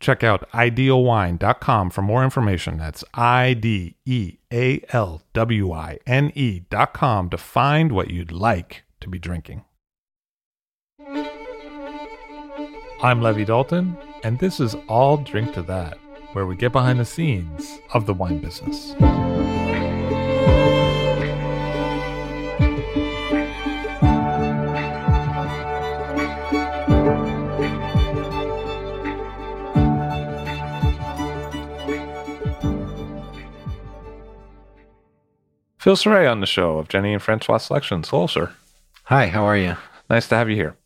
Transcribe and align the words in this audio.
Check 0.00 0.22
out 0.22 0.48
idealwine.com 0.52 1.90
for 1.90 2.02
more 2.02 2.22
information. 2.22 2.78
That's 2.78 3.02
I 3.14 3.54
D 3.54 3.96
E 4.04 4.38
A 4.52 4.80
L 4.90 5.22
W 5.32 5.72
I 5.72 5.98
N 6.06 6.30
E.com 6.34 7.30
to 7.30 7.36
find 7.36 7.92
what 7.92 8.10
you'd 8.10 8.32
like 8.32 8.84
to 9.00 9.08
be 9.08 9.18
drinking. 9.18 9.64
I'm 13.00 13.22
Levi 13.22 13.44
Dalton, 13.44 13.96
and 14.24 14.38
this 14.38 14.58
is 14.58 14.76
I'll 14.88 15.18
Drink 15.18 15.54
to 15.54 15.62
That, 15.62 15.98
where 16.32 16.46
we 16.46 16.56
get 16.56 16.72
behind 16.72 16.98
the 16.98 17.04
scenes 17.04 17.78
of 17.92 18.06
the 18.06 18.14
wine 18.14 18.40
business. 18.40 18.94
Phil 35.78 35.94
Sareil 35.94 36.30
on 36.30 36.40
the 36.40 36.46
show 36.46 36.78
of 36.78 36.88
Jenny 36.88 37.12
and 37.12 37.22
Francois 37.22 37.58
Selections. 37.58 38.08
Hello, 38.08 38.26
sir. 38.26 38.50
Hi, 39.04 39.28
how 39.28 39.44
are 39.44 39.56
you? 39.56 39.76
Nice 40.10 40.28
to 40.28 40.34
have 40.34 40.50
you 40.50 40.56
here. 40.56 40.76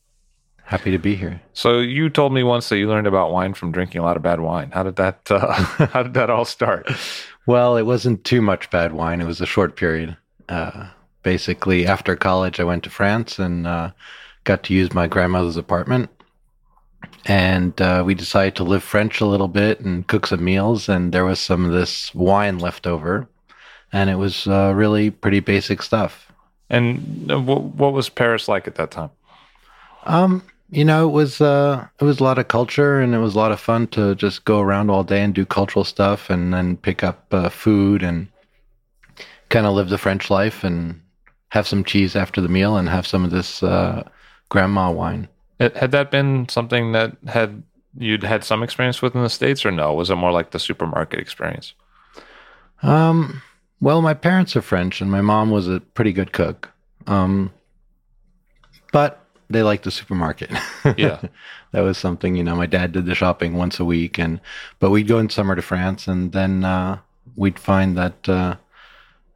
Happy 0.64 0.90
to 0.90 0.98
be 0.98 1.16
here. 1.16 1.40
So 1.54 1.78
you 1.78 2.10
told 2.10 2.34
me 2.34 2.42
once 2.42 2.68
that 2.68 2.76
you 2.76 2.88
learned 2.88 3.06
about 3.06 3.32
wine 3.32 3.54
from 3.54 3.72
drinking 3.72 4.02
a 4.02 4.04
lot 4.04 4.18
of 4.18 4.22
bad 4.22 4.40
wine. 4.40 4.70
How 4.70 4.82
did 4.82 4.96
that 4.96 5.30
uh, 5.30 5.52
How 5.92 6.02
did 6.02 6.12
that 6.14 6.28
all 6.28 6.44
start? 6.44 6.90
Well, 7.46 7.78
it 7.78 7.86
wasn't 7.86 8.24
too 8.24 8.42
much 8.42 8.68
bad 8.70 8.92
wine. 8.92 9.22
It 9.22 9.26
was 9.26 9.40
a 9.40 9.46
short 9.46 9.76
period. 9.76 10.14
Uh, 10.48 10.88
basically, 11.22 11.86
after 11.86 12.14
college, 12.14 12.60
I 12.60 12.64
went 12.64 12.84
to 12.84 12.90
France 12.90 13.38
and 13.38 13.66
uh, 13.66 13.92
got 14.44 14.62
to 14.64 14.74
use 14.74 14.92
my 14.92 15.06
grandmother's 15.06 15.56
apartment. 15.56 16.10
And 17.24 17.80
uh, 17.80 18.02
we 18.04 18.14
decided 18.14 18.56
to 18.56 18.64
live 18.64 18.82
French 18.82 19.22
a 19.22 19.26
little 19.26 19.48
bit 19.48 19.80
and 19.80 20.06
cook 20.06 20.26
some 20.26 20.44
meals. 20.44 20.88
And 20.88 21.12
there 21.12 21.24
was 21.24 21.40
some 21.40 21.64
of 21.64 21.72
this 21.72 22.14
wine 22.14 22.58
left 22.58 22.86
over, 22.86 23.26
and 23.92 24.10
it 24.10 24.16
was 24.16 24.46
uh, 24.46 24.72
really 24.74 25.10
pretty 25.10 25.40
basic 25.40 25.82
stuff. 25.82 26.32
And 26.70 27.30
uh, 27.30 27.40
what, 27.40 27.62
what 27.62 27.92
was 27.92 28.08
Paris 28.08 28.48
like 28.48 28.66
at 28.66 28.76
that 28.76 28.90
time? 28.90 29.10
Um, 30.04 30.42
you 30.70 30.84
know, 30.84 31.06
it 31.06 31.12
was 31.12 31.40
uh, 31.40 31.86
it 32.00 32.04
was 32.04 32.18
a 32.18 32.24
lot 32.24 32.38
of 32.38 32.48
culture, 32.48 33.00
and 33.00 33.14
it 33.14 33.18
was 33.18 33.34
a 33.34 33.38
lot 33.38 33.52
of 33.52 33.60
fun 33.60 33.86
to 33.88 34.14
just 34.14 34.44
go 34.44 34.60
around 34.60 34.90
all 34.90 35.04
day 35.04 35.22
and 35.22 35.34
do 35.34 35.44
cultural 35.44 35.84
stuff, 35.84 36.30
and 36.30 36.52
then 36.52 36.78
pick 36.78 37.04
up 37.04 37.26
uh, 37.32 37.50
food 37.50 38.02
and 38.02 38.26
kind 39.50 39.66
of 39.66 39.74
live 39.74 39.90
the 39.90 39.98
French 39.98 40.30
life, 40.30 40.64
and 40.64 41.00
have 41.50 41.68
some 41.68 41.84
cheese 41.84 42.16
after 42.16 42.40
the 42.40 42.48
meal, 42.48 42.78
and 42.78 42.88
have 42.88 43.06
some 43.06 43.22
of 43.22 43.30
this 43.30 43.62
uh, 43.62 44.02
grandma 44.48 44.90
wine. 44.90 45.28
Had 45.60 45.76
had 45.76 45.90
that 45.92 46.10
been 46.10 46.48
something 46.48 46.92
that 46.92 47.18
had 47.26 47.62
you'd 47.98 48.22
had 48.22 48.42
some 48.42 48.62
experience 48.62 49.02
with 49.02 49.14
in 49.14 49.22
the 49.22 49.28
states, 49.28 49.66
or 49.66 49.70
no? 49.70 49.92
Was 49.92 50.08
it 50.08 50.16
more 50.16 50.32
like 50.32 50.52
the 50.52 50.58
supermarket 50.58 51.20
experience? 51.20 51.74
Um, 52.82 53.42
well, 53.82 54.00
my 54.00 54.14
parents 54.14 54.56
are 54.56 54.62
French, 54.62 55.00
and 55.00 55.10
my 55.10 55.20
mom 55.20 55.50
was 55.50 55.68
a 55.68 55.80
pretty 55.80 56.12
good 56.12 56.32
cook. 56.32 56.70
Um, 57.06 57.52
but 58.92 59.22
they 59.50 59.62
liked 59.62 59.84
the 59.84 59.90
supermarket. 59.90 60.50
Yeah. 60.96 61.20
that 61.70 61.80
was 61.82 61.96
something, 61.96 62.34
you 62.34 62.42
know, 62.42 62.56
my 62.56 62.66
dad 62.66 62.92
did 62.92 63.06
the 63.06 63.14
shopping 63.14 63.56
once 63.56 63.78
a 63.78 63.84
week 63.84 64.18
and 64.18 64.40
but 64.80 64.90
we'd 64.90 65.06
go 65.06 65.18
in 65.18 65.28
summer 65.30 65.54
to 65.54 65.62
France 65.62 66.08
and 66.08 66.32
then 66.32 66.64
uh, 66.64 66.98
we'd 67.36 67.58
find 67.58 67.96
that 67.96 68.28
uh, 68.28 68.56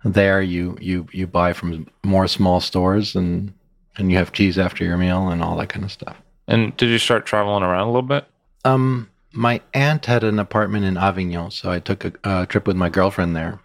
there 0.05 0.43
you 0.43 0.77
you 0.81 1.07
you 1.13 1.27
buy 1.28 1.53
from 1.53 1.87
more 2.05 2.27
small 2.27 2.61
stores 2.61 3.15
and 3.15 3.53
and 3.97 4.11
you 4.11 4.19
have 4.19 4.33
cheese 4.33 4.59
after 4.59 4.84
your 4.84 4.97
meal 4.97 5.28
and 5.28 5.41
all 5.41 5.57
that 5.57 5.69
kind 5.69 5.84
of 5.84 5.93
stuff. 5.93 6.17
And 6.49 6.77
did 6.77 6.89
you 6.89 6.99
start 6.99 7.27
traveling 7.27 7.63
around 7.63 7.87
a 7.87 7.93
little 7.93 8.03
bit? 8.03 8.27
Um 8.65 9.09
my 9.33 9.61
aunt 9.73 10.07
had 10.07 10.25
an 10.25 10.39
apartment 10.39 10.84
in 10.84 10.97
Avignon, 10.97 11.51
so 11.53 11.71
I 11.71 11.78
took 11.78 12.05
a, 12.05 12.13
a 12.25 12.47
trip 12.47 12.67
with 12.67 12.77
my 12.77 12.89
girlfriend 12.89 13.37
there. 13.37 13.61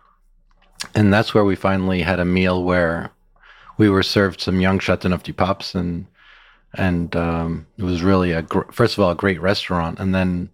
And 0.96 1.14
that's 1.14 1.34
where 1.34 1.46
we 1.46 1.56
finally 1.56 2.02
had 2.02 2.20
a 2.20 2.26
meal 2.26 2.64
where 2.64 3.12
we 3.78 3.90
were 3.90 4.04
served 4.04 4.42
some 4.42 4.60
young 4.60 4.80
Chateauneuf 4.80 5.24
du 5.24 5.34
Papes 5.34 5.76
and 5.76 6.06
and 6.74 7.14
um, 7.18 7.68
it 7.78 7.84
was 7.84 8.02
really 8.02 8.32
a 8.32 8.42
gr- 8.42 8.72
first 8.72 8.98
of 8.98 9.04
all 9.04 9.12
a 9.12 9.16
great 9.16 9.42
restaurant, 9.42 10.00
and 10.00 10.16
then 10.16 10.50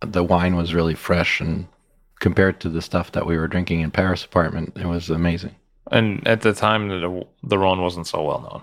the 0.00 0.24
wine 0.24 0.56
was 0.56 0.74
really 0.74 0.94
fresh 0.94 1.40
and 1.40 1.68
compared 2.20 2.60
to 2.60 2.68
the 2.68 2.82
stuff 2.82 3.12
that 3.12 3.26
we 3.26 3.36
were 3.36 3.48
drinking 3.48 3.80
in 3.80 3.90
Paris 3.90 4.24
apartment, 4.24 4.76
it 4.76 4.86
was 4.86 5.10
amazing. 5.10 5.54
And 5.90 6.26
at 6.28 6.42
the 6.42 6.52
time, 6.52 6.88
the 6.88 7.26
the 7.42 7.58
Rhone 7.58 7.82
wasn't 7.82 8.06
so 8.06 8.22
well 8.22 8.40
known. 8.40 8.62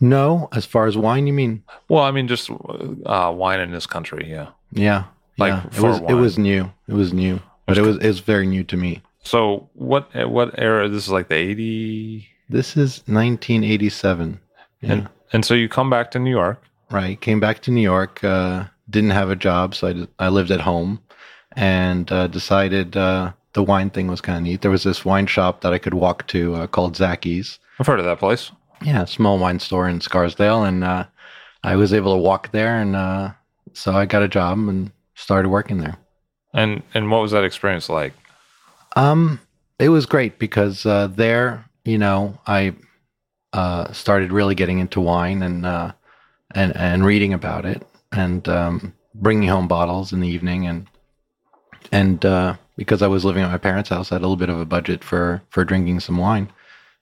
No, 0.00 0.48
as 0.52 0.64
far 0.64 0.86
as 0.86 0.96
wine, 0.96 1.26
you 1.26 1.32
mean? 1.32 1.62
Well, 1.88 2.02
I 2.02 2.10
mean, 2.10 2.26
just 2.26 2.50
uh, 2.50 3.32
wine 3.36 3.60
in 3.60 3.70
this 3.70 3.86
country, 3.86 4.28
yeah. 4.28 4.48
Yeah, 4.72 5.04
Like 5.36 5.52
yeah. 5.52 5.66
It 5.76 5.80
was 5.80 6.00
it 6.00 6.14
was 6.14 6.38
new. 6.38 6.72
It 6.88 6.94
was 6.94 7.12
new, 7.12 7.40
but 7.66 7.78
it 7.78 7.82
was 7.82 7.98
it 7.98 8.06
was 8.06 8.20
very 8.20 8.46
new 8.46 8.64
to 8.64 8.76
me. 8.76 9.02
So 9.22 9.68
what 9.74 10.08
what 10.28 10.58
era? 10.58 10.88
This 10.88 11.04
is 11.04 11.10
like 11.10 11.28
the 11.28 11.36
eighty, 11.36 12.28
This 12.48 12.76
is 12.76 13.02
1987. 13.06 14.40
Yeah. 14.80 14.92
and 14.92 15.08
and 15.32 15.44
so 15.44 15.54
you 15.54 15.68
come 15.68 15.90
back 15.90 16.10
to 16.12 16.18
New 16.18 16.30
York. 16.30 16.62
Right. 16.90 17.20
Came 17.20 17.38
back 17.40 17.60
to 17.62 17.70
New 17.70 17.82
York. 17.82 18.24
Uh, 18.24 18.64
didn't 18.88 19.10
have 19.10 19.30
a 19.30 19.36
job, 19.36 19.74
so 19.74 19.88
I 20.18 20.26
I 20.26 20.28
lived 20.28 20.50
at 20.50 20.60
home, 20.60 21.00
and 21.54 22.10
uh, 22.10 22.26
decided 22.26 22.96
uh, 22.96 23.32
the 23.52 23.62
wine 23.62 23.90
thing 23.90 24.08
was 24.08 24.20
kind 24.20 24.38
of 24.38 24.42
neat. 24.44 24.62
There 24.62 24.70
was 24.70 24.82
this 24.82 25.04
wine 25.04 25.26
shop 25.26 25.60
that 25.60 25.72
I 25.72 25.78
could 25.78 25.94
walk 25.94 26.26
to 26.28 26.54
uh, 26.56 26.66
called 26.66 26.94
Zachys. 26.96 27.58
I've 27.78 27.86
heard 27.86 28.00
of 28.00 28.06
that 28.06 28.18
place. 28.18 28.50
Yeah, 28.82 29.04
small 29.04 29.38
wine 29.38 29.60
store 29.60 29.88
in 29.88 30.00
Scarsdale, 30.00 30.64
and 30.64 30.82
uh, 30.82 31.04
I 31.62 31.76
was 31.76 31.92
able 31.92 32.14
to 32.14 32.20
walk 32.20 32.50
there, 32.52 32.80
and 32.80 32.96
uh, 32.96 33.32
so 33.74 33.92
I 33.92 34.06
got 34.06 34.22
a 34.22 34.28
job 34.28 34.58
and 34.58 34.90
started 35.14 35.50
working 35.50 35.78
there. 35.78 35.96
And 36.54 36.82
and 36.94 37.10
what 37.10 37.20
was 37.22 37.30
that 37.32 37.44
experience 37.44 37.88
like? 37.88 38.14
Um, 38.96 39.40
it 39.78 39.88
was 39.88 40.06
great 40.06 40.38
because 40.38 40.84
uh, 40.84 41.08
there, 41.08 41.64
you 41.84 41.98
know, 41.98 42.38
I 42.46 42.74
uh, 43.52 43.92
started 43.92 44.32
really 44.32 44.54
getting 44.54 44.78
into 44.78 45.00
wine 45.00 45.42
and 45.42 45.64
uh, 45.64 45.92
and 46.54 46.76
and 46.76 47.04
reading 47.04 47.32
about 47.32 47.64
it 47.64 47.86
and 48.12 48.48
um, 48.48 48.94
bringing 49.14 49.48
home 49.48 49.68
bottles 49.68 50.12
in 50.12 50.20
the 50.20 50.28
evening 50.28 50.66
and 50.66 50.86
and 51.92 52.24
uh, 52.24 52.56
because 52.76 53.02
I 53.02 53.06
was 53.08 53.24
living 53.24 53.42
at 53.42 53.50
my 53.50 53.58
parents' 53.58 53.88
house, 53.88 54.12
I 54.12 54.16
had 54.16 54.22
a 54.22 54.26
little 54.26 54.36
bit 54.36 54.48
of 54.48 54.60
a 54.60 54.64
budget 54.64 55.02
for 55.02 55.42
for 55.50 55.64
drinking 55.64 56.00
some 56.00 56.16
wine, 56.16 56.50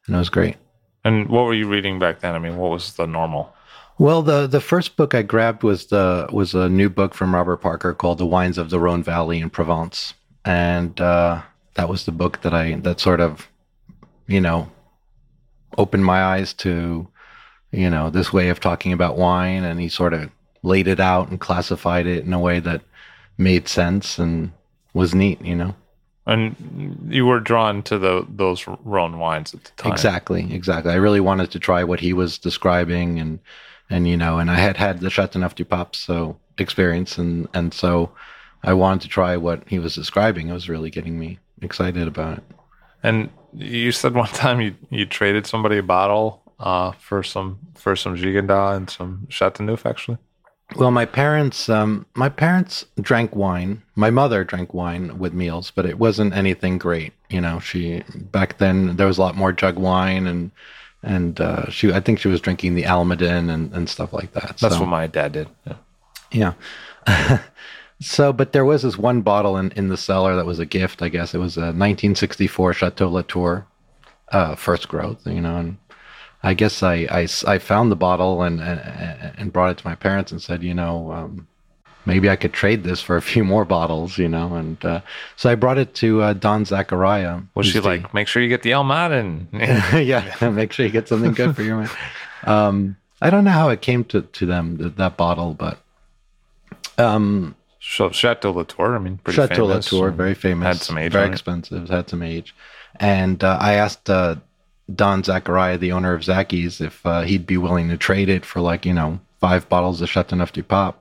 and 0.07 0.15
it 0.15 0.19
was 0.19 0.31
great. 0.31 0.57
And 1.05 1.29
what 1.29 1.45
were 1.45 1.55
you 1.55 1.69
reading 1.69 1.99
back 1.99 2.21
then? 2.21 2.35
I 2.35 2.39
mean, 2.39 2.57
what 2.57 2.71
was 2.71 2.95
the 2.95 3.07
normal? 3.07 3.55
Well, 3.99 4.23
the 4.23 4.47
the 4.47 4.61
first 4.61 4.97
book 4.97 5.15
I 5.15 5.23
grabbed 5.23 5.63
was 5.63 5.87
the 5.87 6.29
was 6.33 6.55
a 6.55 6.69
new 6.69 6.89
book 6.89 7.15
from 7.15 7.35
Robert 7.35 7.59
Parker 7.59 7.95
called 7.95 8.19
"The 8.19 8.27
Wines 8.27 8.59
of 8.59 8.71
the 8.71 8.79
Rhone 8.81 9.03
Valley 9.03 9.41
in 9.41 9.51
Provence," 9.51 10.15
and 10.45 11.01
uh, 11.01 11.43
that 11.79 11.89
was 11.89 12.05
the 12.07 12.13
book 12.13 12.43
that 12.43 12.53
I 12.53 12.75
that 12.81 12.99
sort 12.99 13.21
of, 13.21 13.49
you 14.27 14.41
know, 14.41 14.69
opened 15.79 16.05
my 16.05 16.25
eyes 16.25 16.53
to, 16.55 17.07
you 17.71 17.89
know, 17.89 18.11
this 18.11 18.33
way 18.33 18.49
of 18.49 18.59
talking 18.59 18.93
about 18.93 19.17
wine, 19.17 19.63
and 19.63 19.79
he 19.79 19.89
sort 19.89 20.13
of 20.13 20.29
laid 20.65 20.89
it 20.89 20.99
out 20.99 21.29
and 21.29 21.39
classified 21.39 22.05
it 22.05 22.25
in 22.25 22.33
a 22.33 22.41
way 22.41 22.59
that 22.59 22.83
made 23.39 23.69
sense 23.69 24.19
and 24.19 24.51
was 24.93 25.15
neat, 25.15 25.41
you 25.41 25.55
know. 25.55 25.77
And 26.27 27.07
you 27.09 27.25
were 27.27 27.39
drawn 27.39 27.85
to 27.85 27.97
the 27.97 28.27
those 28.29 28.67
Rhone 28.67 29.21
wines 29.21 29.55
at 29.55 29.63
the 29.63 29.71
time. 29.77 29.93
Exactly, 29.93 30.53
exactly. 30.53 30.91
I 30.91 30.97
really 30.97 31.21
wanted 31.21 31.53
to 31.53 31.61
try 31.61 31.85
what 31.85 32.01
he 32.01 32.13
was 32.13 32.39
describing, 32.39 33.21
and 33.21 33.39
and 33.89 34.09
you 34.09 34.17
know, 34.17 34.41
and 34.41 34.51
I 34.51 34.57
had 34.57 34.77
had 34.77 34.99
the 34.99 35.11
Chateauneuf 35.11 35.55
du 35.55 35.65
Pape 35.65 35.95
so 35.95 36.41
experience, 36.59 37.19
and 37.19 37.47
and 37.55 37.73
so 37.73 38.11
I 38.65 38.73
wanted 38.73 39.03
to 39.03 39.09
try 39.09 39.37
what 39.37 39.63
he 39.69 39.79
was 39.79 39.95
describing. 39.95 40.49
It 40.49 40.55
was 40.55 40.69
really 40.69 40.91
getting 40.91 41.21
me 41.21 41.39
excited 41.63 42.07
about 42.09 42.39
it. 42.39 42.45
And 43.03 43.31
you 43.55 43.93
said 43.93 44.15
one 44.15 44.29
time 44.29 44.61
you 44.61 44.75
you 44.91 45.07
traded 45.07 45.47
somebody 45.47 45.79
a 45.79 45.83
bottle 45.83 46.43
uh, 46.59 46.93
for 46.93 47.23
some 47.23 47.59
for 47.75 47.97
some 47.97 48.17
Gigondas 48.17 48.77
and 48.77 48.91
some 48.91 49.27
Chateauneuf, 49.29 49.87
actually. 49.87 50.19
Well, 50.77 50.91
my 50.91 51.07
parents, 51.07 51.71
um, 51.71 52.05
my 52.15 52.29
parents 52.29 52.85
drank 53.01 53.35
wine. 53.35 53.83
My 53.95 54.11
mother 54.11 54.45
drank 54.45 54.75
wine 54.75 55.19
with 55.19 55.33
meals, 55.33 55.71
but 55.71 55.87
it 55.87 55.99
wasn't 55.99 56.35
anything 56.35 56.77
great. 56.77 57.15
You 57.31 57.41
know, 57.41 57.59
she 57.59 58.03
back 58.15 58.59
then 58.59 58.97
there 58.97 59.07
was 59.07 59.17
a 59.17 59.23
lot 59.23 59.35
more 59.35 59.53
jug 59.53 59.79
wine, 59.79 60.27
and 60.27 60.51
and 61.03 61.41
uh, 61.41 61.71
she, 61.71 61.93
I 61.93 62.01
think 62.01 62.19
she 62.19 62.29
was 62.29 62.41
drinking 62.41 62.75
the 62.75 62.83
Almaden 62.83 63.51
and, 63.51 63.73
and 63.73 63.89
stuff 63.89 64.13
like 64.13 64.33
that. 64.33 64.59
That's 64.59 64.75
so, 64.75 64.81
what 64.81 64.89
my 64.89 65.07
dad 65.07 65.33
did. 65.33 65.49
Yeah. 66.31 66.55
yeah. 67.07 67.39
so, 68.01 68.33
but 68.33 68.53
there 68.53 68.65
was 68.65 68.83
this 68.83 68.97
one 68.97 69.23
bottle 69.23 69.57
in, 69.57 69.73
in 69.73 69.89
the 69.89 69.97
cellar 69.97 70.37
that 70.37 70.47
was 70.47 70.59
a 70.59 70.67
gift. 70.67 71.03
I 71.03 71.09
guess 71.09 71.35
it 71.35 71.39
was 71.39 71.57
a 71.57 71.73
1964 71.73 72.73
Chateau 72.75 73.09
Latour, 73.11 73.67
uh, 74.31 74.55
first 74.55 74.89
growth. 74.89 75.27
You 75.27 75.41
know, 75.41 75.57
and 75.57 75.79
I 76.43 76.55
guess 76.55 76.83
I, 76.83 77.07
I, 77.11 77.29
I 77.47 77.59
found 77.59 77.91
the 77.91 77.97
bottle 77.97 78.43
and, 78.43 78.61
and 78.61 79.33
and 79.37 79.53
brought 79.53 79.71
it 79.71 79.79
to 79.79 79.87
my 79.87 79.95
parents 79.95 80.31
and 80.33 80.41
said, 80.41 80.63
you 80.63 80.75
know, 80.75 81.11
um, 81.13 81.49
maybe 82.07 82.31
I 82.31 82.37
could 82.37 82.53
trade 82.53 82.85
this 82.85 83.01
for 83.01 83.17
a 83.17 83.23
few 83.23 83.45
more 83.45 83.65
bottles, 83.65 84.17
you 84.19 84.29
know. 84.29 84.55
And 84.55 84.83
uh, 84.85 85.01
so 85.37 85.51
I 85.51 85.55
brought 85.55 85.79
it 85.79 85.95
to 85.97 86.23
uh, 86.23 86.33
Don 86.33 86.65
Zacharia. 86.65 87.45
Was 87.55 87.67
she 87.67 87.79
the- 87.81 87.87
like, 87.87 88.15
make 88.15 88.29
sure 88.29 88.43
you 88.43 88.49
get 88.49 88.63
the 88.63 88.71
Almaden? 88.71 89.49
yeah, 90.07 90.49
make 90.51 90.73
sure 90.73 90.87
you 90.87 90.93
get 90.93 91.09
something 91.09 91.33
good 91.33 91.55
for 91.55 91.63
your 91.63 91.77
man. 91.79 91.91
Um, 92.45 92.97
I 93.21 93.31
don't 93.31 93.45
know 93.45 93.51
how 93.51 93.69
it 93.71 93.83
came 93.83 94.05
to, 94.05 94.23
to 94.23 94.47
them 94.47 94.79
th- 94.79 94.95
that 94.97 95.17
bottle, 95.17 95.53
but 95.55 95.79
um, 96.97 97.57
Chateau 97.89 98.53
Latour, 98.53 98.97
I 98.97 98.99
mean, 98.99 99.17
pretty 99.17 99.37
Chateau 99.37 99.67
famous. 99.67 99.91
Latour, 99.91 100.11
very 100.11 100.35
famous, 100.35 100.67
Had 100.67 100.77
some 100.77 100.99
age 100.99 101.13
very 101.13 101.31
expensive, 101.31 101.89
had 101.89 102.11
some 102.11 102.23
age. 102.23 102.55
And 102.97 103.43
uh, 103.43 103.57
I 103.59 103.75
asked 103.75 104.11
uh, 104.11 104.37
Don 104.95 105.23
Zacharia, 105.23 105.79
the 105.79 105.93
owner 105.93 106.13
of 106.13 106.21
Zachys, 106.21 106.83
if 106.83 107.05
uh, 107.07 107.23
he'd 107.23 107.47
be 107.47 107.57
willing 107.57 107.89
to 107.89 107.97
trade 107.97 108.29
it 108.29 108.45
for 108.45 108.61
like 108.61 108.85
you 108.85 108.93
know 108.93 109.21
five 109.41 109.69
bottles 109.71 110.03
of 110.03 110.11
Chateau 110.11 110.37
Neuf 110.37 110.53
du 110.53 110.63
Pape, 110.63 110.97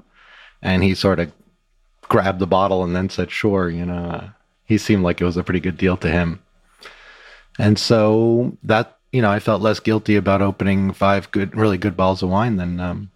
and 0.62 0.82
he 0.82 0.96
sort 0.96 1.20
of 1.20 1.32
grabbed 2.04 2.40
the 2.40 2.48
bottle 2.48 2.86
and 2.86 2.96
then 2.96 3.10
said, 3.10 3.32
"Sure," 3.32 3.70
you 3.70 3.86
know. 3.86 4.06
Uh, 4.06 4.30
he 4.64 4.78
seemed 4.78 5.04
like 5.04 5.20
it 5.20 5.26
was 5.26 5.38
a 5.38 5.44
pretty 5.44 5.60
good 5.60 5.78
deal 5.78 5.98
to 5.98 6.10
him, 6.10 6.42
and 7.60 7.78
so 7.78 8.58
that 8.64 8.98
you 9.12 9.22
know 9.22 9.30
I 9.30 9.40
felt 9.40 9.62
less 9.62 9.82
guilty 9.82 10.16
about 10.16 10.42
opening 10.42 10.94
five 10.94 11.32
good, 11.32 11.54
really 11.54 11.78
good 11.78 11.98
bottles 11.98 12.24
of 12.24 12.30
wine 12.30 12.56
than 12.56 12.80
um, 12.80 13.12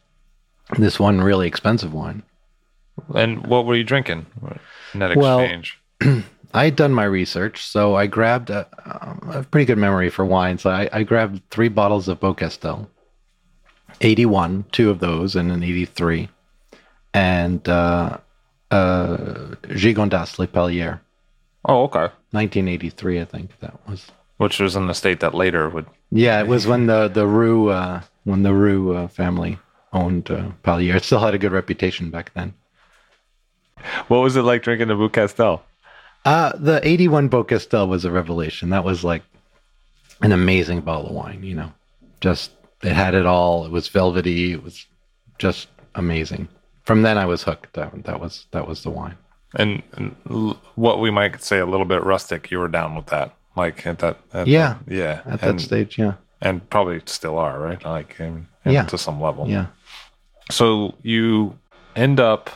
this 0.77 0.99
one 0.99 1.21
really 1.21 1.47
expensive 1.47 1.93
wine. 1.93 2.23
And 3.13 3.45
what 3.47 3.65
were 3.65 3.75
you 3.75 3.83
drinking? 3.83 4.25
Net 4.93 5.15
Well, 5.15 5.39
exchange. 5.39 5.79
I 6.53 6.65
had 6.65 6.75
done 6.75 6.93
my 6.93 7.05
research, 7.05 7.65
so 7.65 7.95
I 7.95 8.07
grabbed 8.07 8.49
a, 8.49 8.67
um, 8.85 9.31
a 9.33 9.43
pretty 9.43 9.65
good 9.65 9.77
memory 9.77 10.09
for 10.09 10.25
wine. 10.25 10.57
So 10.57 10.69
I, 10.69 10.89
I 10.91 11.03
grabbed 11.03 11.41
three 11.49 11.69
bottles 11.69 12.07
of 12.07 12.19
Beaucastel, 12.19 12.89
81, 14.01 14.65
two 14.71 14.89
of 14.89 14.99
those, 14.99 15.35
and 15.35 15.51
an 15.51 15.63
83, 15.63 16.29
and 17.13 17.67
uh, 17.69 18.17
uh, 18.69 19.55
Gigondas 19.63 20.39
Les 20.39 20.47
Pallières, 20.47 20.99
oh, 21.65 21.83
okay. 21.83 22.09
1983, 22.31 23.21
I 23.21 23.25
think 23.25 23.59
that 23.59 23.75
was. 23.87 24.11
Which 24.37 24.59
was 24.59 24.75
in 24.75 24.87
the 24.87 24.93
state 24.93 25.19
that 25.19 25.33
later 25.33 25.69
would. 25.69 25.85
Yeah, 26.11 26.39
it 26.39 26.47
was 26.47 26.65
when 26.65 26.87
the 26.87 27.07
the 27.07 27.27
Roux 27.27 27.69
uh, 27.69 28.01
when 28.23 28.41
the 28.41 28.53
Roux 28.53 28.95
uh, 28.95 29.07
family 29.07 29.59
owned 29.93 30.31
uh, 30.31 30.51
Pallières. 30.63 30.95
It 30.95 31.03
still 31.03 31.19
had 31.19 31.35
a 31.35 31.37
good 31.37 31.51
reputation 31.51 32.09
back 32.09 32.33
then. 32.33 32.55
What 34.07 34.19
was 34.19 34.35
it 34.35 34.43
like 34.43 34.63
drinking 34.63 34.87
the 34.89 34.95
Beaucastel? 34.95 35.61
Uh, 36.25 36.51
the 36.55 36.85
81 36.87 37.29
Beaucastel 37.29 37.87
was 37.87 38.05
a 38.05 38.11
revelation. 38.11 38.69
That 38.69 38.83
was 38.83 39.03
like 39.03 39.23
an 40.21 40.31
amazing 40.31 40.81
bottle 40.81 41.07
of 41.09 41.15
wine, 41.15 41.41
you 41.43 41.55
know. 41.55 41.71
Just, 42.19 42.51
it 42.83 42.93
had 42.93 43.15
it 43.15 43.25
all. 43.25 43.65
It 43.65 43.71
was 43.71 43.87
velvety. 43.87 44.51
It 44.53 44.63
was 44.63 44.85
just 45.39 45.67
amazing. 45.95 46.47
From 46.83 47.01
then 47.01 47.17
I 47.17 47.25
was 47.25 47.41
hooked. 47.43 47.73
That, 47.73 48.03
that 48.03 48.19
was, 48.19 48.45
that 48.51 48.67
was 48.67 48.83
the 48.83 48.91
wine. 48.91 49.17
And, 49.55 49.81
and 49.93 50.15
l- 50.29 50.61
what 50.75 50.99
we 50.99 51.09
might 51.09 51.41
say 51.43 51.59
a 51.59 51.65
little 51.65 51.85
bit 51.87 52.03
rustic, 52.03 52.51
you 52.51 52.59
were 52.59 52.67
down 52.67 52.95
with 52.95 53.07
that. 53.07 53.33
Like 53.55 53.85
at 53.87 53.99
that. 53.99 54.17
At 54.31 54.47
Yeah. 54.47 54.77
yeah. 54.87 55.21
At 55.25 55.41
and, 55.43 55.59
that 55.59 55.63
stage, 55.63 55.97
yeah. 55.97 56.13
and 56.41 56.67
probably 56.69 57.01
still 57.05 57.37
are, 57.37 57.59
right? 57.59 57.83
Like, 57.83 58.21
um, 58.21 58.47
Yeah. 58.63 58.83
to 58.85 58.97
some 58.97 59.19
level. 59.19 59.47
Yeah. 59.49 59.65
So 60.51 60.95
you 61.01 61.57
end 61.95 62.19
up 62.19 62.49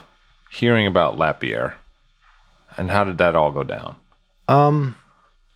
hearing 0.56 0.88
about 0.88 1.18
Lapierre. 1.18 1.76
And 2.78 2.90
how 2.90 3.04
did 3.04 3.18
that 3.18 3.36
all 3.36 3.52
go 3.52 3.64
down? 3.64 3.96
Um, 4.48 4.96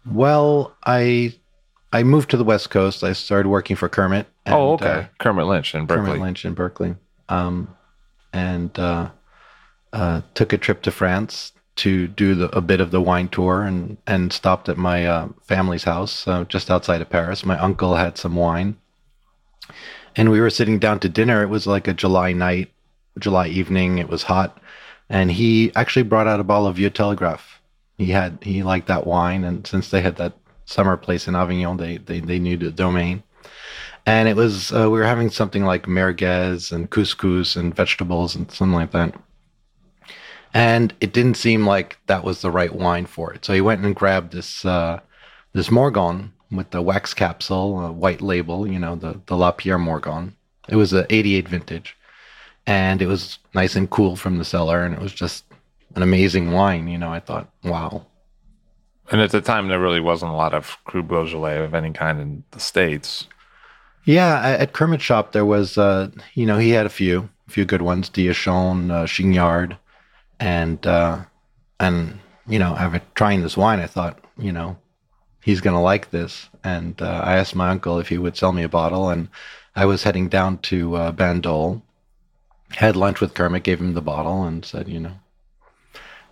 well, 0.06 0.76
I, 0.86 1.34
I 1.92 2.04
moved 2.04 2.30
to 2.32 2.38
the 2.38 2.44
West 2.44 2.70
Coast. 2.70 3.04
I 3.04 3.14
started 3.14 3.50
working 3.50 3.76
for 3.76 3.90
Kermit. 3.90 4.28
and, 4.46 4.56
oh, 4.56 4.74
okay. 4.74 4.86
uh, 4.86 5.04
Kermit 5.20 5.46
Lynch 5.46 5.76
in 5.76 5.86
Berkeley. 5.86 6.06
Kermit 6.06 6.22
Lynch 6.22 6.46
in 6.46 6.54
Berkeley. 6.54 6.96
Um, 7.30 7.76
and 8.34 8.78
uh, 8.78 9.10
uh, 9.94 10.22
took 10.34 10.54
a 10.54 10.58
trip 10.58 10.82
to 10.84 10.92
France 10.92 11.54
to 11.78 12.08
do 12.08 12.36
the, 12.36 12.56
a 12.56 12.62
bit 12.62 12.82
of 12.82 12.92
the 12.92 13.02
wine 13.02 13.30
tour 13.30 13.64
and, 13.64 13.98
and 14.06 14.34
stopped 14.34 14.68
at 14.68 14.78
my 14.78 15.06
uh, 15.06 15.30
family's 15.44 15.86
house 15.86 16.28
uh, 16.28 16.44
just 16.46 16.70
outside 16.70 17.02
of 17.02 17.10
Paris. 17.10 17.46
My 17.46 17.58
uncle 17.58 17.96
had 17.96 18.18
some 18.18 18.36
wine. 18.36 18.78
And 20.16 20.30
we 20.30 20.42
were 20.42 20.50
sitting 20.50 20.80
down 20.80 21.00
to 21.00 21.10
dinner. 21.10 21.42
It 21.42 21.48
was 21.50 21.68
like 21.68 21.88
a 21.88 21.94
July 21.94 22.34
night, 22.34 22.72
July 23.18 23.48
evening. 23.48 23.98
It 23.98 24.10
was 24.10 24.24
hot. 24.24 24.60
And 25.10 25.32
he 25.32 25.72
actually 25.76 26.04
brought 26.04 26.28
out 26.28 26.40
a 26.40 26.44
bottle 26.44 26.68
of 26.68 26.76
Vieux 26.76 26.92
Télégraphe. 26.92 27.58
He 27.98 28.08
had 28.08 28.38
he 28.42 28.64
liked 28.64 28.88
that 28.88 29.08
wine, 29.08 29.44
and 29.44 29.66
since 29.66 29.90
they 29.90 30.02
had 30.02 30.18
that 30.18 30.34
summer 30.66 30.96
place 30.96 31.28
in 31.28 31.36
Avignon, 31.36 31.78
they 31.78 31.98
they, 31.98 32.20
they 32.20 32.40
knew 32.40 32.58
the 32.58 32.72
domain. 32.72 33.24
And 34.06 34.28
it 34.28 34.36
was 34.36 34.72
uh, 34.72 34.90
we 34.90 35.00
were 35.00 35.06
having 35.06 35.30
something 35.30 35.66
like 35.66 35.86
merguez 35.86 36.72
and 36.72 36.90
couscous 36.90 37.56
and 37.56 37.76
vegetables 37.76 38.36
and 38.36 38.50
something 38.52 38.76
like 38.76 38.92
that. 38.92 39.16
And 40.54 40.94
it 41.00 41.14
didn't 41.14 41.36
seem 41.36 41.68
like 41.68 42.00
that 42.08 42.24
was 42.24 42.42
the 42.42 42.50
right 42.52 42.74
wine 42.74 43.06
for 43.06 43.34
it. 43.34 43.46
So 43.46 43.54
he 43.54 43.62
went 43.62 43.84
and 43.84 43.96
grabbed 43.96 44.32
this 44.32 44.66
uh, 44.66 45.00
this 45.54 45.70
morgon 45.70 46.32
with 46.52 46.72
the 46.72 46.82
wax 46.82 47.14
capsule 47.14 47.78
uh, 47.78 47.92
white 47.92 48.22
label 48.22 48.68
you 48.68 48.80
know 48.80 48.96
the 48.96 49.20
the 49.26 49.36
Lapierre 49.36 49.78
morgon. 49.78 50.36
It 50.68 50.76
was 50.76 50.94
a 50.94 51.12
88 51.14 51.48
vintage 51.48 51.98
and 52.70 53.02
it 53.02 53.08
was 53.08 53.40
nice 53.54 53.76
and 53.76 53.90
cool 53.90 54.16
from 54.16 54.38
the 54.38 54.46
cellar 54.46 54.86
and 54.86 54.94
it 54.94 55.02
was 55.02 55.14
just 55.14 55.44
an 55.96 56.04
amazing 56.04 56.52
wine 56.52 56.88
you 56.88 56.98
know. 56.98 57.12
I 57.12 57.20
thought 57.20 57.50
wow. 57.64 58.06
And 59.12 59.22
at 59.22 59.32
the 59.32 59.42
time, 59.42 59.68
there 59.68 59.80
really 59.80 60.00
wasn't 60.00 60.32
a 60.32 60.36
lot 60.36 60.54
of 60.54 60.78
Cru 60.84 61.02
Beaujolais 61.02 61.64
of 61.64 61.74
any 61.74 61.92
kind 61.92 62.20
in 62.20 62.44
the 62.52 62.60
States. 62.60 63.28
Yeah, 64.06 64.40
at 64.42 64.74
Kermit 64.74 65.02
Shop 65.02 65.32
there 65.32 65.46
was, 65.46 65.78
uh, 65.78 66.10
you 66.36 66.46
know, 66.46 66.58
he 66.58 66.70
had 66.70 66.86
a 66.86 66.90
few, 66.90 67.30
a 67.48 67.52
few 67.52 67.66
good 67.66 67.82
ones, 67.82 68.10
Diochon, 68.10 68.92
uh, 68.92 69.06
Chignard, 69.06 69.78
and 70.40 70.86
uh, 70.86 71.22
and 71.80 72.20
you 72.48 72.60
know, 72.60 72.76
after 72.76 73.02
trying 73.16 73.42
this 73.42 73.58
wine, 73.58 73.80
I 73.80 73.88
thought, 73.88 74.20
you 74.38 74.52
know, 74.52 74.78
he's 75.44 75.62
gonna 75.62 75.82
like 75.82 76.12
this, 76.12 76.48
and 76.64 77.02
uh, 77.02 77.22
I 77.24 77.38
asked 77.38 77.56
my 77.56 77.70
uncle 77.70 78.00
if 78.00 78.10
he 78.10 78.18
would 78.18 78.38
sell 78.38 78.54
me 78.54 78.64
a 78.64 78.70
bottle, 78.70 79.10
and 79.10 79.28
I 79.76 79.86
was 79.86 80.04
heading 80.04 80.30
down 80.30 80.60
to 80.70 80.96
uh, 80.96 81.12
Bandol, 81.12 81.82
had 82.72 82.96
lunch 82.96 83.20
with 83.22 83.34
Kermit, 83.34 83.64
gave 83.64 83.80
him 83.80 83.94
the 83.94 84.02
bottle, 84.02 84.44
and 84.44 84.64
said, 84.64 84.88
you 84.88 85.00
know. 85.00 85.14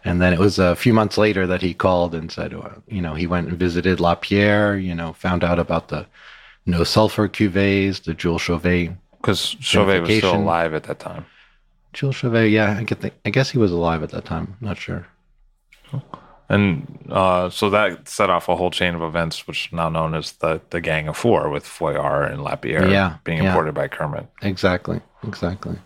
And 0.06 0.22
then 0.22 0.32
it 0.32 0.40
was 0.40 0.58
a 0.60 0.76
few 0.76 0.94
months 0.94 1.18
later 1.18 1.46
that 1.48 1.62
he 1.62 1.74
called 1.74 2.16
and 2.16 2.32
said, 2.32 2.54
uh, 2.54 2.70
you 2.88 3.02
know, 3.02 3.14
he 3.14 3.28
went 3.28 3.50
and 3.50 3.60
visited 3.60 4.00
Lapierre, 4.00 4.78
you 4.78 4.96
know, 4.96 5.14
found 5.14 5.44
out 5.44 5.60
about 5.60 5.90
the 5.90 6.06
no 6.66 6.84
sulfur 6.84 7.28
cuvées, 7.28 8.04
the 8.04 8.14
Jules 8.14 8.42
Chauvet. 8.42 8.92
Because 9.20 9.58
Chauvet 9.60 10.04
was 10.04 10.18
still 10.18 10.36
alive 10.36 10.74
at 10.74 10.84
that 10.84 11.00
time. 11.00 11.26
Jules 11.94 12.16
Chauvet, 12.16 12.52
yeah, 12.52 12.78
I, 12.78 12.84
get 12.84 13.02
the, 13.02 13.12
I 13.26 13.32
guess 13.32 13.50
he 13.50 13.58
was 13.58 13.72
alive 13.72 14.04
at 14.04 14.12
that 14.12 14.26
time. 14.26 14.56
Not 14.62 14.78
sure. 14.78 15.08
And 16.50 17.06
uh, 17.10 17.50
so 17.50 17.70
that 17.72 18.08
set 18.08 18.30
off 18.30 18.48
a 18.48 18.56
whole 18.56 18.72
chain 18.72 18.96
of 18.96 19.02
events, 19.02 19.48
which 19.48 19.68
is 19.68 19.74
now 19.74 19.90
known 19.90 20.16
as 20.16 20.34
the, 20.34 20.62
the 20.70 20.80
Gang 20.80 21.08
of 21.08 21.18
Four, 21.18 21.50
with 21.50 21.66
Foillard 21.66 22.32
and 22.32 22.44
Lapierre 22.44 22.88
Yeah, 22.88 23.18
being 23.24 23.40
yeah. 23.44 23.50
imported 23.50 23.74
by 23.74 23.88
Kermit. 23.90 24.28
Exactly, 24.42 25.02
exactly. 25.26 25.78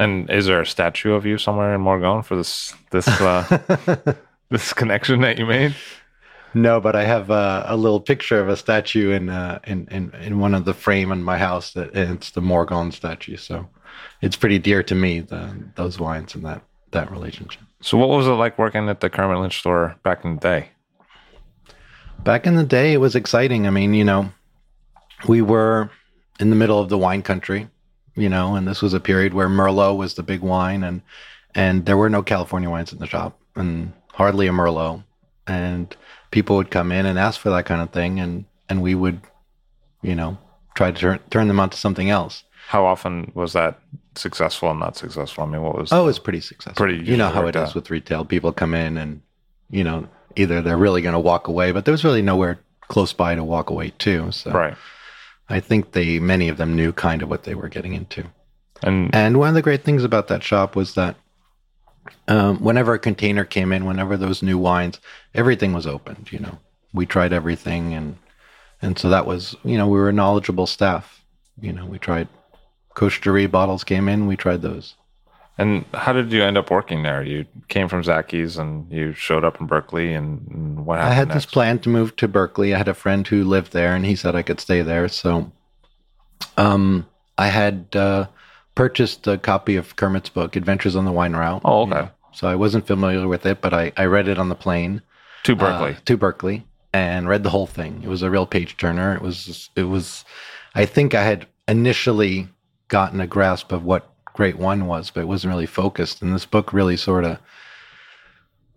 And 0.00 0.30
is 0.30 0.46
there 0.46 0.62
a 0.62 0.66
statue 0.66 1.12
of 1.12 1.26
you 1.26 1.36
somewhere 1.36 1.74
in 1.74 1.82
Morgon 1.82 2.24
for 2.24 2.34
this 2.34 2.72
this 2.90 3.06
uh, 3.06 4.14
this 4.50 4.72
connection 4.72 5.20
that 5.20 5.38
you 5.38 5.44
made? 5.44 5.74
No, 6.54 6.80
but 6.80 6.96
I 6.96 7.04
have 7.04 7.30
uh, 7.30 7.64
a 7.66 7.76
little 7.76 8.00
picture 8.00 8.40
of 8.40 8.48
a 8.48 8.56
statue 8.56 9.10
in, 9.10 9.28
uh, 9.28 9.58
in 9.66 9.86
in 9.90 10.10
in 10.22 10.38
one 10.38 10.54
of 10.54 10.64
the 10.64 10.72
frame 10.72 11.12
in 11.12 11.22
my 11.22 11.36
house. 11.36 11.74
That 11.74 11.94
it's 11.94 12.30
the 12.30 12.40
Morgon 12.40 12.92
statue, 12.92 13.36
so 13.36 13.68
it's 14.22 14.36
pretty 14.36 14.58
dear 14.58 14.82
to 14.84 14.94
me. 14.94 15.20
The, 15.20 15.54
those 15.74 16.00
wines 16.00 16.34
and 16.34 16.46
that 16.46 16.62
that 16.92 17.10
relationship. 17.10 17.60
So 17.82 17.98
what 17.98 18.08
was 18.08 18.26
it 18.26 18.30
like 18.30 18.58
working 18.58 18.88
at 18.88 19.00
the 19.00 19.10
Kermit 19.10 19.38
Lynch 19.38 19.58
store 19.58 19.96
back 20.02 20.24
in 20.24 20.36
the 20.36 20.40
day? 20.40 20.70
Back 22.24 22.46
in 22.46 22.56
the 22.56 22.64
day, 22.64 22.94
it 22.94 23.00
was 23.00 23.14
exciting. 23.14 23.66
I 23.66 23.70
mean, 23.70 23.92
you 23.92 24.04
know, 24.04 24.32
we 25.28 25.42
were 25.42 25.90
in 26.38 26.48
the 26.48 26.56
middle 26.56 26.80
of 26.80 26.88
the 26.88 26.96
wine 26.96 27.20
country, 27.20 27.68
you 28.14 28.28
know, 28.28 28.54
and 28.54 28.66
this 28.66 28.82
was 28.82 28.94
a 28.94 29.00
period 29.00 29.34
where 29.34 29.48
Merlot 29.48 29.96
was 29.96 30.14
the 30.14 30.22
big 30.22 30.40
wine, 30.40 30.84
and 30.84 31.02
and 31.54 31.86
there 31.86 31.96
were 31.96 32.10
no 32.10 32.22
California 32.22 32.70
wines 32.70 32.92
in 32.92 32.98
the 32.98 33.06
shop, 33.06 33.38
and 33.56 33.92
hardly 34.12 34.46
a 34.46 34.50
Merlot, 34.50 35.02
and 35.46 35.96
people 36.30 36.56
would 36.56 36.70
come 36.70 36.92
in 36.92 37.06
and 37.06 37.18
ask 37.18 37.40
for 37.40 37.50
that 37.50 37.66
kind 37.66 37.80
of 37.80 37.90
thing, 37.90 38.20
and 38.20 38.44
and 38.68 38.82
we 38.82 38.94
would, 38.94 39.20
you 40.02 40.14
know, 40.14 40.38
try 40.74 40.90
to 40.90 40.98
turn 40.98 41.18
turn 41.30 41.48
them 41.48 41.60
onto 41.60 41.76
something 41.76 42.10
else. 42.10 42.44
How 42.68 42.84
often 42.84 43.32
was 43.34 43.52
that 43.54 43.80
successful 44.14 44.70
and 44.70 44.78
not 44.78 44.96
successful? 44.96 45.44
I 45.44 45.46
mean, 45.48 45.62
what 45.62 45.76
was? 45.76 45.92
Oh, 45.92 46.06
it's 46.08 46.20
pretty 46.20 46.40
successful. 46.40 46.86
Pretty 46.86 47.04
You 47.04 47.16
know 47.16 47.28
how 47.28 47.40
it 47.40 47.56
worked 47.56 47.68
is 47.68 47.74
with 47.74 47.90
retail. 47.90 48.24
People 48.24 48.52
come 48.52 48.74
in 48.74 48.96
and, 48.96 49.22
you 49.70 49.82
know, 49.82 50.06
either 50.36 50.62
they're 50.62 50.76
really 50.76 51.02
going 51.02 51.14
to 51.14 51.18
walk 51.20 51.48
away, 51.48 51.72
but 51.72 51.84
there 51.84 51.92
was 51.92 52.04
really 52.04 52.22
nowhere 52.22 52.60
close 52.82 53.12
by 53.12 53.34
to 53.34 53.42
walk 53.42 53.70
away 53.70 53.92
to. 53.98 54.30
So 54.30 54.52
right. 54.52 54.76
I 55.50 55.60
think 55.60 55.92
they, 55.92 56.18
many 56.18 56.48
of 56.48 56.56
them 56.56 56.76
knew 56.76 56.92
kind 56.92 57.22
of 57.22 57.28
what 57.28 57.44
they 57.44 57.54
were 57.54 57.68
getting 57.68 57.94
into. 57.94 58.24
And 58.82 59.14
And 59.14 59.38
one 59.38 59.48
of 59.48 59.54
the 59.54 59.62
great 59.62 59.84
things 59.84 60.04
about 60.04 60.28
that 60.28 60.42
shop 60.42 60.76
was 60.76 60.94
that 60.94 61.16
um, 62.28 62.58
whenever 62.58 62.94
a 62.94 62.98
container 62.98 63.44
came 63.44 63.72
in, 63.72 63.84
whenever 63.84 64.16
those 64.16 64.42
new 64.42 64.58
wines, 64.58 65.00
everything 65.34 65.72
was 65.72 65.86
opened. 65.86 66.32
You 66.32 66.38
know, 66.38 66.58
we 66.94 67.04
tried 67.04 67.32
everything, 67.32 67.92
and 67.94 68.16
and 68.80 68.98
so 68.98 69.10
that 69.10 69.26
was 69.26 69.54
you 69.64 69.76
know 69.76 69.86
we 69.86 69.98
were 69.98 70.08
a 70.08 70.14
knowledgeable 70.14 70.66
staff. 70.66 71.22
You 71.60 71.72
know, 71.72 71.84
we 71.84 71.98
tried 71.98 72.28
Cocherie 72.94 73.50
bottles 73.50 73.84
came 73.84 74.08
in, 74.08 74.26
we 74.26 74.36
tried 74.36 74.62
those. 74.62 74.94
And 75.60 75.84
how 75.92 76.14
did 76.14 76.32
you 76.32 76.42
end 76.42 76.56
up 76.56 76.70
working 76.70 77.02
there? 77.02 77.22
You 77.22 77.44
came 77.68 77.86
from 77.86 78.02
Zachys 78.02 78.58
and 78.58 78.90
you 78.90 79.12
showed 79.12 79.44
up 79.44 79.60
in 79.60 79.66
Berkeley, 79.66 80.14
and, 80.14 80.48
and 80.48 80.86
what 80.86 80.98
happened? 80.98 81.12
I 81.12 81.14
had 81.14 81.30
this 81.32 81.44
plan 81.44 81.78
to 81.80 81.90
move 81.90 82.16
to 82.16 82.26
Berkeley. 82.28 82.74
I 82.74 82.78
had 82.78 82.88
a 82.88 82.94
friend 82.94 83.28
who 83.28 83.44
lived 83.44 83.72
there, 83.72 83.94
and 83.94 84.06
he 84.06 84.16
said 84.16 84.34
I 84.34 84.40
could 84.40 84.58
stay 84.58 84.80
there. 84.80 85.06
So, 85.08 85.52
um, 86.56 87.06
I 87.36 87.48
had 87.48 87.94
uh, 87.94 88.28
purchased 88.74 89.26
a 89.26 89.36
copy 89.36 89.76
of 89.76 89.96
Kermit's 89.96 90.30
book, 90.30 90.56
Adventures 90.56 90.96
on 90.96 91.04
the 91.04 91.12
Wine 91.12 91.34
Route. 91.34 91.60
Oh, 91.62 91.84
you 91.84 91.92
okay. 91.92 92.00
know. 92.04 92.10
So 92.32 92.48
I 92.48 92.54
wasn't 92.54 92.86
familiar 92.86 93.28
with 93.28 93.44
it, 93.44 93.60
but 93.60 93.74
I, 93.74 93.92
I 93.98 94.06
read 94.06 94.28
it 94.28 94.38
on 94.38 94.48
the 94.48 94.54
plane 94.54 95.02
to 95.42 95.54
Berkeley. 95.54 95.92
uh, 95.92 96.00
to 96.06 96.16
Berkeley 96.16 96.66
and 96.94 97.28
read 97.28 97.42
the 97.42 97.50
whole 97.50 97.66
thing. 97.66 98.00
It 98.02 98.08
was 98.08 98.22
a 98.22 98.30
real 98.30 98.46
page 98.46 98.78
turner. 98.78 99.14
It 99.14 99.20
was 99.20 99.68
it 99.76 99.84
was. 99.84 100.24
I 100.74 100.86
think 100.86 101.14
I 101.14 101.24
had 101.24 101.46
initially 101.68 102.48
gotten 102.88 103.20
a 103.20 103.26
grasp 103.26 103.72
of 103.72 103.84
what 103.84 104.09
great 104.34 104.58
one 104.58 104.86
was, 104.86 105.10
but 105.10 105.20
it 105.20 105.28
wasn't 105.28 105.52
really 105.52 105.66
focused. 105.66 106.22
And 106.22 106.34
this 106.34 106.46
book 106.46 106.72
really 106.72 106.96
sort 106.96 107.24
of 107.24 107.38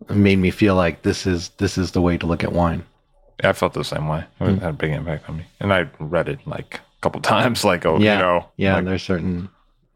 made 0.09 0.37
me 0.37 0.51
feel 0.51 0.75
like 0.75 1.03
this 1.03 1.25
is 1.25 1.49
this 1.57 1.77
is 1.77 1.91
the 1.91 2.01
way 2.01 2.17
to 2.17 2.25
look 2.25 2.43
at 2.43 2.51
wine. 2.51 2.83
I 3.43 3.53
felt 3.53 3.73
the 3.73 3.83
same 3.83 4.07
way. 4.07 4.25
It 4.39 4.45
hmm. 4.45 4.57
had 4.59 4.69
a 4.69 4.77
big 4.77 4.91
impact 4.91 5.29
on 5.29 5.37
me, 5.37 5.45
and 5.59 5.73
I 5.73 5.89
read 5.99 6.29
it 6.29 6.39
like 6.45 6.75
a 6.75 7.01
couple 7.01 7.21
times. 7.35 7.63
Like, 7.63 7.85
oh, 7.85 7.99
Yeah, 7.99 8.15
you 8.15 8.19
know, 8.19 8.45
Yeah, 8.57 8.75
like- 8.75 8.85
there's 8.85 9.03
certain 9.03 9.49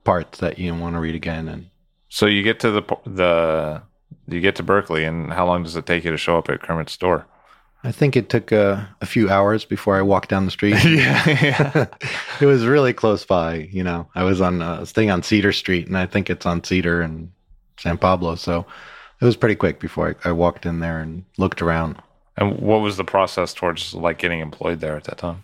parts 0.03 0.39
that 0.39 0.57
you 0.57 0.73
want 0.73 0.95
to 0.95 0.99
read 0.99 1.15
again, 1.15 1.47
and 1.47 1.69
so 2.09 2.25
you 2.25 2.43
get 2.43 2.59
to 2.61 2.71
the 2.71 2.81
the 3.05 3.81
you 4.27 4.41
get 4.41 4.55
to 4.55 4.63
Berkeley, 4.63 5.05
and 5.05 5.31
how 5.33 5.45
long 5.45 5.63
does 5.63 5.75
it 5.75 5.85
take 5.85 6.03
you 6.03 6.11
to 6.11 6.17
show 6.17 6.37
up 6.37 6.49
at 6.49 6.61
Kermit's 6.61 6.93
store? 6.93 7.25
I 7.83 7.91
think 7.91 8.15
it 8.15 8.29
took 8.29 8.51
a, 8.51 8.89
a 9.01 9.05
few 9.05 9.29
hours 9.29 9.63
before 9.63 9.97
I 9.97 10.01
walked 10.01 10.29
down 10.29 10.45
the 10.45 10.51
street. 10.51 10.83
yeah, 10.83 11.85
it 12.41 12.45
was 12.45 12.65
really 12.65 12.93
close 12.93 13.25
by. 13.25 13.69
You 13.71 13.83
know, 13.83 14.07
I 14.15 14.23
was 14.23 14.41
on 14.41 14.61
uh, 14.61 14.85
staying 14.85 15.11
on 15.11 15.23
Cedar 15.23 15.53
Street, 15.53 15.87
and 15.87 15.97
I 15.97 16.05
think 16.05 16.29
it's 16.29 16.45
on 16.45 16.63
Cedar 16.63 17.01
and 17.01 17.31
San 17.79 17.97
Pablo. 17.97 18.35
So 18.35 18.65
it 19.21 19.25
was 19.25 19.37
pretty 19.37 19.55
quick 19.55 19.79
before 19.79 20.15
I, 20.23 20.29
I 20.29 20.31
walked 20.31 20.65
in 20.65 20.79
there 20.79 20.99
and 20.99 21.23
looked 21.37 21.61
around. 21.61 22.01
And 22.35 22.59
what 22.59 22.81
was 22.81 22.97
the 22.97 23.03
process 23.03 23.53
towards 23.53 23.93
like 23.93 24.17
getting 24.19 24.39
employed 24.39 24.79
there 24.79 24.95
at 24.95 25.05
that 25.05 25.17
time? 25.17 25.43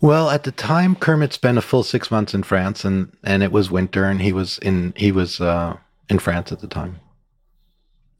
Well, 0.00 0.30
at 0.30 0.44
the 0.44 0.52
time, 0.52 0.96
Kermit 0.96 1.32
spent 1.32 1.58
a 1.58 1.62
full 1.62 1.82
six 1.82 2.10
months 2.10 2.34
in 2.34 2.42
France, 2.42 2.84
and 2.84 3.10
and 3.24 3.42
it 3.42 3.52
was 3.52 3.70
winter, 3.70 4.04
and 4.04 4.20
he 4.20 4.32
was 4.32 4.58
in 4.58 4.92
he 4.96 5.12
was 5.12 5.40
uh, 5.40 5.76
in 6.08 6.18
France 6.18 6.52
at 6.52 6.60
the 6.60 6.66
time. 6.66 7.00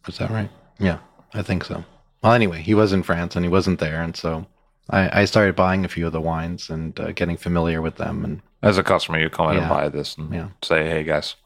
Was 0.07 0.19
that 0.19 0.31
right? 0.31 0.51
Yeah, 0.79 0.99
I 1.35 1.43
think 1.43 1.65
so. 1.65 1.85
Well, 2.25 2.33
anyway, 2.33 2.63
he 2.63 2.73
was 2.75 2.93
in 2.95 3.03
France, 3.03 3.37
and 3.37 3.45
he 3.45 3.51
wasn't 3.51 3.81
there, 3.81 4.01
and 4.03 4.17
so 4.17 4.47
I, 4.89 5.21
I 5.21 5.25
started 5.27 5.55
buying 5.55 5.85
a 5.85 5.89
few 5.89 6.07
of 6.07 6.13
the 6.15 6.23
wines 6.23 6.71
and 6.71 6.99
uh, 6.99 7.13
getting 7.13 7.37
familiar 7.37 7.83
with 7.83 7.97
them, 7.97 8.25
and 8.25 8.41
As 8.63 8.79
a 8.79 8.83
customer, 8.83 9.19
you 9.19 9.29
come 9.29 9.51
in 9.51 9.57
and 9.59 9.65
Yeah. 9.65 9.69
buy 9.69 9.89
this 9.91 10.17
and 10.17 10.33
Yeah. 10.33 10.49
say, 10.63 10.89
"Hey, 10.89 11.05
guys." 11.05 11.37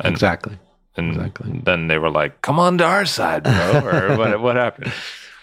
And, 0.00 0.12
exactly. 0.12 0.58
and 0.96 1.10
exactly. 1.14 1.60
then 1.64 1.86
they 1.86 1.98
were 1.98 2.10
like, 2.10 2.42
"Come 2.42 2.58
on 2.58 2.76
to 2.78 2.84
our 2.84 3.06
side, 3.06 3.44
bro." 3.44 3.82
or 3.86 4.16
what? 4.18 4.40
What 4.40 4.56
happened? 4.56 4.92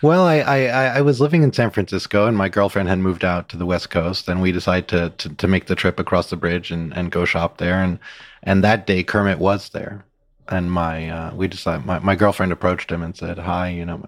Well, 0.02 0.26
I, 0.26 0.40
I, 0.40 0.58
I- 0.66 0.98
I 0.98 1.02
was 1.02 1.22
living 1.22 1.44
in 1.44 1.54
San 1.54 1.70
Francisco 1.70 2.26
and 2.28 2.36
my 2.36 2.50
girlfriend 2.50 2.90
had 2.90 3.00
moved 3.00 3.24
out 3.24 3.48
to 3.50 3.58
the 3.58 3.66
West 3.68 3.90
Coast 3.92 4.28
and 4.28 4.42
we 4.42 4.52
decided 4.52 4.88
to, 4.90 5.10
to, 5.30 5.36
to 5.36 5.48
make 5.48 5.68
the 5.68 5.76
trip 5.76 5.98
across 6.00 6.30
the 6.30 6.36
bridge 6.36 6.72
and, 6.72 6.92
and 6.98 7.12
go 7.12 7.24
shop 7.24 7.58
there. 7.60 7.82
And, 7.82 8.00
and 8.44 8.64
that 8.64 8.86
day 8.88 9.04
Kermit 9.04 9.38
was 9.40 9.70
there. 9.70 10.04
And 10.50 10.72
my, 10.72 11.08
uh, 11.10 11.36
we 11.36 11.48
decided, 11.48 11.86
my, 11.86 12.00
my 12.00 12.16
girlfriend 12.16 12.52
approached 12.52 12.92
him 12.92 13.04
and 13.04 13.16
said, 13.16 13.38
hi, 13.38 13.70
you 13.70 13.86
know, 13.86 14.04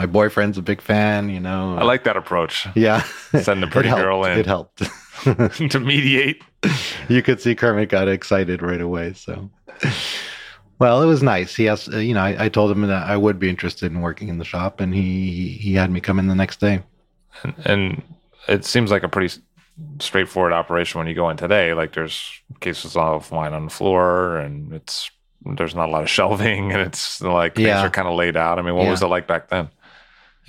my 0.00 0.06
boyfriend's 0.06 0.56
a 0.56 0.62
big 0.62 0.80
fan, 0.80 1.28
you 1.28 1.40
know. 1.40 1.76
I 1.76 1.82
like 1.84 2.04
that 2.04 2.16
approach. 2.16 2.66
yeah. 2.74 3.02
Send 3.42 3.62
a 3.62 3.66
pretty 3.74 3.90
girl 3.90 4.24
in 4.24 4.38
It 4.38 4.46
helped. 4.46 4.82
to 5.24 5.78
mediate. 5.78 6.42
you 7.10 7.20
could 7.20 7.38
see 7.38 7.54
Kermit 7.54 7.90
got 7.90 8.08
excited 8.08 8.62
right 8.62 8.80
away. 8.80 9.12
So, 9.12 9.50
well, 10.78 11.02
it 11.02 11.06
was 11.06 11.22
nice. 11.22 11.54
He 11.54 11.68
asked, 11.68 11.88
you 11.92 12.14
know, 12.14 12.22
I, 12.22 12.44
I 12.46 12.48
told 12.48 12.70
him 12.70 12.80
that 12.86 13.06
I 13.06 13.14
would 13.18 13.38
be 13.38 13.50
interested 13.50 13.92
in 13.92 14.00
working 14.00 14.28
in 14.28 14.38
the 14.38 14.44
shop, 14.46 14.80
and 14.80 14.94
he 14.94 15.48
he 15.60 15.74
had 15.74 15.90
me 15.90 16.00
come 16.00 16.18
in 16.18 16.28
the 16.28 16.34
next 16.34 16.60
day. 16.60 16.82
And, 17.42 17.54
and 17.66 18.02
it 18.48 18.64
seems 18.64 18.90
like 18.90 19.02
a 19.02 19.08
pretty 19.08 19.34
straightforward 19.98 20.54
operation 20.54 20.98
when 20.98 21.08
you 21.08 21.14
go 21.14 21.28
in 21.28 21.36
today. 21.36 21.74
Like 21.74 21.92
there's 21.92 22.32
cases 22.60 22.96
of 22.96 23.30
wine 23.30 23.52
on 23.52 23.66
the 23.66 23.70
floor, 23.70 24.38
and 24.38 24.72
it's 24.72 25.10
there's 25.44 25.74
not 25.74 25.90
a 25.90 25.92
lot 25.92 26.02
of 26.02 26.08
shelving, 26.10 26.72
and 26.72 26.80
it's 26.80 27.20
like 27.20 27.56
things 27.56 27.66
Yeah. 27.68 27.82
are 27.84 27.90
kind 27.90 28.08
of 28.08 28.14
laid 28.14 28.38
out. 28.38 28.58
I 28.58 28.62
mean, 28.62 28.74
what 28.74 28.86
was 28.88 29.02
it 29.02 29.06
like 29.08 29.26
back 29.26 29.48
then? 29.50 29.68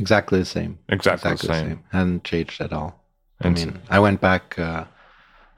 Exactly 0.01 0.39
the 0.39 0.45
same. 0.45 0.79
Exactly, 0.89 1.31
the 1.35 1.53
same. 1.53 1.83
Hadn't 1.91 2.23
changed 2.23 2.59
at 2.59 2.73
all. 2.73 2.91
I 3.41 3.49
mean, 3.49 3.79
I 3.89 3.99
went 3.99 4.19
back 4.19 4.57
uh, 4.57 4.85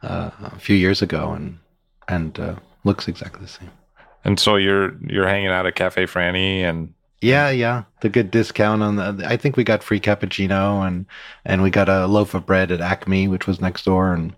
uh, 0.01 0.31
a 0.57 0.59
few 0.59 0.75
years 0.75 1.01
ago, 1.01 1.31
and 1.31 1.57
and 2.07 2.39
uh, 2.39 2.55
looks 2.83 3.07
exactly 3.07 3.41
the 3.41 3.55
same. 3.59 3.71
And 4.25 4.39
so 4.39 4.55
you're 4.57 4.95
you're 5.13 5.27
hanging 5.27 5.47
out 5.47 5.65
at 5.65 5.75
Cafe 5.75 6.05
Fanny, 6.05 6.63
and 6.63 6.93
Yeah, 7.21 7.50
yeah. 7.50 7.83
The 8.01 8.09
good 8.09 8.31
discount 8.31 8.83
on 8.83 8.95
the. 8.97 9.23
I 9.25 9.38
think 9.38 9.55
we 9.55 9.63
got 9.63 9.83
free 9.83 10.00
cappuccino 10.00 10.85
and 10.85 11.05
and 11.45 11.62
we 11.63 11.69
got 11.69 11.89
a 11.89 12.05
loaf 12.07 12.33
of 12.33 12.45
bread 12.45 12.71
at 12.71 12.81
Acme, 12.81 13.27
which 13.29 13.47
was 13.47 13.62
next 13.62 13.85
door, 13.85 14.13
and 14.13 14.33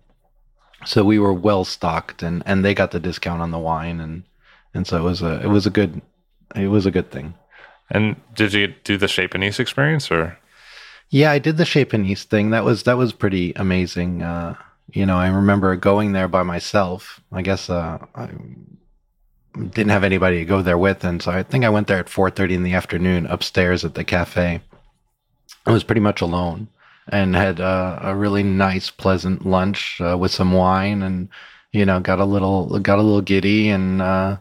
so 0.86 1.04
we 1.04 1.20
were 1.20 1.34
well 1.34 1.66
stocked, 1.66 2.24
and 2.24 2.44
and 2.46 2.64
they 2.64 2.74
got 2.76 2.92
the 2.92 3.00
discount 3.00 3.42
on 3.42 3.52
the 3.52 3.60
wine, 3.60 4.00
and 4.00 4.24
and 4.74 4.86
so 4.88 4.98
it 4.98 5.04
was 5.04 5.22
a 5.22 5.42
it 5.42 5.50
was 5.50 5.66
a 5.66 5.72
good 5.72 6.02
it 6.56 6.68
was 6.68 6.86
a 6.86 6.92
good 6.92 7.10
thing. 7.12 7.34
And 7.90 8.16
did 8.34 8.54
you 8.54 8.74
do 8.84 8.98
the 8.98 9.08
Chez 9.08 9.28
Panisse 9.28 9.60
experience, 9.60 10.10
or 10.12 10.38
Yeah, 11.10 11.32
I 11.32 11.40
did 11.40 11.58
the 11.58 11.66
Chez 11.66 11.86
Panisse 11.86 12.24
thing. 12.24 12.50
That 12.50 12.64
was 12.64 12.84
that 12.84 12.98
was 12.98 13.14
pretty 13.14 13.54
amazing. 13.56 14.22
Uh, 14.22 14.56
you 14.92 15.06
know, 15.06 15.18
I 15.18 15.28
remember 15.28 15.76
going 15.76 16.12
there 16.14 16.28
by 16.28 16.44
myself. 16.44 17.22
I 17.32 17.42
guess 17.42 17.70
uh, 17.70 18.00
I 18.16 18.30
didn't 19.54 19.90
have 19.90 20.04
anybody 20.04 20.40
to 20.40 20.46
go 20.46 20.62
there 20.62 20.78
with, 20.78 21.04
and 21.04 21.22
so 21.22 21.32
I 21.32 21.44
think 21.44 21.64
I 21.64 21.70
went 21.70 21.88
there 21.88 22.00
at 22.00 22.10
four 22.10 22.30
thirty 22.30 22.56
in 22.56 22.64
the 22.64 22.74
afternoon 22.74 23.26
upstairs 23.28 23.86
at 23.86 23.96
the 23.96 24.04
cafe. 24.04 24.62
I 25.66 25.72
was 25.72 25.84
pretty 25.84 26.02
much 26.02 26.22
alone 26.22 26.68
and 27.08 27.36
had 27.36 27.60
uh, 27.60 28.00
a 28.02 28.16
really 28.16 28.44
nice, 28.44 28.90
pleasant 28.90 29.46
lunch 29.46 30.00
uh, 30.02 30.18
with 30.18 30.32
some 30.32 30.52
wine, 30.52 31.02
and 31.04 31.30
you 31.72 31.86
know, 31.86 32.00
got 32.00 32.20
a 32.20 32.26
little 32.26 32.80
got 32.80 33.00
a 33.00 33.04
little 33.04 33.22
giddy, 33.22 33.70
and 33.70 34.02
uh, 34.02 34.38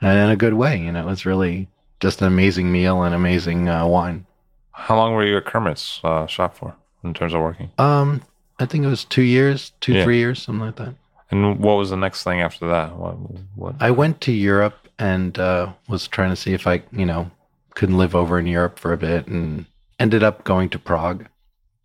and 0.00 0.18
in 0.18 0.30
a 0.30 0.36
good 0.36 0.54
way. 0.54 0.78
You 0.80 0.92
know, 0.92 1.00
it 1.00 1.06
was 1.06 1.26
really 1.26 1.68
just 2.00 2.20
an 2.20 2.26
amazing 2.28 2.70
meal 2.72 3.02
and 3.02 3.14
amazing 3.14 3.68
uh, 3.68 3.86
wine. 3.86 4.26
how 4.72 4.96
long 4.96 5.12
were 5.14 5.24
you 5.26 5.36
at 5.36 5.44
Kermit's 5.44 6.00
uh, 6.04 6.26
shop 6.26 6.56
for 6.56 6.74
in 7.04 7.14
terms 7.14 7.34
of 7.34 7.40
working? 7.40 7.70
Um, 7.78 8.22
I 8.60 8.66
think 8.66 8.84
it 8.84 8.88
was 8.88 9.04
two 9.04 9.22
years, 9.22 9.72
two 9.80 9.94
Yeah. 9.94 10.04
three 10.04 10.18
years, 10.18 10.42
something 10.42 10.66
like 10.66 10.76
that. 10.76 10.94
And 11.30 11.58
what 11.58 11.74
was 11.76 11.90
the 11.90 11.96
next 11.96 12.22
thing 12.24 12.40
after 12.40 12.66
that? 12.68 12.96
What? 12.96 13.14
what? 13.54 13.74
I 13.80 13.90
went 13.90 14.20
to 14.22 14.32
Europe 14.32 14.76
and 14.98 15.38
uh, 15.38 15.72
was 15.88 16.08
trying 16.08 16.30
to 16.30 16.36
see 16.36 16.54
if 16.54 16.66
I, 16.66 16.82
you 16.92 17.04
know, 17.06 17.30
could 17.74 17.90
live 17.90 18.14
over 18.16 18.38
in 18.38 18.46
Europe 18.46 18.78
for 18.78 18.92
a 18.92 18.96
bit, 18.96 19.26
and 19.28 19.66
ended 20.00 20.22
up 20.24 20.42
going 20.44 20.68
to 20.70 20.78
Prague. 20.78 21.26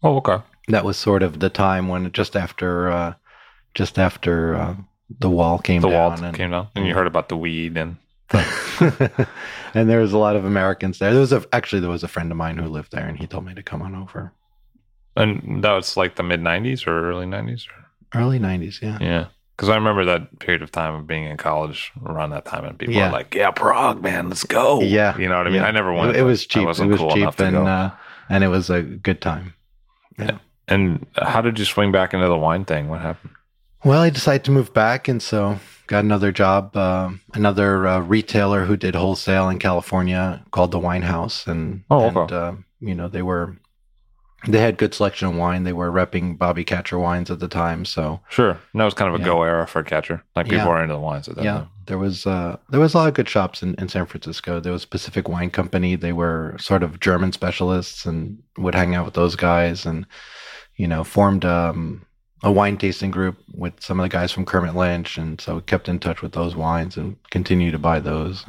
oh, 0.01 0.17
okay. 0.17 0.37
That 0.69 0.85
was 0.85 0.95
sort 0.97 1.21
of 1.23 1.39
the 1.39 1.49
time 1.49 1.89
when 1.89 2.11
just 2.13 2.35
after, 2.37 2.89
uh, 2.89 3.13
just 3.75 3.99
after 3.99 4.55
uh, 4.55 4.75
the 5.19 5.29
wall 5.29 5.59
came 5.59 5.81
The 5.81 5.89
down, 5.89 5.99
wall 6.19 6.23
and, 6.23 6.35
came 6.35 6.51
down, 6.51 6.69
and 6.75 6.87
you 6.87 6.93
heard 6.95 7.05
about 7.05 7.27
the 7.29 7.35
weed, 7.37 7.77
and 7.77 7.97
and 9.73 9.89
there 9.89 9.99
was 9.99 10.13
a 10.13 10.17
lot 10.17 10.35
of 10.35 10.45
Americans 10.45 10.99
there. 10.99 11.11
There 11.11 11.19
was 11.21 11.33
a 11.33 11.43
actually 11.53 11.81
there 11.81 11.89
was 11.89 12.03
a 12.03 12.07
friend 12.07 12.31
of 12.31 12.37
mine 12.37 12.57
who 12.57 12.67
lived 12.67 12.91
there, 12.91 13.07
and 13.07 13.17
he 13.17 13.27
told 13.27 13.45
me 13.45 13.53
to 13.53 13.63
come 13.63 13.81
on 13.81 13.95
over. 13.95 14.33
and 15.15 15.63
that 15.63 15.71
was 15.71 15.95
like 15.97 16.15
the 16.15 16.23
mid 16.23 16.41
'90s 16.41 16.87
or 16.87 17.09
early 17.09 17.25
'90s. 17.25 17.67
Or, 17.67 18.19
Early 18.19 18.37
'90s, 18.39 18.79
yeah. 18.79 18.99
yeah, 19.01 19.25
because 19.57 19.69
I 19.69 19.75
remember 19.75 20.05
that 20.05 20.37
period 20.37 20.61
of 20.61 20.71
time 20.71 20.93
of 20.93 21.07
being 21.07 21.23
in 21.23 21.35
college 21.35 21.91
around 22.05 22.29
that 22.29 22.45
time, 22.45 22.63
and 22.63 22.77
people 22.77 22.93
Yeah. 22.93 23.07
were 23.07 23.13
like, 23.13 23.33
"Yeah, 23.33 23.49
Prague, 23.49 24.03
man, 24.03 24.29
let's 24.29 24.43
go." 24.43 24.81
Yeah, 24.81 25.17
you 25.17 25.27
know 25.27 25.37
what 25.37 25.47
I 25.47 25.49
mean. 25.49 25.61
yeah. 25.61 25.67
I 25.67 25.71
never 25.71 25.91
went. 25.91 26.11
It, 26.11 26.17
it 26.17 26.21
was 26.23 26.45
cheap. 26.45 26.61
It 26.63 26.67
was 26.67 26.77
cool 26.79 27.11
cheap, 27.15 27.39
and 27.39 27.55
uh, 27.57 27.89
and 28.29 28.43
it 28.43 28.49
was 28.49 28.69
a 28.69 28.83
good 28.83 29.19
time. 29.19 29.55
Yeah. 30.19 30.37
And 30.67 31.05
how 31.19 31.41
did 31.41 31.57
you 31.57 31.65
swing 31.65 31.91
back 31.91 32.13
into 32.13 32.27
the 32.27 32.37
wine 32.37 32.65
thing? 32.65 32.87
What 32.87 33.01
happened? 33.01 33.33
Well, 33.85 34.01
I 34.01 34.09
decided 34.09 34.45
to 34.45 34.51
move 34.51 34.73
back, 34.73 35.07
and 35.07 35.21
so 35.21 35.59
got 35.87 36.03
another 36.05 36.31
job, 36.31 36.75
uh, 36.77 37.09
another 37.33 37.85
uh, 37.85 37.99
retailer 37.99 38.63
who 38.65 38.77
did 38.77 38.95
wholesale 38.95 39.49
in 39.49 39.59
California 39.59 40.43
called 40.51 40.71
the 40.71 40.79
Wine 40.79 41.01
House, 41.01 41.45
and 41.47 41.83
Oh, 41.91 42.07
and 42.07 42.31
uh, 42.31 42.53
you 42.79 42.95
know 42.95 43.07
they 43.09 43.21
were 43.21 43.57
they 44.47 44.59
had 44.59 44.77
good 44.77 44.93
selection 44.93 45.27
of 45.29 45.35
wine. 45.35 45.63
They 45.63 45.73
were 45.73 45.91
repping 45.91 46.37
Bobby 46.37 46.63
Kacher 46.65 46.99
wines 46.99 47.29
at 47.31 47.39
the 47.39 47.47
time, 47.47 47.83
so 47.85 48.19
Sure. 48.29 48.51
And 48.51 48.79
that 48.81 48.85
was 48.85 48.93
kind 48.93 49.13
of 49.13 49.15
a 49.15 49.19
Yeah. 49.19 49.25
go 49.25 49.43
era 49.43 49.65
for 49.67 49.83
Kacher. 49.83 50.21
Like 50.35 50.45
people 50.45 50.59
Yeah. 50.59 50.67
were 50.67 50.81
into 50.81 50.93
the 50.93 50.99
wines 50.99 51.27
at 51.29 51.35
that 51.35 51.43
yeah, 51.45 51.53
time. 51.59 51.69
there 51.85 51.97
was 51.97 52.25
uh, 52.25 52.57
there 52.69 52.79
was 52.79 52.93
a 52.93 52.97
lot 52.97 53.07
of 53.09 53.13
good 53.13 53.27
shops 53.29 53.61
in, 53.63 53.75
in 53.75 53.89
San 53.89 54.05
Francisco. 54.05 54.59
There 54.61 54.73
was 54.73 54.85
Pacific 54.85 55.27
Wine 55.27 55.49
Company. 55.49 55.95
They 55.97 56.13
were 56.13 56.55
sort 56.57 56.83
of 56.83 56.99
German 57.01 57.31
specialists 57.33 58.05
and 58.05 58.37
would 58.57 58.75
hang 58.75 58.95
out 58.95 59.03
with 59.05 59.13
those 59.13 59.35
guys, 59.35 59.85
and 59.85 60.05
you 60.77 60.87
know 60.87 61.03
formed 61.05 61.45
um, 61.45 62.05
a 62.43 62.51
wine 62.51 62.77
tasting 62.77 63.09
group 63.09 63.37
with 63.53 63.81
some 63.81 63.99
of 63.99 64.03
the 64.03 64.09
guys 64.09 64.31
from 64.31 64.45
Kermit 64.45 64.75
Lynch, 64.75 65.17
and 65.17 65.39
so 65.39 65.61
kept 65.61 65.87
in 65.87 65.97
touch 65.97 66.21
with 66.21 66.33
those 66.33 66.55
wines 66.55 66.97
and 66.97 67.15
continue 67.31 67.71
to 67.71 67.79
buy 67.79 67.99
those. 67.99 68.45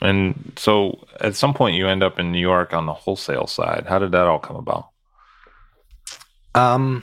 And 0.00 0.52
so 0.56 1.06
at 1.20 1.36
some 1.36 1.54
point 1.54 1.76
you 1.76 1.86
end 1.86 2.02
up 2.02 2.18
in 2.18 2.32
New 2.32 2.40
York 2.40 2.72
on 2.72 2.86
the 2.86 2.94
wholesale 2.94 3.46
side. 3.46 3.86
How 3.88 3.98
did 3.98 4.12
that 4.12 4.26
all 4.26 4.40
come 4.40 4.56
about? 4.56 4.88
Um, 6.54 7.02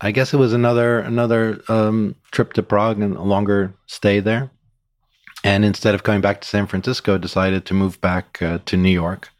I 0.00 0.12
guess 0.12 0.32
it 0.32 0.38
was 0.38 0.52
another 0.52 1.00
another 1.00 1.60
um, 1.68 2.14
trip 2.30 2.52
to 2.54 2.62
Prague 2.62 3.00
and 3.00 3.16
a 3.16 3.22
longer 3.22 3.74
stay 3.86 4.20
there. 4.20 4.50
And 5.42 5.64
instead 5.64 5.94
of 5.94 6.02
coming 6.02 6.20
back 6.20 6.42
to 6.42 6.48
San 6.48 6.66
Francisco, 6.66 7.16
decided 7.16 7.64
to 7.66 7.74
move 7.74 8.00
back 8.00 8.40
uh, 8.42 8.58
to 8.66 8.76
New 8.76 8.90
York. 8.90 9.30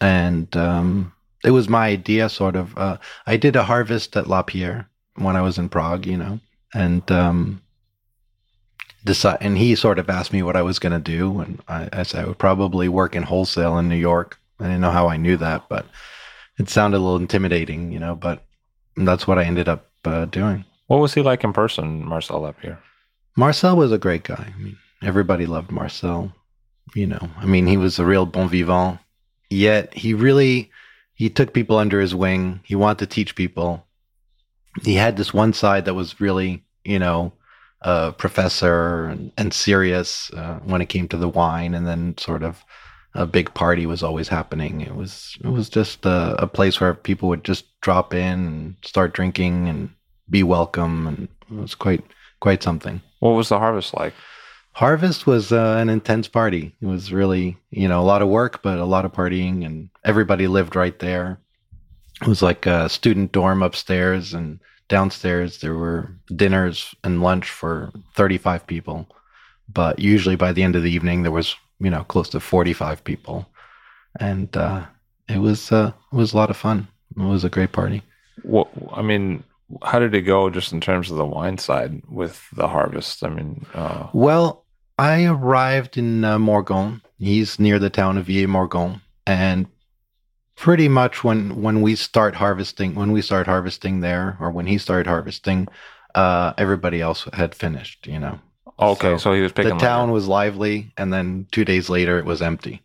And 0.00 0.54
um, 0.56 1.12
it 1.44 1.50
was 1.50 1.68
my 1.68 1.86
idea, 1.86 2.28
sort 2.28 2.56
of. 2.56 2.76
Uh, 2.76 2.98
I 3.26 3.36
did 3.36 3.56
a 3.56 3.64
harvest 3.64 4.16
at 4.16 4.26
Lapierre 4.26 4.88
when 5.16 5.36
I 5.36 5.42
was 5.42 5.58
in 5.58 5.68
Prague, 5.68 6.06
you 6.06 6.16
know, 6.16 6.40
and 6.74 7.08
um, 7.10 7.62
decide. 9.04 9.38
And 9.40 9.56
he 9.56 9.74
sort 9.74 9.98
of 9.98 10.10
asked 10.10 10.32
me 10.32 10.42
what 10.42 10.56
I 10.56 10.62
was 10.62 10.78
going 10.78 10.92
to 10.92 10.98
do, 10.98 11.40
and 11.40 11.62
I, 11.68 11.88
I 11.92 12.02
said 12.02 12.24
I 12.24 12.28
would 12.28 12.38
probably 12.38 12.88
work 12.88 13.14
in 13.14 13.22
wholesale 13.22 13.78
in 13.78 13.88
New 13.88 13.96
York. 13.96 14.38
I 14.60 14.64
didn't 14.64 14.80
know 14.80 14.90
how 14.90 15.08
I 15.08 15.16
knew 15.16 15.36
that, 15.36 15.68
but 15.68 15.86
it 16.58 16.68
sounded 16.68 16.98
a 16.98 17.00
little 17.00 17.16
intimidating, 17.16 17.92
you 17.92 18.00
know. 18.00 18.14
But 18.16 18.44
that's 18.96 19.26
what 19.26 19.38
I 19.38 19.44
ended 19.44 19.68
up 19.68 19.88
uh, 20.04 20.24
doing. 20.24 20.64
What 20.88 20.98
was 20.98 21.14
he 21.14 21.22
like 21.22 21.44
in 21.44 21.52
person, 21.52 22.04
Marcel 22.04 22.40
Lapierre? 22.40 22.82
Marcel 23.36 23.76
was 23.76 23.92
a 23.92 23.98
great 23.98 24.24
guy. 24.24 24.52
I 24.54 24.60
mean, 24.60 24.76
everybody 25.02 25.46
loved 25.46 25.70
Marcel. 25.70 26.32
You 26.94 27.06
know, 27.06 27.30
I 27.36 27.44
mean, 27.44 27.66
he 27.66 27.76
was 27.76 27.98
a 27.98 28.04
real 28.04 28.26
bon 28.26 28.48
vivant. 28.48 28.98
Yet 29.50 29.94
he 29.94 30.14
really 30.14 30.70
he 31.18 31.28
took 31.28 31.52
people 31.52 31.76
under 31.76 32.00
his 32.00 32.14
wing. 32.14 32.60
He 32.62 32.76
wanted 32.76 33.00
to 33.00 33.14
teach 33.14 33.34
people. 33.34 33.84
He 34.82 34.94
had 34.94 35.16
this 35.16 35.34
one 35.34 35.52
side 35.52 35.84
that 35.84 35.94
was 35.94 36.20
really, 36.20 36.62
you 36.84 37.00
know, 37.00 37.32
a 37.82 38.12
professor 38.12 39.06
and, 39.06 39.32
and 39.36 39.52
serious 39.52 40.30
uh, 40.32 40.60
when 40.64 40.80
it 40.80 40.88
came 40.88 41.08
to 41.08 41.16
the 41.16 41.28
wine, 41.28 41.74
and 41.74 41.88
then 41.88 42.16
sort 42.18 42.44
of 42.44 42.64
a 43.14 43.26
big 43.26 43.52
party 43.52 43.84
was 43.84 44.04
always 44.04 44.28
happening. 44.28 44.80
It 44.80 44.94
was 44.94 45.36
it 45.42 45.48
was 45.48 45.68
just 45.68 46.06
a, 46.06 46.36
a 46.40 46.46
place 46.46 46.80
where 46.80 46.94
people 46.94 47.28
would 47.30 47.42
just 47.42 47.64
drop 47.80 48.14
in 48.14 48.46
and 48.46 48.76
start 48.84 49.12
drinking 49.12 49.68
and 49.68 49.90
be 50.30 50.44
welcome, 50.44 51.08
and 51.08 51.28
it 51.50 51.60
was 51.60 51.74
quite 51.74 52.04
quite 52.38 52.62
something. 52.62 53.02
What 53.18 53.30
was 53.30 53.48
the 53.48 53.58
harvest 53.58 53.92
like? 53.92 54.14
Harvest 54.78 55.26
was 55.26 55.50
uh, 55.50 55.76
an 55.80 55.88
intense 55.88 56.28
party. 56.28 56.72
It 56.80 56.86
was 56.86 57.12
really, 57.12 57.56
you 57.72 57.88
know, 57.88 58.00
a 58.00 58.06
lot 58.06 58.22
of 58.22 58.28
work, 58.28 58.62
but 58.62 58.78
a 58.78 58.84
lot 58.84 59.04
of 59.04 59.10
partying, 59.12 59.66
and 59.66 59.88
everybody 60.04 60.46
lived 60.46 60.76
right 60.76 60.96
there. 61.00 61.40
It 62.22 62.28
was 62.28 62.42
like 62.42 62.64
a 62.64 62.88
student 62.88 63.32
dorm 63.32 63.60
upstairs, 63.64 64.34
and 64.34 64.60
downstairs 64.86 65.60
there 65.60 65.74
were 65.74 66.12
dinners 66.36 66.94
and 67.02 67.24
lunch 67.24 67.50
for 67.50 67.90
35 68.14 68.68
people. 68.68 69.08
But 69.68 69.98
usually 69.98 70.36
by 70.36 70.52
the 70.52 70.62
end 70.62 70.76
of 70.76 70.84
the 70.84 70.92
evening, 70.92 71.24
there 71.24 71.32
was, 71.32 71.56
you 71.80 71.90
know, 71.90 72.04
close 72.04 72.28
to 72.28 72.38
45 72.38 73.02
people, 73.02 73.48
and 74.20 74.56
uh, 74.56 74.86
it 75.28 75.38
was 75.38 75.72
uh, 75.72 75.90
it 76.12 76.16
was 76.16 76.34
a 76.34 76.36
lot 76.36 76.50
of 76.50 76.56
fun. 76.56 76.86
It 77.16 77.22
was 77.24 77.42
a 77.42 77.50
great 77.50 77.72
party. 77.72 78.02
What 78.44 78.68
I 78.92 79.02
mean, 79.02 79.42
how 79.82 79.98
did 79.98 80.14
it 80.14 80.22
go 80.22 80.50
just 80.50 80.72
in 80.72 80.80
terms 80.80 81.10
of 81.10 81.16
the 81.16 81.26
wine 81.26 81.58
side 81.58 82.00
with 82.08 82.46
the 82.52 82.68
harvest? 82.68 83.24
I 83.24 83.28
mean, 83.28 83.66
uh, 83.74 84.06
Well, 84.12 84.64
I 84.98 85.24
arrived 85.24 85.96
in 85.96 86.24
uh, 86.24 86.38
Morgon. 86.38 87.02
He's 87.18 87.58
near 87.58 87.78
the 87.78 87.90
town 87.90 88.18
of 88.18 88.26
Villié-Morgon, 88.26 89.00
and 89.26 89.66
pretty 90.56 90.88
much 90.88 91.22
when 91.22 91.62
when 91.62 91.82
we 91.82 91.94
start 91.94 92.34
harvesting, 92.34 92.94
when 92.94 93.12
we 93.12 93.22
start 93.22 93.46
harvesting 93.46 94.00
there, 94.00 94.36
or 94.40 94.50
when 94.50 94.66
he 94.66 94.78
started 94.78 95.06
harvesting, 95.06 95.68
uh, 96.14 96.52
everybody 96.58 97.00
else 97.00 97.28
had 97.32 97.54
finished. 97.54 98.06
You 98.06 98.18
know, 98.18 98.40
okay, 98.78 99.14
so, 99.14 99.18
So, 99.18 99.32
he 99.34 99.40
was 99.40 99.52
picking 99.52 99.78
the 99.78 99.84
town 99.84 100.10
was 100.10 100.26
lively, 100.26 100.92
and 100.96 101.12
then 101.12 101.46
two 101.52 101.64
days 101.64 101.88
later 101.88 102.18
it 102.18 102.24
was 102.24 102.42
empty. 102.42 102.82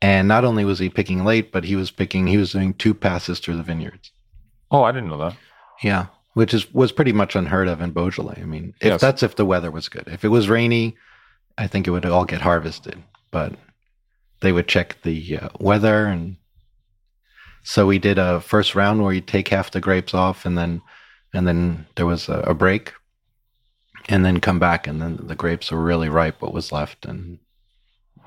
And 0.00 0.28
not 0.28 0.44
only 0.44 0.64
was 0.64 0.78
he 0.78 0.88
picking 0.88 1.24
late, 1.24 1.50
but 1.50 1.64
he 1.64 1.74
was 1.74 1.90
picking. 1.90 2.28
He 2.28 2.36
was 2.36 2.52
doing 2.52 2.74
two 2.74 2.94
passes 2.94 3.40
through 3.40 3.56
the 3.56 3.64
vineyards. 3.64 4.12
Oh, 4.70 4.84
I 4.84 4.92
didn't 4.92 5.08
know 5.08 5.18
that. 5.18 5.36
Yeah, 5.82 6.06
which 6.34 6.54
is 6.54 6.72
was 6.72 6.92
pretty 6.92 7.12
much 7.12 7.34
unheard 7.34 7.66
of 7.68 7.80
in 7.80 7.90
Beaujolais. 7.90 8.40
I 8.40 8.44
mean, 8.44 8.74
if 8.80 8.86
Yes. 8.86 9.00
that's 9.00 9.22
if 9.24 9.34
the 9.34 9.46
weather 9.46 9.70
was 9.72 9.88
good. 9.88 10.04
If 10.06 10.24
it 10.24 10.28
was 10.28 10.48
rainy, 10.48 10.96
I 11.58 11.66
think 11.66 11.86
it 11.86 11.90
would 11.90 12.06
all 12.06 12.24
get 12.24 12.40
harvested. 12.40 13.02
But 13.30 13.54
they 14.40 14.52
would 14.52 14.68
check 14.68 15.02
the 15.02 15.38
uh, 15.38 15.48
weather, 15.58 16.06
and 16.06 16.36
so 17.62 17.86
we 17.86 17.98
did 17.98 18.18
a 18.18 18.40
first 18.40 18.74
round 18.74 19.02
where 19.02 19.12
you 19.12 19.20
take 19.20 19.48
half 19.48 19.70
the 19.70 19.80
grapes 19.80 20.14
off, 20.14 20.46
and 20.46 20.56
then 20.56 20.80
and 21.34 21.46
then 21.46 21.86
there 21.96 22.06
was 22.06 22.28
a, 22.28 22.40
a 22.40 22.54
break, 22.54 22.94
and 24.08 24.24
then 24.24 24.40
come 24.40 24.58
back, 24.58 24.86
and 24.86 25.02
then 25.02 25.18
the 25.20 25.34
grapes 25.34 25.70
were 25.70 25.82
really 25.82 26.08
ripe. 26.08 26.40
What 26.40 26.54
was 26.54 26.72
left, 26.72 27.04
and 27.04 27.38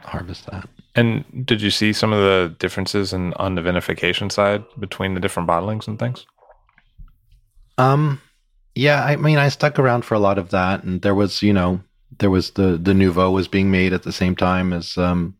harvest 0.03 0.45
that. 0.47 0.67
And 0.95 1.45
did 1.45 1.61
you 1.61 1.71
see 1.71 1.93
some 1.93 2.11
of 2.11 2.19
the 2.19 2.55
differences 2.59 3.13
in 3.13 3.33
on 3.35 3.55
the 3.55 3.61
vinification 3.61 4.31
side 4.31 4.63
between 4.77 5.13
the 5.13 5.21
different 5.21 5.47
bottlings 5.47 5.87
and 5.87 5.97
things? 5.97 6.25
Um, 7.77 8.21
yeah, 8.75 9.03
I 9.03 9.15
mean, 9.15 9.37
I 9.37 9.49
stuck 9.49 9.79
around 9.79 10.03
for 10.03 10.15
a 10.15 10.19
lot 10.19 10.37
of 10.37 10.51
that, 10.51 10.83
and 10.83 11.01
there 11.01 11.15
was, 11.15 11.41
you 11.41 11.53
know, 11.53 11.81
there 12.19 12.29
was 12.29 12.51
the 12.51 12.77
the 12.77 12.93
nouveau 12.93 13.31
was 13.31 13.47
being 13.47 13.71
made 13.71 13.93
at 13.93 14.03
the 14.03 14.11
same 14.11 14.35
time 14.35 14.73
as, 14.73 14.97
um, 14.97 15.35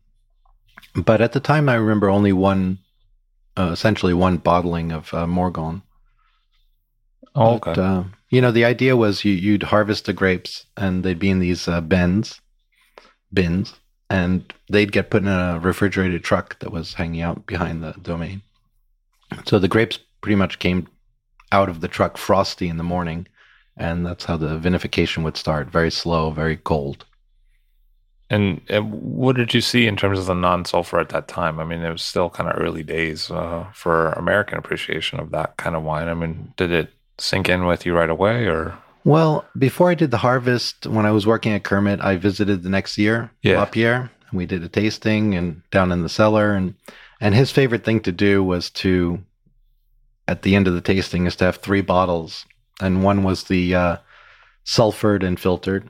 but 0.94 1.20
at 1.20 1.32
the 1.32 1.40
time, 1.40 1.68
I 1.68 1.74
remember 1.74 2.08
only 2.10 2.32
one, 2.32 2.78
uh, 3.56 3.70
essentially 3.72 4.14
one 4.14 4.38
bottling 4.38 4.92
of 4.92 5.12
uh, 5.14 5.26
Morgon. 5.26 5.82
Oh, 7.34 7.58
But, 7.58 7.78
okay. 7.78 7.80
uh, 7.80 8.04
you 8.30 8.40
know, 8.40 8.50
the 8.52 8.64
idea 8.64 8.96
was 8.96 9.24
you 9.24 9.32
you'd 9.32 9.62
harvest 9.64 10.04
the 10.06 10.12
grapes, 10.12 10.66
and 10.76 11.02
they'd 11.02 11.18
be 11.18 11.30
in 11.30 11.38
these 11.38 11.68
uh, 11.68 11.80
bins, 11.80 12.40
bins, 13.32 13.74
and 14.10 14.52
they'd 14.68 14.92
get 14.92 15.10
put 15.10 15.22
in 15.22 15.28
a 15.28 15.58
refrigerated 15.60 16.24
truck 16.24 16.58
that 16.58 16.72
was 16.72 16.94
hanging 16.94 17.22
out 17.22 17.46
behind 17.46 17.82
the 17.82 17.92
domain. 18.02 18.42
So 19.46 19.58
the 19.58 19.68
grapes 19.68 19.98
pretty 20.20 20.36
much 20.36 20.58
came 20.58 20.88
out 21.50 21.68
of 21.68 21.80
the 21.80 21.88
truck 21.88 22.16
frosty 22.18 22.68
in 22.68 22.76
the 22.76 22.84
morning, 22.84 23.26
and 23.76 24.04
that's 24.06 24.24
how 24.24 24.36
the 24.36 24.58
vinification 24.58 25.22
would 25.24 25.36
start. 25.36 25.68
Very 25.70 25.90
slow, 25.90 26.30
very 26.30 26.56
cold. 26.56 27.04
And, 28.30 28.62
and 28.70 28.90
what 28.92 29.36
did 29.36 29.52
you 29.52 29.60
see 29.60 29.86
in 29.86 29.96
terms 29.96 30.18
of 30.18 30.24
the 30.26 30.34
non-sulfur 30.34 30.98
at 30.98 31.10
that 31.10 31.28
time? 31.28 31.60
I 31.60 31.64
mean, 31.64 31.80
it 31.82 31.90
was 31.92 32.02
still 32.02 32.30
kind 32.30 32.48
of 32.48 32.58
early 32.58 32.82
days 32.82 33.30
uh, 33.30 33.66
for 33.74 34.12
American 34.12 34.56
appreciation 34.56 35.20
of 35.20 35.32
that 35.32 35.58
kind 35.58 35.76
of 35.76 35.82
wine. 35.82 36.08
I 36.08 36.14
mean, 36.14 36.54
did 36.56 36.70
it 36.72 36.90
sink 37.18 37.50
in 37.50 37.66
with 37.66 37.84
you 37.84 37.94
right 37.94 38.08
away, 38.08 38.46
or 38.46 38.74
Well, 39.04 39.44
before 39.58 39.90
I 39.90 39.94
did 39.94 40.10
the 40.10 40.16
harvest, 40.18 40.86
when 40.86 41.04
I 41.04 41.10
was 41.10 41.26
working 41.26 41.52
at 41.52 41.62
Kermit, 41.64 42.00
I 42.00 42.16
visited 42.16 42.62
the 42.62 42.70
next 42.70 42.96
year, 42.96 43.30
Yeah. 43.42 43.62
Pierre, 43.66 44.10
and 44.30 44.38
we 44.38 44.46
did 44.46 44.64
a 44.64 44.68
tasting 44.68 45.34
and 45.34 45.60
down 45.70 45.92
in 45.92 46.02
the 46.02 46.08
cellar, 46.08 46.54
and 46.54 46.74
and 47.20 47.34
his 47.34 47.50
favorite 47.52 47.84
thing 47.84 48.00
to 48.00 48.12
do 48.12 48.42
was 48.42 48.70
to, 48.70 49.22
at 50.26 50.40
the 50.42 50.56
end 50.56 50.66
of 50.68 50.74
the 50.74 50.80
tasting, 50.80 51.26
is 51.26 51.36
to 51.36 51.44
have 51.44 51.56
three 51.58 51.82
bottles, 51.82 52.46
and 52.80 53.04
one 53.04 53.22
was 53.22 53.44
the 53.44 53.74
uh, 53.74 53.96
sulfured 54.64 55.22
and 55.22 55.38
filtered, 55.38 55.88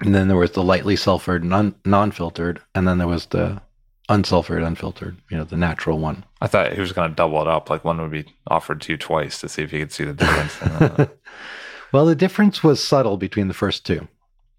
and 0.00 0.14
then 0.14 0.28
there 0.28 0.36
was 0.36 0.52
the 0.52 0.62
lightly 0.62 0.96
sulfured 0.96 1.42
non 1.42 1.74
non 1.84 2.10
filtered, 2.10 2.60
and 2.74 2.86
then 2.86 2.98
there 2.98 3.08
was 3.08 3.26
the 3.26 3.60
unsulfured 4.08 4.66
unfiltered, 4.66 5.18
you 5.30 5.36
know, 5.36 5.44
the 5.44 5.56
natural 5.56 5.98
one. 5.98 6.24
I 6.40 6.46
thought 6.46 6.72
he 6.72 6.80
was 6.80 6.92
going 6.92 7.10
to 7.10 7.14
double 7.14 7.42
it 7.42 7.48
up, 7.48 7.68
like 7.68 7.84
one 7.84 8.00
would 8.00 8.10
be 8.10 8.24
offered 8.46 8.80
to 8.82 8.92
you 8.92 8.96
twice 8.96 9.38
to 9.40 9.48
see 9.50 9.62
if 9.62 9.72
you 9.72 9.80
could 9.80 9.92
see 9.92 10.04
the 10.04 10.14
difference. 10.14 11.10
Well, 11.92 12.06
the 12.06 12.14
difference 12.14 12.62
was 12.62 12.84
subtle 12.84 13.16
between 13.16 13.48
the 13.48 13.54
first 13.54 13.86
two, 13.86 14.08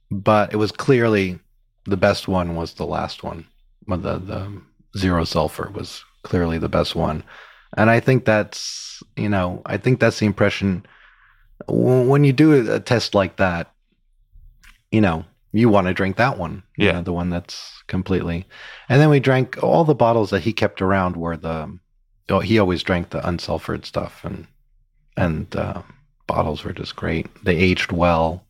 but 0.09 0.51
it 0.51 0.57
was 0.57 0.71
clearly 0.71 1.39
the 1.85 1.97
best 1.97 2.27
one 2.27 2.55
was 2.55 2.73
the 2.73 2.85
last 2.85 3.23
one. 3.23 3.45
The 3.87 4.17
the 4.17 4.61
zero 4.97 5.23
sulfur 5.23 5.71
was 5.73 6.03
clearly 6.23 6.57
the 6.57 6.69
best 6.69 6.95
one, 6.95 7.23
and 7.77 7.89
I 7.89 7.99
think 7.99 8.25
that's 8.25 9.03
you 9.15 9.29
know 9.29 9.61
I 9.65 9.77
think 9.77 9.99
that's 9.99 10.19
the 10.19 10.25
impression 10.25 10.85
when 11.67 12.23
you 12.23 12.33
do 12.33 12.71
a 12.73 12.79
test 12.79 13.13
like 13.15 13.37
that. 13.37 13.71
You 14.91 15.01
know, 15.01 15.23
you 15.51 15.69
want 15.69 15.85
to 15.87 15.93
drink 15.93 16.17
that 16.17 16.37
one, 16.39 16.63
you 16.75 16.87
Yeah. 16.87 16.93
know, 16.93 17.01
the 17.03 17.13
one 17.13 17.29
that's 17.29 17.83
completely. 17.87 18.45
And 18.87 18.99
then 18.99 19.09
we 19.09 19.19
drank 19.19 19.61
all 19.63 19.83
the 19.85 19.93
bottles 19.93 20.31
that 20.31 20.41
he 20.41 20.53
kept 20.53 20.81
around 20.81 21.15
were 21.15 21.37
the. 21.37 21.77
Oh, 22.29 22.39
he 22.39 22.59
always 22.59 22.83
drank 22.83 23.09
the 23.09 23.21
unsulfured 23.21 23.85
stuff, 23.85 24.23
and 24.23 24.47
and 25.17 25.55
uh, 25.55 25.81
bottles 26.27 26.63
were 26.63 26.73
just 26.73 26.95
great. 26.95 27.27
They 27.43 27.55
aged 27.55 27.91
well. 27.91 28.45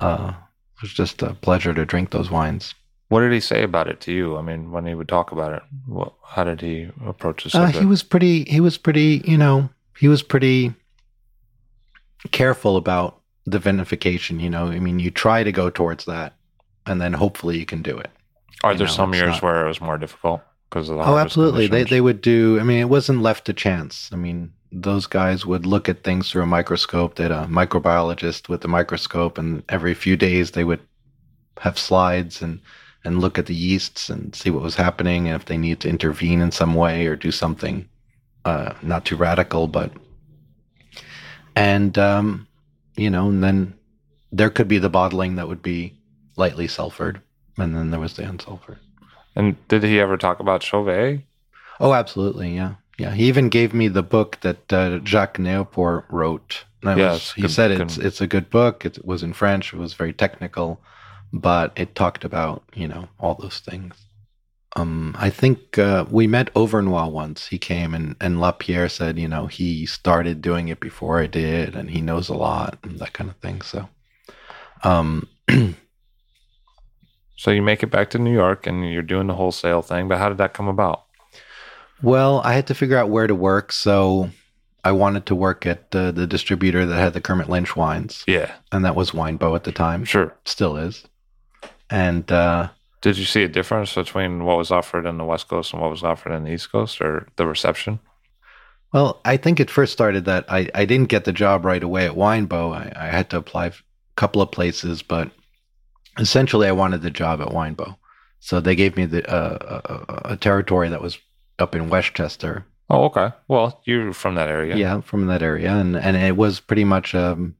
Uh, 0.00 0.32
it 0.76 0.82
was 0.82 0.92
just 0.92 1.22
a 1.22 1.34
pleasure 1.34 1.72
to 1.74 1.84
drink 1.84 2.10
those 2.10 2.30
wines. 2.30 2.74
What 3.08 3.20
did 3.20 3.32
he 3.32 3.40
say 3.40 3.62
about 3.62 3.88
it 3.88 4.00
to 4.02 4.12
you? 4.12 4.36
I 4.38 4.42
mean, 4.42 4.70
when 4.72 4.86
he 4.86 4.94
would 4.94 5.08
talk 5.08 5.32
about 5.32 5.52
it, 5.52 5.62
what, 5.86 6.14
how 6.24 6.44
did 6.44 6.60
he 6.60 6.90
approach 7.06 7.44
the 7.44 7.56
Uh, 7.58 7.66
he 7.66 7.86
was 7.86 8.02
pretty. 8.02 8.44
He 8.44 8.60
was 8.60 8.76
pretty. 8.78 9.22
You 9.24 9.36
know, 9.38 9.68
he 9.98 10.08
was 10.08 10.22
pretty 10.22 10.74
careful 12.30 12.76
about 12.76 13.20
the 13.46 13.58
vinification. 13.58 14.40
You 14.40 14.50
know, 14.50 14.66
I 14.68 14.78
mean, 14.78 14.98
you 14.98 15.10
try 15.10 15.42
to 15.42 15.52
go 15.52 15.70
towards 15.70 16.04
that, 16.06 16.34
and 16.86 17.00
then 17.00 17.12
hopefully 17.12 17.58
you 17.58 17.66
can 17.66 17.82
do 17.82 17.98
it. 17.98 18.10
Are 18.62 18.72
you 18.72 18.78
there 18.78 18.86
know, 18.86 18.92
some 18.92 19.14
years 19.14 19.32
not- 19.34 19.42
where 19.42 19.64
it 19.64 19.68
was 19.68 19.80
more 19.80 19.98
difficult 19.98 20.42
because 20.70 20.88
of 20.88 20.96
the 20.96 21.02
Oh, 21.02 21.18
absolutely. 21.18 21.62
They 21.66 21.68
conditions? 21.68 21.90
they 21.90 22.00
would 22.00 22.20
do. 22.20 22.58
I 22.60 22.62
mean, 22.62 22.78
it 22.78 22.88
wasn't 22.88 23.22
left 23.22 23.44
to 23.46 23.52
chance. 23.52 24.08
I 24.12 24.16
mean, 24.16 24.52
those 24.70 25.06
guys 25.06 25.44
would 25.44 25.66
look 25.66 25.88
at 25.88 26.02
things 26.04 26.30
through 26.30 26.42
a 26.44 26.46
microscope. 26.46 27.18
Had 27.18 27.30
a 27.32 27.46
microbiologist 27.50 28.48
with 28.48 28.64
a 28.64 28.68
microscope, 28.68 29.36
and 29.36 29.62
every 29.68 29.94
few 29.94 30.16
days 30.16 30.52
they 30.52 30.64
would 30.64 30.80
have 31.60 31.78
slides 31.78 32.40
and 32.42 32.60
and 33.04 33.20
look 33.20 33.36
at 33.36 33.46
the 33.46 33.54
yeasts 33.54 34.08
and 34.08 34.32
see 34.32 34.48
what 34.48 34.62
was 34.62 34.76
happening, 34.76 35.26
and 35.26 35.34
if 35.34 35.46
they 35.46 35.58
need 35.58 35.80
to 35.80 35.88
intervene 35.88 36.40
in 36.40 36.52
some 36.52 36.72
way 36.74 37.04
or 37.08 37.16
do 37.16 37.32
something 37.32 37.88
uh, 38.44 38.72
not 38.80 39.04
too 39.04 39.16
radical, 39.16 39.66
but 39.66 39.90
and 41.56 41.96
um, 41.98 42.46
you 42.96 43.10
know, 43.10 43.28
and 43.28 43.42
then 43.42 43.74
there 44.30 44.50
could 44.50 44.68
be 44.68 44.78
the 44.78 44.88
bottling 44.90 45.36
that 45.36 45.48
would 45.48 45.62
be 45.62 45.94
lightly 46.36 46.66
sulfured, 46.66 47.20
and 47.58 47.74
then 47.76 47.90
there 47.90 48.00
was 48.00 48.14
the 48.14 48.22
unsulfured. 48.22 48.78
And 49.34 49.56
did 49.68 49.82
he 49.82 49.98
ever 50.00 50.16
talk 50.16 50.40
about 50.40 50.62
Chauvet? 50.62 51.20
Oh, 51.80 51.94
absolutely. 51.94 52.54
Yeah. 52.54 52.74
Yeah. 52.98 53.12
He 53.12 53.24
even 53.24 53.48
gave 53.48 53.72
me 53.72 53.88
the 53.88 54.02
book 54.02 54.38
that 54.42 54.72
uh, 54.72 54.98
Jacques 54.98 55.38
Néauport 55.38 56.04
wrote. 56.10 56.64
That 56.82 56.98
Yeah, 56.98 57.12
was- 57.12 57.32
he 57.32 57.42
good- 57.42 57.50
said 57.50 57.68
good. 57.70 57.80
it's 57.82 57.96
it's 57.98 58.20
a 58.20 58.26
good 58.26 58.50
book. 58.50 58.84
It 58.84 59.04
was 59.04 59.22
in 59.22 59.32
French. 59.32 59.72
It 59.72 59.78
was 59.78 59.94
very 59.94 60.12
technical, 60.12 60.80
but 61.32 61.72
it 61.76 61.94
talked 61.94 62.24
about 62.24 62.62
you 62.74 62.88
know 62.88 63.08
all 63.18 63.34
those 63.34 63.60
things. 63.60 63.94
Um, 64.74 65.14
I 65.18 65.28
think 65.28 65.78
uh, 65.78 66.06
we 66.10 66.26
met 66.26 66.52
Overnoy 66.54 67.10
once. 67.10 67.46
He 67.48 67.58
came 67.58 67.92
and 67.94 68.16
and 68.20 68.40
Lapierre 68.40 68.88
said, 68.88 69.18
you 69.18 69.28
know, 69.28 69.46
he 69.46 69.84
started 69.86 70.40
doing 70.40 70.68
it 70.68 70.80
before 70.80 71.20
I 71.20 71.26
did, 71.26 71.76
and 71.76 71.90
he 71.90 72.00
knows 72.00 72.28
a 72.30 72.34
lot 72.34 72.78
and 72.82 72.98
that 72.98 73.12
kind 73.12 73.28
of 73.28 73.36
thing. 73.36 73.60
So, 73.62 73.88
um, 74.82 75.28
So 77.36 77.50
you 77.50 77.60
make 77.62 77.82
it 77.82 77.90
back 77.90 78.10
to 78.10 78.18
New 78.18 78.32
York 78.32 78.68
and 78.68 78.88
you're 78.92 79.02
doing 79.02 79.26
the 79.26 79.34
wholesale 79.34 79.82
thing, 79.82 80.06
but 80.06 80.18
how 80.18 80.28
did 80.28 80.38
that 80.38 80.54
come 80.54 80.68
about? 80.68 81.02
Well, 82.00 82.40
I 82.44 82.52
had 82.52 82.68
to 82.68 82.74
figure 82.74 82.96
out 82.96 83.08
where 83.10 83.26
to 83.26 83.34
work, 83.34 83.72
so 83.72 84.30
I 84.84 84.92
wanted 84.92 85.26
to 85.26 85.34
work 85.34 85.66
at 85.66 85.92
uh, 85.92 86.12
the 86.12 86.26
distributor 86.26 86.86
that 86.86 86.94
had 87.00 87.14
the 87.14 87.20
Kermit 87.20 87.48
Lynch 87.48 87.74
wines, 87.74 88.22
Yeah, 88.28 88.52
and 88.70 88.84
that 88.84 88.94
was 88.94 89.10
Winebow 89.10 89.56
at 89.56 89.64
the 89.64 89.72
time. 89.72 90.04
sure. 90.04 90.32
Still 90.44 90.76
is. 90.76 91.04
And 91.90 92.30
uh, 92.30 92.68
Did 93.02 93.18
you 93.18 93.24
see 93.24 93.42
a 93.42 93.48
difference 93.48 93.94
between 93.94 94.44
what 94.44 94.56
was 94.56 94.70
offered 94.70 95.06
in 95.06 95.18
the 95.18 95.24
West 95.24 95.48
Coast 95.48 95.72
and 95.72 95.82
what 95.82 95.90
was 95.90 96.02
offered 96.04 96.32
in 96.32 96.44
the 96.44 96.52
East 96.52 96.72
Coast 96.72 97.00
or 97.00 97.28
the 97.36 97.46
reception? 97.46 97.98
well, 98.92 99.20
I 99.24 99.36
think 99.38 99.58
it 99.58 99.70
first 99.70 99.92
started 99.92 100.24
that 100.26 100.44
I, 100.48 100.68
I 100.74 100.84
didn't 100.84 101.08
get 101.08 101.24
the 101.24 101.32
job 101.32 101.64
right 101.64 101.82
away 101.82 102.04
at 102.06 102.12
Winebow. 102.12 102.74
I, 102.74 102.92
I 102.94 103.06
had 103.08 103.30
to 103.30 103.38
apply 103.38 103.66
a 103.66 103.72
couple 104.16 104.42
of 104.42 104.50
places, 104.50 105.02
but 105.02 105.30
essentially 106.18 106.68
I 106.68 106.72
wanted 106.72 107.00
the 107.02 107.10
job 107.10 107.40
at 107.40 107.48
Winebow. 107.48 107.96
So 108.40 108.60
they 108.60 108.74
gave 108.74 108.96
me 108.96 109.06
the 109.06 109.28
uh, 109.30 109.80
a, 110.26 110.32
a 110.32 110.36
territory 110.36 110.88
that 110.90 111.00
was 111.02 111.18
up 111.58 111.74
in 111.74 111.88
Westchester, 111.88 112.64
Oh, 112.90 113.04
okay. 113.04 113.30
Well, 113.48 113.80
you're 113.84 114.12
from 114.12 114.34
that 114.34 114.50
area. 114.50 114.76
yeah, 114.76 115.00
from 115.00 115.26
that 115.28 115.42
area, 115.42 115.72
and 115.72 115.96
and 115.96 116.14
it 116.16 116.36
was 116.36 116.60
pretty 116.60 116.84
much 116.84 117.14
um, 117.14 117.54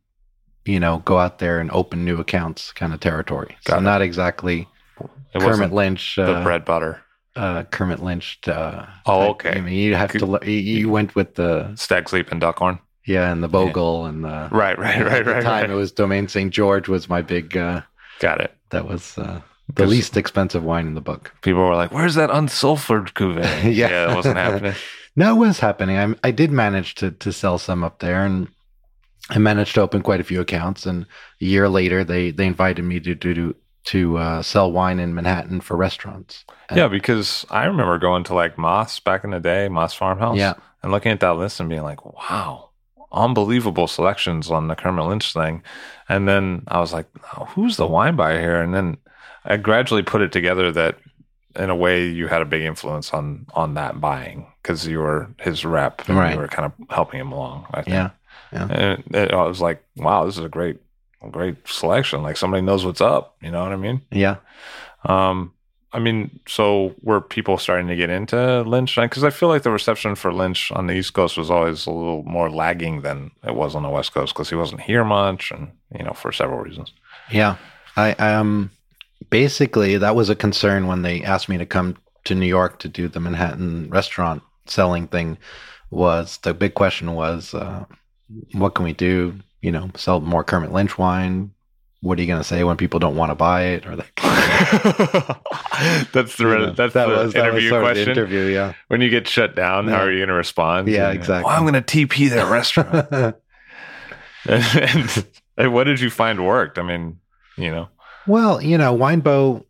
you 0.67 0.79
know, 0.79 0.99
go 1.07 1.19
out 1.19 1.39
there 1.39 1.59
and 1.59 1.71
open 1.71 2.05
new 2.05 2.19
accounts 2.21 2.71
kind 2.73 2.93
of 2.93 3.01
territory. 3.01 3.57
Got 3.65 3.75
so 3.75 3.79
it. 3.79 3.83
not 3.83 4.03
exactly 4.03 4.69
It 5.35 5.41
Kermit 5.41 5.73
Lynch, 5.73 6.17
the 6.17 6.37
uh, 6.37 6.43
bread 6.43 6.65
butter. 6.65 7.01
uh, 7.37 7.63
Kermit 7.65 8.03
Lynch. 8.03 8.39
Uh, 8.47 8.87
Oh, 9.07 9.31
okay. 9.31 9.53
I 9.57 9.61
mean, 9.61 9.75
you 9.75 9.95
have 9.95 10.13
to. 10.13 10.39
You, 10.45 10.51
you 10.53 10.89
went 10.91 11.15
with 11.15 11.35
the 11.37 11.75
Stag 11.77 12.13
Leap 12.13 12.31
and 12.33 12.41
Duckhorn. 12.41 12.79
yeah, 13.07 13.33
and 13.33 13.43
the 13.43 13.49
Bogle 13.49 14.07
and 14.07 14.25
the 14.25 14.49
Right, 14.53 14.79
right, 14.79 14.97
at 14.97 15.07
right, 15.07 15.13
At 15.21 15.25
the 15.25 15.33
right. 15.33 15.43
time 15.43 15.61
right. 15.63 15.71
it 15.71 15.75
was 15.75 15.93
Domaine 15.93 16.29
St. 16.29 16.53
George 16.53 16.89
was 16.89 17.09
my 17.09 17.23
big. 17.23 17.57
Uh, 17.57 17.83
Got 18.21 18.41
it. 18.41 18.55
that 18.71 18.87
was 18.87 19.17
uh, 19.19 19.41
the 19.75 19.87
least 19.87 20.17
expensive 20.17 20.63
wine 20.63 20.87
in 20.87 20.95
the 20.95 21.01
book. 21.01 21.33
People 21.43 21.63
were 21.63 21.75
like, 21.75 21.93
"Where's 21.93 22.15
that 22.15 22.31
unsulfured 22.31 23.15
cuvee?" 23.15 23.75
Yeah. 23.75 24.13
it 24.13 24.15
wasn't 24.17 24.37
happening. 24.37 24.75
No, 25.15 25.35
it 25.37 25.39
was 25.47 25.61
happening. 25.61 25.99
I, 25.99 26.29
I 26.29 26.31
did 26.31 26.51
manage 26.53 26.95
to 26.97 27.11
to 27.11 27.33
sell 27.35 27.59
some 27.59 27.85
up 27.85 27.99
there, 27.99 28.25
and 28.25 28.49
I 29.29 29.37
managed 29.39 29.75
to 29.75 29.83
open 29.83 30.01
quite 30.01 30.21
a 30.21 30.25
few 30.25 30.41
accounts. 30.41 30.87
And 30.87 31.05
a 31.41 31.45
year 31.45 31.69
later, 31.69 32.03
they 32.03 32.31
they 32.31 32.47
invited 32.47 32.83
me 32.85 32.99
to 33.01 33.15
to 33.15 33.55
to 33.85 34.17
uh, 34.19 34.43
sell 34.43 34.71
wine 34.71 34.99
in 35.01 35.15
Manhattan 35.15 35.61
for 35.61 35.77
restaurants. 35.77 36.45
Yeah, 36.75 36.89
because 36.89 37.45
I 37.51 37.65
remember 37.65 37.99
going 37.99 38.25
to 38.25 38.35
like 38.35 38.57
Moss 38.57 39.01
back 39.01 39.25
in 39.25 39.31
the 39.31 39.41
day, 39.41 39.69
Moss 39.69 39.93
Farmhouse, 39.95 40.37
Yeah. 40.39 40.55
and 40.83 40.93
looking 40.93 41.13
at 41.13 41.21
that 41.21 41.37
list 41.37 41.59
and 41.61 41.69
being 41.69 41.83
like, 41.83 42.05
"Wow, 42.05 42.71
unbelievable 43.13 43.87
selections 43.87 44.51
on 44.51 44.69
the 44.69 44.75
Kermit 44.77 45.07
Lynch 45.07 45.33
thing." 45.33 45.63
And 46.09 46.29
then 46.29 46.63
I 46.69 46.81
was 46.81 46.93
like, 46.93 47.07
oh, 47.37 47.45
"Who's 47.47 47.77
the 47.77 47.87
wine 47.87 48.17
buyer 48.17 48.41
here?" 48.41 48.63
And 48.63 48.75
then 48.75 48.97
I 49.45 49.57
gradually 49.57 50.03
put 50.03 50.23
it 50.23 50.33
together 50.33 50.71
that 50.73 50.99
in 51.57 51.69
a 51.69 51.77
way 51.77 52.07
you 52.07 52.29
had 52.29 52.41
a 52.43 52.47
big 52.47 52.63
influence 52.63 53.13
on 53.13 53.47
on 53.55 53.75
that 53.75 54.01
buying 54.01 54.47
because 54.63 54.87
you 54.87 55.01
were 55.01 55.29
his 55.39 55.65
rep 55.65 56.09
and 56.09 56.17
Right. 56.17 56.33
you 56.35 56.39
were 56.41 56.49
kind 56.49 56.67
of 56.67 56.73
helping 56.91 57.21
him 57.21 57.33
along. 57.33 57.67
I 57.75 57.83
think. 57.83 57.95
Yeah. 57.95 58.11
And 58.53 59.03
it, 59.15 59.33
I 59.33 59.43
was 59.43 59.61
like, 59.61 59.83
"Wow, 59.97 60.25
this 60.25 60.39
is 60.39 60.45
a 60.45 60.49
great." 60.49 60.79
Great 61.31 61.57
selection. 61.67 62.23
Like 62.23 62.37
somebody 62.37 62.63
knows 62.63 62.85
what's 62.85 63.01
up. 63.01 63.37
You 63.41 63.51
know 63.51 63.63
what 63.63 63.73
I 63.73 63.77
mean? 63.77 64.03
Yeah. 64.11 64.37
Um, 65.05 65.53
I 65.93 65.99
mean, 65.99 66.41
so 66.49 66.95
were 67.03 67.21
people 67.21 67.59
starting 67.59 67.89
to 67.89 67.97
get 67.97 68.09
into 68.09 68.63
Lynch? 68.63 68.97
Because 68.97 69.25
I 69.25 69.31
feel 69.31 69.49
like 69.49 69.63
the 69.63 69.71
reception 69.71 70.15
for 70.15 70.33
Lynch 70.33 70.73
on 70.73 70.87
the 70.87 70.95
East 70.95 71.13
Coast 71.13 71.37
was 71.37 71.51
always 71.51 71.87
a 71.87 71.91
little 71.91 72.23
more 72.25 72.51
lagging 72.51 73.03
than 73.03 73.31
it 73.47 73.55
was 73.55 73.75
on 73.75 73.83
the 73.83 73.91
West 73.91 74.15
Coast 74.15 74.33
because 74.35 74.49
he 74.49 74.57
wasn't 74.57 74.81
here 74.81 75.05
much, 75.05 75.51
and 75.51 75.71
you 75.97 76.05
know, 76.05 76.13
for 76.13 76.33
several 76.33 76.61
reasons. 76.61 76.93
Yeah. 77.31 77.57
I 77.97 78.13
um 78.13 78.71
basically 79.29 79.99
that 79.99 80.17
was 80.17 80.31
a 80.31 80.35
concern 80.35 80.87
when 80.87 81.03
they 81.03 81.23
asked 81.23 81.49
me 81.49 81.59
to 81.59 81.67
come 81.67 81.97
to 82.25 82.35
New 82.35 82.47
York 82.47 82.79
to 82.81 82.89
do 82.89 83.09
the 83.09 83.21
Manhattan 83.21 83.91
restaurant 83.91 84.43
selling 84.67 85.09
thing 85.09 85.37
was 85.91 86.39
the 86.39 86.55
big 86.55 86.75
question 86.75 87.15
was 87.15 87.53
uh, 87.53 87.85
what 88.53 88.75
can 88.75 88.85
we 88.85 88.93
do? 88.93 89.39
You 89.63 89.73
know, 89.73 89.91
sell 89.97 90.21
more 90.21 90.45
Kermit 90.45 90.73
Lynch 90.73 90.99
wine. 90.99 91.53
What 92.01 92.19
are 92.19 92.21
you 92.21 92.27
going 92.27 92.41
to 92.41 92.45
say 92.45 92.65
when 92.65 92.77
people 92.77 92.99
don't 92.99 93.15
want 93.15 93.31
to 93.31 93.37
buy 93.37 93.63
it 93.63 93.87
or 93.87 93.95
that? 93.95 94.11
that's 96.13 96.37
the 96.37 96.45
You 96.45 96.59
know, 96.59 96.73
that's 96.73 96.95
that 96.95 97.07
the 97.07 97.15
was 97.15 97.33
that 97.33 97.53
was 97.53 97.63
interview 97.63 97.71
the 97.71 97.81
question. 97.81 98.11
interview, 98.11 98.41
yeah. 98.47 98.75
When 98.89 99.01
you 99.01 99.09
get 99.09 99.29
shut 99.29 99.55
down, 99.55 99.87
how 99.87 100.01
are 100.01 100.11
you 100.11 100.19
going 100.19 100.29
to 100.29 100.35
respond? 100.35 100.89
Yeah, 100.89 101.11
And, 101.11 101.19
exactly. 101.19 101.49
Well, 101.49 101.57
I'm 101.57 101.63
going 101.63 101.81
to 101.81 101.83
TP 101.83 102.29
that 102.31 102.51
restaurant. 102.51 103.07
and, 104.49 105.27
and 105.57 105.73
what 105.73 105.85
did 105.85 106.01
you 106.01 106.11
find 106.11 106.45
worked? 106.45 106.79
I 106.79 106.83
mean, 106.83 107.21
you 107.57 107.71
know, 107.71 107.89
Well, 108.27 108.61
you 108.61 108.77
know, 108.79 108.97
Winebow 108.97 109.65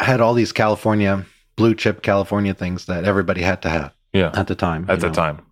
had 0.00 0.20
all 0.20 0.34
these 0.34 0.50
California 0.52 1.24
blue 1.56 1.74
chip 1.74 2.02
California 2.02 2.54
things 2.54 2.86
that 2.86 3.04
everybody 3.04 3.42
had 3.42 3.62
to 3.62 3.68
have 3.68 3.92
yeah, 4.12 4.30
at 4.34 4.46
the 4.46 4.54
time. 4.54 4.86
at 4.88 5.00
the 5.00 5.08
know. 5.08 5.12
time 5.12 5.42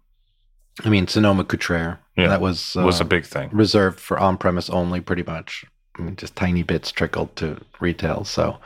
I 0.85 0.89
mean, 0.91 1.07
Sonoma-Cutrer. 1.09 1.99
Yeah. 2.19 2.29
that 2.29 2.41
was 2.41 2.77
uh, 2.77 2.83
was 2.83 3.01
a 3.01 3.05
big 3.05 3.25
thing. 3.25 3.49
reserved 3.53 4.01
for 4.01 4.19
on 4.19 4.37
premise 4.39 4.69
only, 4.69 5.01
pretty 5.01 5.23
much. 5.23 5.65
I 5.99 6.03
mean, 6.03 6.17
just 6.17 6.37
tiny 6.37 6.63
bits 6.63 6.93
trickled 6.93 7.35
to 7.37 7.59
retail. 7.81 8.25
So 8.25 8.59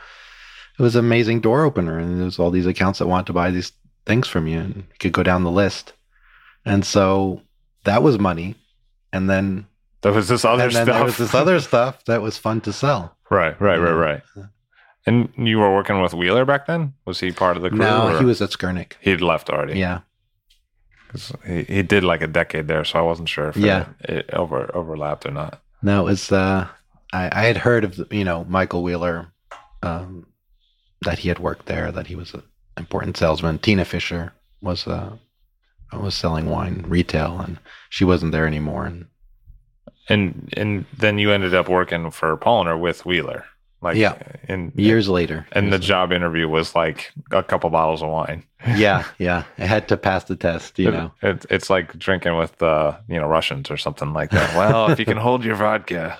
it 0.77 0.81
was 0.81 0.95
an 0.95 1.05
amazing 1.05 1.39
door 1.41 1.63
opener, 1.63 1.97
and 1.99 2.19
there's 2.21 2.39
all 2.39 2.51
these 2.51 2.65
accounts 2.67 2.99
that 2.99 3.07
want 3.07 3.27
to 3.27 3.33
buy 3.33 3.51
these 3.51 3.71
things 4.05 4.27
from 4.27 4.47
you, 4.47 4.59
and 4.59 4.75
you 4.75 4.83
could 4.99 5.13
go 5.13 5.23
down 5.23 5.43
the 5.43 5.51
list. 5.51 5.93
And 6.65 6.85
so 6.85 7.41
that 7.85 8.03
was 8.03 8.17
money, 8.19 8.55
and 9.11 9.29
then 9.29 9.67
There 10.01 10.11
was 10.13 10.27
this 10.27 10.45
other 10.45 10.63
and 10.65 10.73
then 10.73 10.85
stuff. 10.85 10.95
there 10.95 11.03
was 11.05 11.17
this 11.17 11.33
other 11.33 11.59
stuff 11.59 12.03
that 12.05 12.21
was 12.21 12.37
fun 12.37 12.61
to 12.61 12.73
sell. 12.73 13.15
Right, 13.29 13.59
right, 13.59 13.79
right, 13.79 13.93
right. 13.93 14.21
And 15.07 15.29
you 15.35 15.57
were 15.57 15.73
working 15.73 15.99
with 16.01 16.13
Wheeler 16.13 16.45
back 16.45 16.67
then? 16.67 16.93
Was 17.05 17.19
he 17.19 17.31
part 17.31 17.57
of 17.57 17.63
the 17.63 17.69
crew? 17.69 17.79
No, 17.79 18.09
or- 18.13 18.19
he 18.19 18.25
was 18.25 18.41
at 18.43 18.51
Skurnik. 18.51 18.93
He'd 19.01 19.21
left 19.21 19.49
already. 19.49 19.79
Yeah, 19.79 20.01
'Cause 21.13 21.31
he, 21.45 21.63
he 21.63 21.81
did 21.83 22.03
like 22.03 22.21
a 22.23 22.27
decade 22.27 22.67
there, 22.67 22.83
so 22.83 22.97
I 22.99 23.03
wasn't 23.03 23.29
sure 23.29 23.47
if 23.49 23.55
Yeah. 23.57 23.85
it, 23.99 24.09
it 24.09 24.29
over 24.33 24.69
overlapped 24.75 25.25
or 25.25 25.31
not. 25.31 25.61
no, 25.81 26.01
it 26.01 26.09
was. 26.11 26.31
Uh, 26.31 26.67
I, 27.13 27.29
I 27.31 27.43
had 27.45 27.57
heard 27.57 27.83
of 27.83 28.11
you 28.11 28.23
know 28.25 28.43
Michael 28.49 28.81
Wheeler, 28.83 29.27
um, 29.83 30.25
that 31.01 31.19
he 31.19 31.29
had 31.29 31.37
worked 31.39 31.67
there, 31.67 31.91
that 31.91 32.07
he 32.07 32.15
was 32.15 32.33
an 32.33 32.41
important 32.77 33.15
salesman. 33.17 33.59
Tina 33.59 33.85
Fisher 33.85 34.33
was 34.61 34.87
uh, 34.87 35.11
was 35.93 36.15
selling 36.15 36.49
wine 36.49 36.83
retail, 36.87 37.39
and 37.39 37.59
she 37.89 38.03
wasn't 38.03 38.31
there 38.31 38.47
anymore. 38.47 38.85
And 38.87 39.05
And 40.09 40.49
and 40.57 40.85
then 40.97 41.17
you 41.19 41.31
ended 41.31 41.53
up 41.53 41.69
working 41.69 42.09
for 42.11 42.35
Polaner 42.37 42.77
with 42.79 43.05
Wheeler. 43.05 43.45
Like 43.83 43.97
Yeah. 43.97 44.15
in 44.47 44.71
years 44.75 45.09
later, 45.09 45.45
and 45.51 45.71
the 45.71 45.77
job 45.79 46.11
interview 46.11 46.47
was 46.47 46.73
like 46.73 47.11
a 47.31 47.43
couple 47.43 47.69
bottles 47.69 48.01
of 48.01 48.09
wine. 48.09 48.43
yeah, 48.75 49.03
yeah, 49.19 49.43
I 49.57 49.65
had 49.65 49.87
to 49.89 49.97
pass 49.97 50.23
the 50.23 50.37
test. 50.37 50.79
You 50.79 50.91
know, 50.91 51.11
It, 51.21 51.45
it's 51.49 51.69
like 51.69 51.99
drinking 51.99 52.37
with 52.37 52.63
uh, 52.63 52.97
you 53.09 53.19
know 53.19 53.27
Russians 53.27 53.69
or 53.69 53.77
something 53.77 54.13
like 54.13 54.31
that. 54.31 54.55
Well, 54.55 54.89
if 54.89 54.99
you 54.99 55.05
can 55.05 55.17
hold 55.17 55.43
your 55.43 55.55
vodka, 55.55 56.17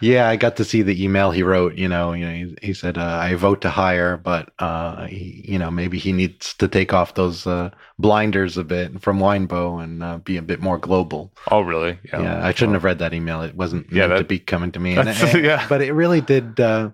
Yeah, 0.00 0.28
I 0.28 0.36
got 0.36 0.56
to 0.56 0.64
see 0.64 0.82
the 0.82 1.02
email 1.02 1.30
he 1.30 1.42
wrote. 1.42 1.74
You 1.76 1.88
know, 1.88 2.12
you 2.12 2.26
know, 2.26 2.32
he, 2.32 2.56
he 2.68 2.74
said, 2.74 2.98
uh, 2.98 3.18
"I 3.22 3.34
vote 3.34 3.60
to 3.62 3.70
hire, 3.70 4.16
but 4.16 4.52
uh, 4.58 5.06
he, 5.06 5.44
you 5.48 5.58
know, 5.58 5.70
maybe 5.70 5.98
he 5.98 6.12
needs 6.12 6.54
to 6.54 6.68
take 6.68 6.92
off 6.92 7.14
those 7.14 7.46
uh, 7.46 7.70
blinders 7.98 8.56
a 8.58 8.64
bit 8.64 9.00
from 9.00 9.18
Winebow 9.18 9.82
and 9.82 10.02
uh, 10.02 10.18
be 10.18 10.36
a 10.36 10.42
bit 10.42 10.60
more 10.60 10.78
global." 10.78 11.32
Oh, 11.50 11.60
really? 11.62 11.98
Yeah, 12.12 12.44
I 12.44 12.52
shouldn't 12.52 12.74
have 12.74 12.84
read 12.84 12.98
that 12.98 13.14
email. 13.14 13.42
It 13.42 13.54
wasn't 13.56 13.90
Yeah, 13.90 14.06
meant 14.08 14.18
to 14.18 14.24
be 14.24 14.38
coming 14.38 14.72
to 14.72 14.80
me. 14.80 14.96
And 14.98 15.08
yeah. 15.44 15.66
but 15.68 15.80
it 15.82 15.92
really 15.92 16.20
did. 16.20 16.60
Uh, 16.60 16.90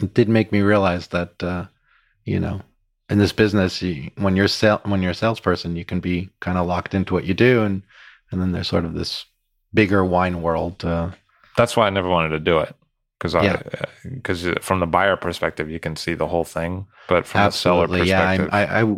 it 0.00 0.12
did 0.14 0.28
make 0.28 0.52
me 0.52 0.60
realize 0.60 1.08
that 1.08 1.42
uh, 1.42 1.66
you 2.24 2.40
know, 2.40 2.60
in 3.08 3.18
this 3.18 3.32
business, 3.32 3.80
you, 3.82 4.10
when 4.16 4.36
you're 4.36 4.48
sell 4.48 4.80
when 4.84 5.02
you're 5.02 5.12
a 5.12 5.14
salesperson, 5.14 5.76
you 5.76 5.84
can 5.84 6.00
be 6.00 6.30
kind 6.40 6.58
of 6.58 6.66
locked 6.66 6.94
into 6.94 7.14
what 7.14 7.24
you 7.24 7.34
do, 7.34 7.62
and 7.62 7.82
and 8.30 8.40
then 8.40 8.52
there's 8.52 8.68
sort 8.68 8.84
of 8.84 8.94
this 8.94 9.24
bigger 9.72 10.04
wine 10.04 10.42
world. 10.42 10.84
Uh, 10.84 11.10
That's 11.56 11.76
why 11.76 11.86
I 11.86 11.90
never 11.90 12.08
wanted 12.08 12.30
to 12.30 12.40
do 12.40 12.58
it 12.58 12.74
because 13.18 13.34
Yeah. 13.34 13.54
Uh, 13.54 13.84
I 14.04 14.08
because 14.08 14.46
uh, 14.46 14.54
from 14.60 14.80
the 14.80 14.86
buyer 14.86 15.16
perspective, 15.16 15.70
you 15.70 15.80
can 15.80 15.96
see 15.96 16.14
the 16.14 16.26
whole 16.26 16.44
thing, 16.44 16.86
but 17.08 17.26
from 17.26 17.44
the 17.44 17.50
seller 17.50 17.86
perspective, 17.88 18.08
yeah. 18.08 18.28
I'm, 18.28 18.48
I, 18.52 18.80
I, 18.82 18.96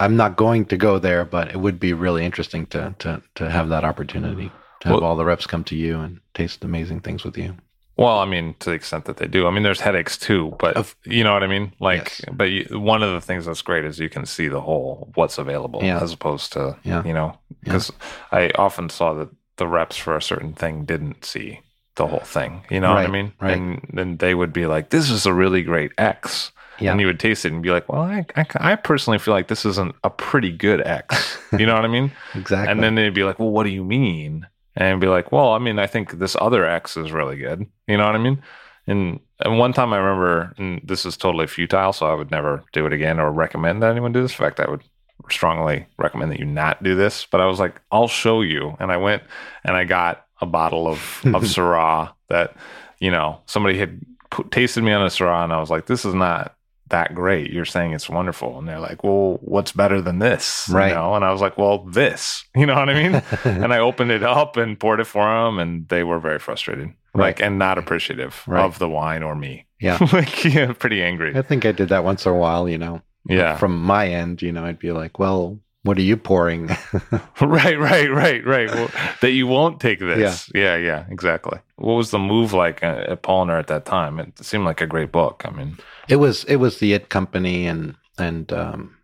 I'm 0.00 0.16
not 0.16 0.36
going 0.36 0.66
to 0.66 0.76
go 0.76 0.98
there, 0.98 1.24
but 1.24 1.48
it 1.48 1.56
would 1.58 1.78
be 1.80 1.92
really 1.92 2.24
interesting 2.24 2.66
to 2.66 2.94
to 2.98 3.22
to 3.36 3.50
have 3.50 3.68
that 3.70 3.84
opportunity 3.84 4.50
to 4.80 4.88
have 4.88 4.94
Well- 5.00 5.04
all 5.04 5.16
the 5.16 5.24
reps 5.24 5.46
come 5.46 5.64
to 5.64 5.76
you 5.76 6.00
and 6.00 6.20
taste 6.34 6.64
amazing 6.64 7.00
things 7.00 7.24
with 7.24 7.38
you. 7.38 7.56
Well, 7.98 8.18
I 8.18 8.26
mean, 8.26 8.54
to 8.58 8.68
the 8.68 8.76
extent 8.76 9.06
that 9.06 9.16
they 9.16 9.26
do. 9.26 9.46
I 9.46 9.50
mean, 9.50 9.62
there's 9.62 9.80
headaches 9.80 10.18
too, 10.18 10.54
but 10.58 10.76
Of- 10.76 10.94
you 11.06 11.24
know 11.24 11.32
what 11.32 11.42
I 11.42 11.46
mean. 11.46 11.72
Like, 11.80 12.18
Yes. 12.18 12.20
but 12.30 12.50
you, 12.50 12.78
one 12.78 13.02
of 13.02 13.10
the 13.12 13.22
things 13.22 13.46
that's 13.46 13.62
great 13.62 13.86
is 13.86 13.98
you 13.98 14.10
can 14.10 14.26
see 14.26 14.48
the 14.48 14.60
whole 14.60 15.10
what's 15.14 15.38
available, 15.38 15.80
Yeah. 15.82 16.02
as 16.02 16.12
opposed 16.12 16.52
to 16.52 16.76
Yeah. 16.84 17.02
you 17.06 17.14
know, 17.14 17.38
because 17.64 17.90
I 18.30 18.50
often 18.58 18.90
saw 18.90 19.14
that 19.14 19.30
the 19.56 19.66
reps 19.66 19.96
for 19.96 20.14
a 20.14 20.20
certain 20.20 20.52
thing 20.52 20.84
didn't 20.84 21.24
see 21.24 21.60
the 21.96 22.06
whole 22.06 22.20
thing. 22.20 22.62
You 22.70 22.80
know 22.80 22.94
what 22.94 23.04
I 23.04 23.08
mean? 23.08 23.32
right. 23.40 23.56
And 23.56 23.86
then 23.92 24.16
they 24.18 24.34
would 24.34 24.52
be 24.52 24.66
like, 24.66 24.90
"This 24.90 25.10
is 25.10 25.26
a 25.26 25.32
really 25.34 25.62
great 25.62 25.92
X," 25.98 26.52
Yeah. 26.78 26.92
and 26.92 27.00
you 27.00 27.06
would 27.06 27.18
taste 27.20 27.44
it 27.44 27.52
and 27.52 27.62
be 27.62 27.70
like, 27.70 27.88
"Well, 27.90 28.02
I, 28.02 28.26
I, 28.36 28.46
I 28.72 28.76
personally 28.76 29.18
feel 29.18 29.34
like 29.34 29.48
this 29.48 29.64
isn't 29.66 29.94
a 30.04 30.10
pretty 30.10 30.52
good 30.52 30.80
X." 30.86 31.38
you 31.58 31.66
know 31.66 31.74
what 31.74 31.84
I 31.84 31.88
mean? 31.88 32.12
Exactly. 32.34 32.70
And 32.70 32.82
then 32.82 32.94
they'd 32.94 33.14
be 33.14 33.24
like, 33.24 33.38
"Well, 33.38 33.50
what 33.50 33.64
do 33.64 33.70
you 33.70 33.84
mean?" 33.84 34.46
And 34.76 35.00
be 35.00 35.06
like, 35.08 35.32
"Well, 35.32 35.52
I 35.52 35.58
mean, 35.58 35.78
I 35.78 35.86
think 35.86 36.18
this 36.18 36.36
other 36.40 36.64
X 36.66 36.96
is 36.96 37.10
really 37.12 37.36
good." 37.38 37.66
You 37.88 37.96
know 37.96 38.06
what 38.06 38.14
I 38.14 38.18
mean? 38.18 38.42
And 38.86 39.20
and 39.40 39.58
one 39.58 39.72
time 39.72 39.92
I 39.92 39.98
remember, 39.98 40.54
and 40.58 40.80
this 40.84 41.04
is 41.06 41.16
totally 41.16 41.46
futile, 41.46 41.92
so 41.92 42.06
I 42.06 42.14
would 42.14 42.30
never 42.30 42.62
do 42.72 42.86
it 42.86 42.92
again 42.92 43.18
or 43.18 43.30
recommend 43.32 43.82
that 43.82 43.90
anyone 43.90 44.12
do 44.12 44.22
this. 44.22 44.32
In 44.32 44.38
fact, 44.38 44.60
I 44.60 44.68
would 44.70 44.82
strongly 45.30 45.86
recommend 45.98 46.30
that 46.30 46.38
you 46.38 46.44
not 46.46 46.82
do 46.82 46.94
this. 46.94 47.26
But 47.26 47.40
I 47.40 47.46
was 47.46 47.58
like, 47.58 47.80
"I'll 47.90 48.06
show 48.08 48.42
you," 48.42 48.76
and 48.78 48.92
I 48.92 48.98
went 48.98 49.22
and 49.64 49.76
I 49.76 49.84
got 49.84 50.25
a 50.40 50.46
bottle 50.46 50.86
of 50.88 50.98
of 51.26 51.42
Syrah 51.44 52.12
that 52.28 52.54
you 52.98 53.10
know 53.10 53.40
somebody 53.46 53.78
had 53.78 54.00
put, 54.30 54.50
tasted 54.50 54.82
me 54.82 54.92
on 54.92 55.02
a 55.02 55.06
Syrah, 55.06 55.44
and 55.44 55.52
I 55.52 55.60
was 55.60 55.70
like, 55.70 55.86
"This 55.86 56.04
is 56.04 56.14
not." 56.14 56.52
That 56.90 57.16
great. 57.16 57.50
You're 57.50 57.64
saying 57.64 57.94
it's 57.94 58.08
wonderful. 58.08 58.60
And 58.60 58.68
they're 58.68 58.78
like, 58.78 59.02
well, 59.02 59.38
what's 59.40 59.72
better 59.72 60.00
than 60.00 60.20
this? 60.20 60.68
Right. 60.70 60.90
You 60.90 60.94
know? 60.94 61.16
And 61.16 61.24
I 61.24 61.32
was 61.32 61.40
like, 61.40 61.58
well, 61.58 61.78
this. 61.78 62.44
You 62.54 62.64
know 62.64 62.76
what 62.76 62.88
I 62.88 62.94
mean? 62.94 63.22
and 63.44 63.74
I 63.74 63.78
opened 63.78 64.12
it 64.12 64.22
up 64.22 64.56
and 64.56 64.78
poured 64.78 65.00
it 65.00 65.08
for 65.08 65.24
them, 65.24 65.58
and 65.58 65.88
they 65.88 66.04
were 66.04 66.20
very 66.20 66.38
frustrated, 66.38 66.92
like, 67.12 67.40
and 67.42 67.58
not 67.58 67.76
appreciative 67.76 68.40
Right. 68.46 68.62
of 68.64 68.78
the 68.78 68.88
wine 68.88 69.24
or 69.24 69.34
me. 69.34 69.66
Yeah. 69.80 69.98
like, 70.12 70.44
yeah, 70.44 70.72
pretty 70.74 71.02
angry. 71.02 71.36
I 71.36 71.42
think 71.42 71.66
I 71.66 71.72
did 71.72 71.88
that 71.88 72.04
once 72.04 72.24
in 72.24 72.30
a 72.30 72.36
while, 72.36 72.68
you 72.68 72.78
know. 72.78 73.02
Yeah, 73.28 73.56
From 73.56 73.82
my 73.82 74.06
end, 74.06 74.40
you 74.40 74.52
know, 74.52 74.64
I'd 74.64 74.78
be 74.78 74.92
like, 74.92 75.18
well, 75.18 75.58
what 75.86 75.98
are 75.98 76.02
you 76.02 76.16
pouring? 76.16 76.66
right, 77.40 77.78
right, 77.78 78.10
right, 78.10 78.44
right. 78.44 78.70
Well, 78.74 78.90
that 79.20 79.30
you 79.30 79.46
won't 79.46 79.80
take 79.80 80.00
this. 80.00 80.50
Yeah. 80.54 80.60
yeah, 80.62 80.76
yeah, 80.76 81.06
exactly. 81.10 81.58
What 81.76 81.94
was 81.94 82.10
the 82.10 82.18
move 82.18 82.52
like 82.52 82.82
uh, 82.82 83.04
at 83.08 83.22
Polaner 83.22 83.58
at 83.58 83.68
that 83.68 83.84
time? 83.84 84.18
It 84.18 84.44
seemed 84.44 84.64
like 84.64 84.80
a 84.80 84.86
great 84.86 85.12
book. 85.12 85.42
I 85.46 85.50
mean, 85.50 85.78
it 86.08 86.16
was 86.16 86.44
it 86.44 86.56
was 86.56 86.78
the 86.78 86.92
It 86.92 87.08
Company 87.08 87.66
and 87.66 87.94
and 88.18 88.52
um 88.52 88.96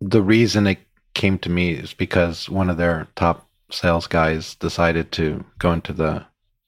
the 0.00 0.22
reason 0.22 0.66
it 0.66 0.78
came 1.14 1.38
to 1.38 1.50
me 1.50 1.72
is 1.72 1.94
because 1.94 2.48
one 2.48 2.70
of 2.70 2.76
their 2.76 3.06
top 3.14 3.48
sales 3.70 4.06
guys 4.06 4.54
decided 4.56 5.12
to 5.12 5.44
go 5.58 5.72
into 5.72 5.92
the 5.92 6.24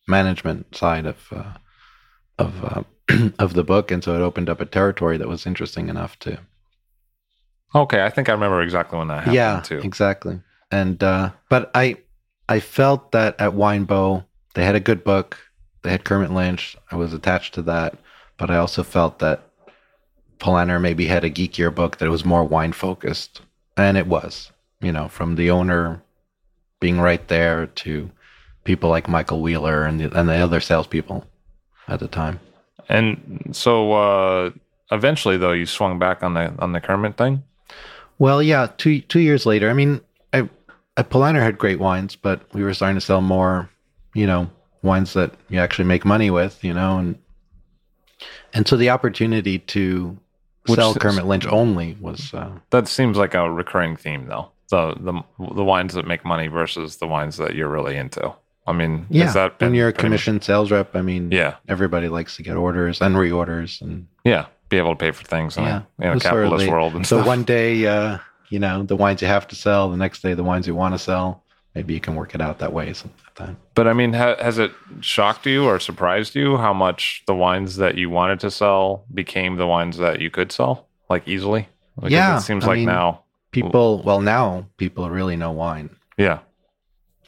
management 0.07 0.75
side 0.77 1.07
of 1.07 1.33
uh, 1.33 1.55
of 2.39 2.65
uh, 2.65 2.83
of 3.39 3.55
the 3.55 3.65
book, 3.65 3.91
and 3.91 4.05
so 4.05 4.15
it 4.15 4.21
opened 4.21 4.49
up 4.49 4.61
a 4.61 4.67
territory 4.67 5.17
that 5.17 5.29
was 5.29 5.47
interesting 5.47 5.89
enough 5.89 6.19
to 6.21 6.39
okay, 7.75 8.05
I 8.05 8.11
think 8.11 8.29
I 8.29 8.33
remember 8.33 8.63
exactly 8.63 8.99
when 8.99 9.09
that 9.09 9.19
happened 9.19 9.35
yeah 9.35 9.61
too. 9.61 9.79
exactly. 9.79 10.41
And 10.71 11.03
uh 11.03 11.31
but 11.49 11.71
i 11.75 11.97
i 12.49 12.61
felt 12.61 13.13
that 13.13 13.41
at 13.41 13.53
winebow 13.53 14.25
they 14.55 14.65
had 14.65 14.75
a 14.75 14.81
good 14.81 15.05
book. 15.05 15.39
They 15.83 15.91
had 15.91 16.05
kermit 16.05 16.31
lynch. 16.31 16.77
I 16.91 16.97
was 16.97 17.13
attached 17.13 17.55
to 17.55 17.63
that. 17.63 17.97
But 18.37 18.51
i 18.51 18.57
also 18.57 18.83
felt 18.83 19.19
that 19.21 19.49
Polaner 20.39 20.81
maybe 20.81 21.07
had 21.07 21.25
a 21.25 21.31
geekier 21.31 21.73
book 21.75 21.99
that 21.99 22.11
was 22.11 22.25
more 22.25 22.45
wine 22.45 22.73
focused 22.73 23.41
and 23.77 23.97
it 23.97 24.07
was 24.07 24.51
you 24.81 24.93
know 24.93 25.09
from 25.09 25.37
the 25.37 25.51
owner 25.51 26.03
being 26.81 27.01
right 27.01 27.29
there 27.29 27.67
to 27.67 28.11
people 28.65 28.91
like 28.91 29.09
michael 29.09 29.41
wheeler 29.41 29.85
and 29.85 30.01
the, 30.01 30.19
and 30.19 30.29
the 30.29 30.35
other 30.35 30.61
salespeople 30.61 31.25
at 31.89 32.01
the 32.01 32.09
time. 32.09 32.41
And 32.89 33.51
so 33.53 33.93
uh, 33.93 34.51
eventually, 34.91 35.37
though, 35.37 35.53
you 35.53 35.67
swung 35.67 35.99
back 35.99 36.23
on 36.23 36.35
the 36.35 36.55
on 36.59 36.73
the 36.73 36.81
Kermit 36.81 37.17
thing. 37.17 37.43
Well, 38.19 38.43
yeah, 38.43 38.69
two 38.77 39.01
two 39.01 39.21
years 39.21 39.47
later. 39.47 39.71
I 39.71 39.73
mean, 39.73 40.01
I, 40.33 40.49
I 40.97 41.03
Polaner 41.03 41.43
had 41.43 41.59
great 41.59 41.81
wines, 41.81 42.17
but 42.17 42.43
we 42.55 42.63
were 42.63 42.75
starting 42.75 42.97
to 42.97 43.01
sell 43.01 43.21
more, 43.21 43.69
you 44.15 44.27
know, 44.27 44.51
wines 44.83 45.15
that 45.15 45.35
you 45.49 45.59
actually 45.59 45.87
make 45.87 46.05
money 46.05 46.31
with, 46.31 46.63
you 46.63 46.73
know, 46.75 46.99
and 46.99 47.19
and 48.53 48.69
so 48.69 48.77
the 48.77 48.91
opportunity 48.91 49.59
to 49.59 50.17
Which 50.67 50.79
sell 50.79 50.95
Kermit 50.95 51.27
Lynch 51.27 51.47
only 51.47 51.97
was 52.01 52.33
uh, 52.33 52.51
That 52.71 52.89
seems 52.89 53.17
like 53.17 53.35
a 53.35 53.51
recurring 53.51 53.97
theme, 53.97 54.27
though. 54.27 54.51
The 54.71 54.95
the 54.95 55.23
the 55.55 55.65
wines 55.65 55.95
that 55.95 56.07
make 56.07 56.25
money 56.25 56.47
versus 56.49 56.97
the 56.97 57.07
wines 57.07 57.37
that 57.39 57.55
you're 57.55 57.69
really 57.69 57.97
into. 57.97 58.33
I 58.67 58.73
mean, 58.73 59.07
yeah. 59.11 59.25
has 59.25 59.35
that 59.35 59.61
when 59.61 59.75
you're 59.75 59.89
a 59.89 59.91
much- 59.91 59.99
commission 59.99 60.41
sales 60.41 60.71
rep, 60.71 60.97
I 60.97 61.03
mean, 61.03 61.31
yeah, 61.31 61.57
everybody 61.69 62.09
likes 62.09 62.37
to 62.37 62.43
get 62.43 62.57
orders 62.57 63.01
and 63.01 63.15
reorders, 63.15 63.83
and 63.83 64.07
yeah, 64.25 64.47
be 64.75 64.79
able 64.79 64.95
to 64.97 64.97
pay 65.07 65.13
for 65.13 65.25
things 65.25 65.57
in 65.57 65.65
yeah, 65.65 65.83
a, 65.99 66.03
in 66.03 66.09
it 66.09 66.11
a 66.11 66.15
was 66.15 66.23
sort 66.23 66.35
of 66.35 66.41
capitalist 66.43 66.71
world 66.71 66.95
and 66.95 67.07
so 67.07 67.17
stuff. 67.19 67.27
one 67.27 67.43
day, 67.45 67.87
uh, 67.87 68.19
you 68.49 68.59
know, 68.59 68.83
the 68.83 68.97
wines 68.97 69.23
you 69.23 69.29
have 69.29 69.47
to 69.49 69.55
sell, 69.57 69.91
the 69.91 69.97
next 69.97 70.23
day, 70.23 70.35
the 70.35 70.43
wines 70.45 70.67
you 70.67 70.75
want 70.75 70.95
to 70.95 70.99
sell. 70.99 71.43
Maybe 71.75 71.93
you 71.95 72.01
can 72.01 72.15
work 72.15 72.35
it 72.37 72.41
out 72.41 72.59
that 72.61 72.73
way 72.73 72.93
sometime. 72.93 73.57
But 73.75 73.89
I 73.89 73.93
mean, 73.95 74.13
ha- 74.13 74.37
has 74.41 74.59
it 74.59 74.71
shocked 75.01 75.45
you 75.47 75.65
or 75.65 75.81
surprised 75.81 76.35
you 76.37 76.57
how 76.57 76.73
much 76.73 77.23
the 77.27 77.35
wines 77.35 77.77
that 77.77 77.97
you 77.97 78.09
wanted 78.11 78.39
to 78.41 78.51
sell 78.51 79.05
became 79.13 79.57
the 79.57 79.67
wines 79.67 79.97
that 79.99 80.21
you 80.21 80.31
could 80.31 80.53
sell 80.53 80.87
like 81.11 81.27
easily? 81.27 81.69
Because 81.97 82.13
Yeah, 82.13 82.37
it 82.39 82.43
seems 82.43 82.65
I 82.65 82.69
like 82.69 82.77
mean- 82.79 82.87
now. 82.87 83.23
People, 83.51 84.03
well, 84.05 84.21
now 84.21 84.67
people 84.79 85.09
really 85.11 85.37
know 85.37 85.53
wine. 85.53 85.89
Yeah, 86.19 86.41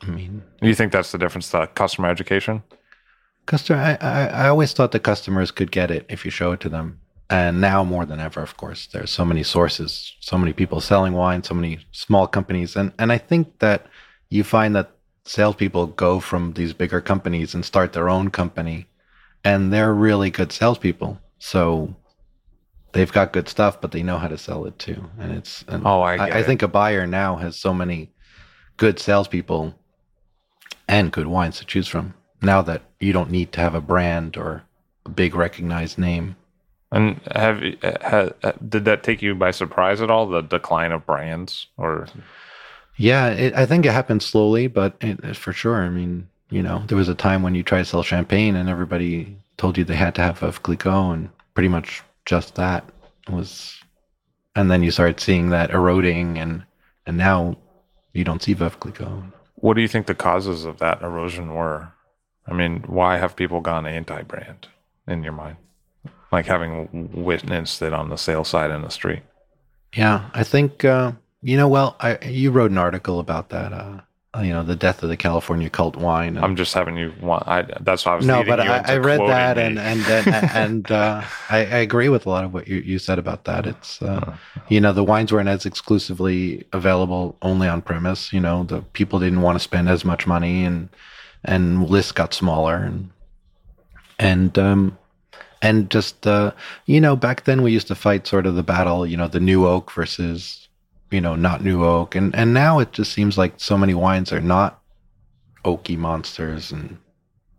I 0.02 0.06
mean, 0.06 0.42
you 0.60 0.74
think 0.74 0.90
that's 0.92 1.12
the 1.12 1.18
difference 1.18 1.50
to 1.52 1.68
customer 1.68 2.08
education? 2.08 2.62
customer. 3.46 3.78
I, 3.78 3.92
I, 4.00 4.26
I 4.44 4.48
always 4.48 4.72
thought 4.72 4.90
the 4.90 4.98
customers 4.98 5.52
could 5.52 5.70
get 5.70 5.88
it 5.92 6.04
if 6.08 6.24
you 6.24 6.32
show 6.32 6.50
it 6.50 6.58
to 6.60 6.68
them, 6.68 6.98
and 7.28 7.60
now 7.60 7.82
more 7.84 8.06
than 8.06 8.20
ever, 8.20 8.40
of 8.40 8.56
course, 8.56 8.86
there's 8.86 9.10
so 9.10 9.24
many 9.24 9.42
sources, 9.42 10.14
so 10.20 10.38
many 10.38 10.52
people 10.52 10.80
selling 10.80 11.12
wine, 11.12 11.42
so 11.42 11.54
many 11.54 11.80
small 11.92 12.26
companies, 12.26 12.76
and 12.76 12.92
and 12.98 13.12
I 13.12 13.18
think 13.18 13.58
that 13.58 13.86
you 14.30 14.44
find 14.44 14.74
that 14.76 14.90
salespeople 15.24 15.88
go 15.88 16.20
from 16.20 16.52
these 16.52 16.72
bigger 16.72 17.00
companies 17.00 17.54
and 17.54 17.64
start 17.64 17.92
their 17.92 18.08
own 18.08 18.30
company, 18.30 18.86
and 19.44 19.72
they're 19.72 19.92
really 19.92 20.30
good 20.30 20.52
salespeople. 20.52 21.18
So 21.38 21.94
they've 22.92 23.12
got 23.12 23.32
good 23.32 23.48
stuff, 23.48 23.80
but 23.80 23.90
they 23.90 24.02
know 24.02 24.18
how 24.18 24.28
to 24.28 24.38
sell 24.38 24.64
it 24.66 24.78
too, 24.78 25.10
and 25.18 25.32
it's. 25.32 25.64
And 25.68 25.86
Oh, 25.86 26.00
I 26.02 26.16
I, 26.16 26.38
I 26.38 26.42
think 26.42 26.62
a 26.62 26.68
buyer 26.68 27.06
now 27.06 27.36
has 27.36 27.56
so 27.56 27.74
many 27.74 28.12
good 28.76 28.98
salespeople 28.98 29.74
and 30.88 31.12
good 31.12 31.26
wines 31.26 31.58
to 31.58 31.64
choose 31.64 31.88
from. 31.88 32.14
Now 32.42 32.62
that 32.62 32.82
you 33.00 33.12
don't 33.12 33.30
need 33.30 33.52
to 33.52 33.60
have 33.60 33.74
a 33.74 33.80
brand 33.80 34.36
or 34.36 34.62
a 35.04 35.08
big 35.08 35.34
recognized 35.34 35.98
name. 35.98 36.36
And 36.92 37.20
have 37.34 37.62
you- 37.62 37.78
ha, 37.82 38.30
ha, 38.42 38.52
did 38.68 38.84
that 38.84 39.02
take 39.02 39.20
you 39.22 39.34
by 39.34 39.50
surprise 39.50 40.00
at 40.00 40.10
all? 40.10 40.26
The 40.26 40.40
decline 40.42 40.92
of 40.92 41.04
brands, 41.06 41.66
or 41.76 42.06
Yeah, 42.96 43.28
it, 43.28 43.54
I 43.54 43.66
think 43.66 43.84
it 43.84 43.92
happened 43.92 44.22
slowly, 44.22 44.68
but 44.68 44.96
it, 45.00 45.36
for 45.36 45.52
sure. 45.52 45.82
I 45.82 45.88
mean, 45.90 46.28
you 46.48 46.62
know, 46.62 46.84
there 46.86 46.96
was 46.96 47.08
a 47.08 47.14
time 47.14 47.42
when 47.42 47.54
you 47.54 47.62
tried 47.62 47.80
to 47.80 47.84
sell 47.84 48.02
champagne 48.02 48.54
and 48.56 48.68
everybody 48.68 49.36
told 49.56 49.76
you 49.76 49.84
they 49.84 49.96
had 49.96 50.14
to 50.14 50.22
have 50.22 50.38
Veuve 50.38 50.62
Clicquot, 50.62 51.12
and 51.12 51.28
pretty 51.54 51.68
much 51.68 52.02
just 52.24 52.54
that 52.54 52.84
was. 53.28 53.78
And 54.54 54.70
then 54.70 54.82
you 54.82 54.90
started 54.90 55.20
seeing 55.20 55.50
that 55.50 55.70
eroding, 55.70 56.38
and 56.38 56.62
and 57.06 57.16
now 57.18 57.56
you 58.14 58.24
don't 58.24 58.42
see 58.42 58.54
Veuve 58.54 58.78
Clicquot. 58.80 59.24
what 59.56 59.74
do 59.74 59.82
you 59.82 59.88
think 59.88 60.06
the 60.06 60.14
causes 60.14 60.64
of 60.64 60.78
that 60.78 61.02
erosion 61.02 61.52
were? 61.54 61.88
I 62.46 62.52
mean, 62.54 62.84
why 62.86 63.16
have 63.18 63.34
people 63.34 63.60
gone 63.60 63.86
anti-brand 63.86 64.68
in 65.08 65.22
your 65.24 65.32
mind? 65.32 65.56
Like 66.32 66.46
having 66.46 67.10
witnessed 67.24 67.80
it 67.82 67.92
on 67.92 68.08
the 68.08 68.16
sales 68.16 68.48
side 68.48 68.70
in 68.70 68.82
the 68.82 68.90
street. 68.90 69.22
Yeah, 69.94 70.28
I 70.34 70.42
think 70.42 70.84
uh, 70.84 71.12
you 71.42 71.56
know. 71.56 71.68
Well, 71.68 71.96
I 72.00 72.18
you 72.24 72.50
wrote 72.50 72.70
an 72.70 72.78
article 72.78 73.20
about 73.20 73.50
that 73.50 73.72
uh, 73.72 74.00
you 74.42 74.52
know, 74.52 74.62
the 74.62 74.76
death 74.76 75.02
of 75.02 75.08
the 75.08 75.16
California 75.16 75.70
cult 75.70 75.96
wine. 75.96 76.36
I'm 76.36 76.56
just 76.56 76.74
having 76.74 76.96
you 76.96 77.12
want. 77.20 77.46
I 77.46 77.62
that's 77.80 78.04
why 78.04 78.12
I 78.12 78.16
was 78.16 78.26
no, 78.26 78.44
but 78.44 78.60
I, 78.60 78.78
I 78.78 78.96
read 78.98 79.20
that 79.20 79.56
me. 79.56 79.62
and 79.62 79.78
and 79.78 80.06
and, 80.08 80.26
and 80.54 80.90
uh, 80.90 81.22
I, 81.48 81.58
I 81.58 81.78
agree 81.78 82.08
with 82.08 82.26
a 82.26 82.28
lot 82.28 82.44
of 82.44 82.52
what 82.52 82.68
you, 82.68 82.76
you 82.76 82.98
said 82.98 83.18
about 83.18 83.44
that. 83.44 83.66
It's 83.66 84.02
uh, 84.02 84.36
you 84.68 84.80
know 84.80 84.92
the 84.92 85.04
wines 85.04 85.32
weren't 85.32 85.48
as 85.48 85.66
exclusively 85.66 86.64
available 86.72 87.36
only 87.42 87.68
on 87.68 87.82
premise. 87.82 88.32
You 88.32 88.40
know 88.40 88.64
the 88.64 88.82
people 88.82 89.18
didn't 89.18 89.42
want 89.42 89.56
to 89.56 89.60
spend 89.62 89.88
as 89.88 90.04
much 90.04 90.26
money 90.26 90.64
and 90.64 90.88
and 91.44 91.88
lists 91.88 92.12
got 92.12 92.34
smaller 92.34 92.76
and 92.76 93.10
and 94.18 94.58
um 94.58 94.98
and 95.62 95.90
just 95.90 96.26
uh 96.26 96.52
you 96.86 97.00
know 97.00 97.16
back 97.16 97.44
then 97.44 97.62
we 97.62 97.72
used 97.72 97.88
to 97.88 97.94
fight 97.94 98.26
sort 98.26 98.46
of 98.46 98.54
the 98.54 98.62
battle 98.62 99.06
you 99.06 99.16
know 99.16 99.28
the 99.28 99.40
new 99.40 99.66
oak 99.66 99.90
versus 99.92 100.66
you 101.10 101.20
know 101.20 101.34
not 101.34 101.62
new 101.62 101.84
oak. 101.84 102.14
And 102.14 102.34
and 102.34 102.52
now 102.52 102.78
it 102.78 102.92
just 102.92 103.12
seems 103.12 103.38
like 103.38 103.54
so 103.56 103.76
many 103.78 103.94
wines 103.94 104.32
are 104.32 104.40
not 104.40 104.80
oaky 105.64 105.96
monsters 105.96 106.70
and 106.70 106.98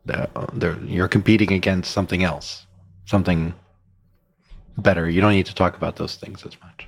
they're, 0.06 0.28
they're 0.54 0.80
you're 0.86 1.08
competing 1.08 1.52
against 1.52 1.92
something 1.92 2.24
else 2.24 2.66
something 3.06 3.54
better. 4.78 5.10
You 5.10 5.22
don't 5.22 5.32
need 5.32 5.46
to 5.46 5.56
talk 5.56 5.76
about 5.76 5.96
those 5.96 6.16
things 6.16 6.46
as 6.46 6.60
much. 6.62 6.88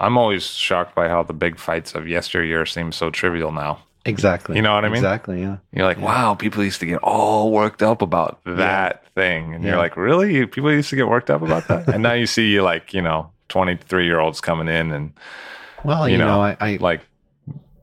I'm 0.00 0.18
always 0.18 0.46
shocked 0.46 0.94
by 0.94 1.08
how 1.08 1.22
the 1.22 1.32
big 1.32 1.58
fights 1.58 1.94
of 1.94 2.08
yesteryear 2.08 2.66
seem 2.66 2.90
so 2.90 3.10
trivial 3.10 3.52
now. 3.52 3.78
Exactly 4.04 4.56
You 4.56 4.62
know 4.62 4.74
what 4.74 4.84
I 4.84 4.88
mean? 4.88 4.96
exactly 4.96 5.40
yeah 5.40 5.58
You're 5.72 5.86
like, 5.86 6.00
wow, 6.00 6.34
people 6.34 6.62
used 6.64 6.80
to 6.80 6.86
get 6.86 7.00
all 7.02 7.50
worked 7.52 7.82
up 7.82 8.02
about 8.02 8.40
that 8.44 9.06
thing, 9.14 9.54
and 9.54 9.62
you're 9.64 9.76
like, 9.76 9.96
really? 9.96 10.46
People 10.46 10.72
used 10.72 10.90
to 10.90 10.96
get 10.96 11.08
worked 11.08 11.30
up 11.30 11.42
about 11.42 11.68
that, 11.68 11.88
and 11.88 12.02
now 12.02 12.12
you 12.14 12.26
see 12.26 12.60
like 12.60 12.92
you 12.94 13.02
know 13.02 13.30
23 13.48 14.04
year 14.06 14.18
olds 14.20 14.40
coming 14.40 14.68
in 14.68 14.92
and 14.92 15.12
well 15.84 16.08
You 16.08 16.12
you, 16.14 16.18
know, 16.18 16.36
know, 16.36 16.42
I, 16.42 16.56
I 16.60 16.76
like 16.80 17.02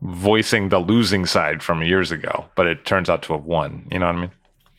voicing 0.01 0.69
the 0.69 0.79
losing 0.79 1.25
side 1.25 1.61
from 1.61 1.83
years 1.83 2.11
ago, 2.11 2.45
but 2.55 2.67
it 2.67 2.85
turns 2.85 3.09
out 3.09 3.21
to 3.23 3.33
have 3.33 3.43
won. 3.43 3.85
You 3.91 3.99
know 3.99 4.07
what 4.07 4.15
I 4.15 4.19
mean? 4.21 4.31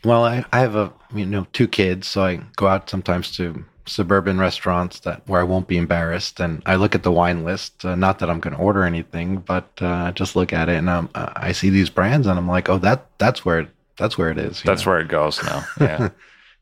Well, 0.05 0.25
I, 0.25 0.45
I 0.53 0.61
have 0.61 0.77
a 0.77 0.93
you 1.15 1.27
know 1.27 1.47
two 1.53 1.69
kids, 1.69 2.07
so 2.09 2.23
I 2.25 2.41
go 2.57 2.67
out 2.67 2.89
sometimes 2.91 3.31
to 3.37 3.65
suburban 3.87 4.39
restaurants 4.39 5.01
that 5.01 5.23
where 5.27 5.41
I 5.41 5.45
won't 5.45 5.69
be 5.69 5.77
embarrassed, 5.77 6.41
and 6.41 6.63
I 6.67 6.77
look 6.77 6.95
at 6.95 7.03
the 7.03 7.13
wine 7.13 7.45
list. 7.45 7.85
Uh, 7.85 7.95
not 7.95 8.19
that 8.19 8.31
I'm 8.31 8.41
going 8.41 8.57
to 8.57 8.63
order 8.63 8.85
anything, 8.85 9.39
but 9.39 9.71
uh, 9.81 10.13
just 10.13 10.37
look 10.37 10.53
at 10.53 10.69
it, 10.69 10.77
and 10.77 10.89
um, 10.89 11.11
uh, 11.15 11.33
I 11.37 11.53
see 11.53 11.71
these 11.71 11.91
brands, 11.91 12.27
and 12.27 12.39
I'm 12.39 12.49
like, 12.49 12.69
oh, 12.69 12.79
that 12.79 13.07
that's 13.19 13.45
where 13.45 13.61
it, 13.61 13.69
that's 13.97 14.17
where 14.17 14.31
it 14.31 14.39
is. 14.39 14.63
That's 14.63 14.85
know? 14.85 14.93
where 14.93 15.01
it 15.01 15.09
goes 15.09 15.43
now. 15.43 15.67
Yeah, 15.81 16.09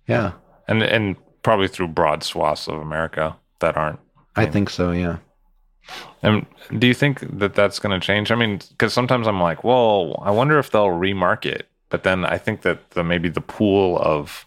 yeah, 0.07 0.33
and 0.67 0.83
and 0.83 1.17
probably 1.43 1.69
through 1.69 1.89
broad 1.89 2.23
swaths 2.23 2.69
of 2.69 2.79
America 2.79 3.37
that 3.61 3.77
aren't. 3.77 4.01
I 4.37 4.47
think 4.47 4.71
so. 4.71 4.93
Yeah, 4.93 5.19
And 6.23 6.47
do 6.79 6.87
you 6.87 6.95
think 6.95 7.39
that 7.39 7.55
that's 7.55 7.79
going 7.79 7.99
to 7.99 8.05
change? 8.05 8.31
I 8.31 8.37
mean, 8.37 8.61
because 8.71 8.93
sometimes 8.93 9.27
I'm 9.27 9.41
like, 9.41 9.65
well, 9.65 10.21
I 10.25 10.31
wonder 10.31 10.59
if 10.59 10.71
they'll 10.71 10.87
remarket. 10.87 11.63
But 11.91 12.03
then 12.03 12.25
I 12.25 12.39
think 12.39 12.63
that 12.63 12.91
the, 12.91 13.03
maybe 13.03 13.29
the 13.29 13.41
pool 13.41 13.99
of 13.99 14.47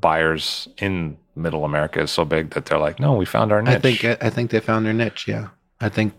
buyers 0.00 0.66
in 0.78 1.16
Middle 1.40 1.64
America 1.64 2.00
is 2.00 2.10
so 2.10 2.24
big 2.24 2.50
that 2.50 2.66
they're 2.66 2.78
like, 2.78 3.00
no, 3.00 3.14
we 3.14 3.24
found 3.24 3.52
our 3.52 3.62
niche. 3.62 3.76
I 3.76 3.78
think 3.78 4.04
I 4.04 4.30
think 4.30 4.50
they 4.50 4.60
found 4.60 4.86
their 4.86 4.92
niche. 4.92 5.26
Yeah, 5.26 5.48
I 5.80 5.88
think 5.88 6.14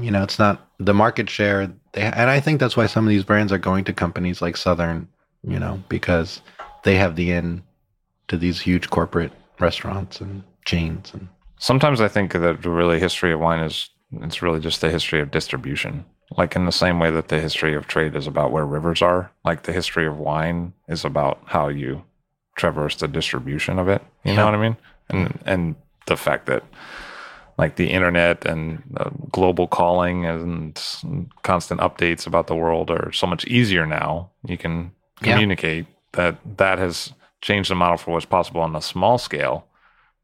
you 0.00 0.10
know 0.10 0.22
it's 0.22 0.38
not 0.38 0.68
the 0.78 0.94
market 0.94 1.30
share. 1.30 1.72
They 1.92 2.02
and 2.02 2.30
I 2.30 2.40
think 2.40 2.60
that's 2.60 2.76
why 2.76 2.86
some 2.86 3.04
of 3.04 3.10
these 3.10 3.24
brands 3.24 3.52
are 3.52 3.58
going 3.58 3.84
to 3.84 3.92
companies 3.92 4.42
like 4.42 4.56
Southern, 4.56 5.08
you 5.42 5.58
know, 5.58 5.82
because 5.88 6.40
they 6.82 6.96
have 6.96 7.16
the 7.16 7.30
in 7.32 7.62
to 8.28 8.36
these 8.36 8.60
huge 8.60 8.90
corporate 8.90 9.32
restaurants 9.60 10.20
and 10.20 10.42
chains 10.64 11.12
and 11.12 11.28
Sometimes 11.58 12.00
I 12.00 12.08
think 12.08 12.32
that 12.32 12.66
really 12.66 12.98
history 13.00 13.32
of 13.32 13.40
wine 13.40 13.60
is 13.60 13.88
it's 14.12 14.42
really 14.42 14.60
just 14.60 14.80
the 14.80 14.90
history 14.90 15.20
of 15.20 15.30
distribution. 15.30 16.04
Like 16.36 16.56
in 16.56 16.66
the 16.66 16.72
same 16.72 16.98
way 16.98 17.10
that 17.10 17.28
the 17.28 17.40
history 17.40 17.74
of 17.74 17.86
trade 17.86 18.16
is 18.16 18.26
about 18.26 18.50
where 18.50 18.66
rivers 18.66 19.02
are, 19.02 19.30
like 19.44 19.62
the 19.62 19.72
history 19.72 20.06
of 20.06 20.18
wine 20.18 20.72
is 20.88 21.04
about 21.04 21.40
how 21.46 21.68
you 21.68 22.04
traverse 22.56 22.96
the 22.96 23.08
distribution 23.08 23.78
of 23.78 23.88
it. 23.88 24.02
You 24.24 24.34
know 24.34 24.44
what 24.44 24.54
I 24.54 24.58
mean? 24.62 24.76
And 25.08 25.38
and 25.46 25.74
the 26.06 26.16
fact 26.16 26.46
that 26.46 26.62
like 27.58 27.76
the 27.76 27.90
internet 27.90 28.44
and 28.44 28.82
uh, 28.96 29.10
global 29.30 29.66
calling 29.68 30.26
and 30.26 30.80
constant 31.42 31.80
updates 31.80 32.26
about 32.26 32.46
the 32.48 32.56
world 32.56 32.90
are 32.90 33.12
so 33.12 33.26
much 33.26 33.44
easier 33.46 33.86
now. 33.86 34.30
You 34.46 34.58
can 34.58 34.90
Yeah. 35.20 35.34
communicate 35.34 35.86
that 36.12 36.36
that 36.56 36.78
has 36.78 37.12
changed 37.40 37.70
the 37.70 37.74
model 37.74 37.96
for 37.96 38.12
what's 38.12 38.26
possible 38.26 38.60
on 38.60 38.74
a 38.76 38.80
small 38.80 39.18
scale, 39.18 39.66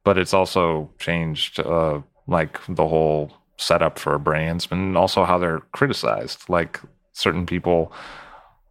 but 0.04 0.18
it's 0.18 0.34
also 0.34 0.90
changed 0.98 1.60
uh, 1.60 2.00
like 2.26 2.58
the 2.68 2.86
whole 2.86 3.30
setup 3.56 3.98
for 3.98 4.18
brands 4.18 4.66
and 4.70 4.96
also 4.96 5.24
how 5.24 5.38
they're 5.38 5.60
criticized. 5.72 6.48
Like 6.48 6.80
certain 7.12 7.46
people 7.46 7.92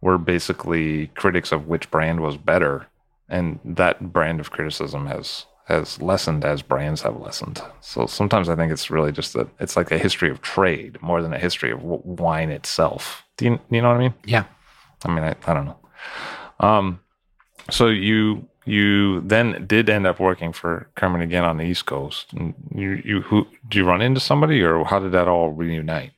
were 0.00 0.18
basically 0.18 1.06
critics 1.14 1.52
of 1.52 1.66
which 1.68 1.90
brand 1.90 2.20
was 2.20 2.36
better, 2.36 2.86
and 3.30 3.58
that 3.64 4.12
brand 4.12 4.40
of 4.40 4.50
criticism 4.50 5.06
has 5.06 5.46
has 5.66 6.02
lessened 6.02 6.44
as 6.44 6.62
brands 6.62 7.02
have 7.02 7.16
lessened. 7.20 7.62
So 7.80 8.06
sometimes 8.06 8.48
I 8.48 8.56
think 8.56 8.72
it's 8.72 8.90
really 8.90 9.12
just 9.12 9.34
that 9.34 9.48
it's 9.60 9.76
like 9.76 9.92
a 9.92 9.98
history 9.98 10.28
of 10.28 10.42
trade 10.42 11.00
more 11.00 11.22
than 11.22 11.32
a 11.32 11.38
history 11.38 11.70
of 11.70 11.80
wine 11.82 12.50
itself. 12.50 13.24
Do 13.36 13.44
you, 13.44 13.60
you 13.70 13.80
know 13.80 13.88
what 13.88 13.96
I 13.96 14.00
mean? 14.00 14.14
yeah. 14.26 14.44
I 15.04 15.08
mean, 15.08 15.24
I, 15.24 15.34
I 15.46 15.54
don't 15.54 15.64
know. 15.64 15.78
Um, 16.58 17.00
so 17.70 17.86
you 17.86 18.48
you 18.66 19.20
then 19.22 19.64
did 19.66 19.88
end 19.88 20.06
up 20.06 20.20
working 20.20 20.52
for 20.52 20.90
Kermit 20.94 21.22
again 21.22 21.44
on 21.44 21.56
the 21.56 21.64
East 21.64 21.86
Coast. 21.86 22.32
And 22.32 22.54
you 22.74 23.00
you 23.04 23.20
who 23.22 23.46
did 23.68 23.76
you 23.76 23.84
run 23.84 24.02
into 24.02 24.20
somebody 24.20 24.62
or 24.62 24.84
how 24.84 24.98
did 24.98 25.12
that 25.12 25.28
all 25.28 25.52
reunite? 25.52 26.12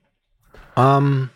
Um, 0.77 1.31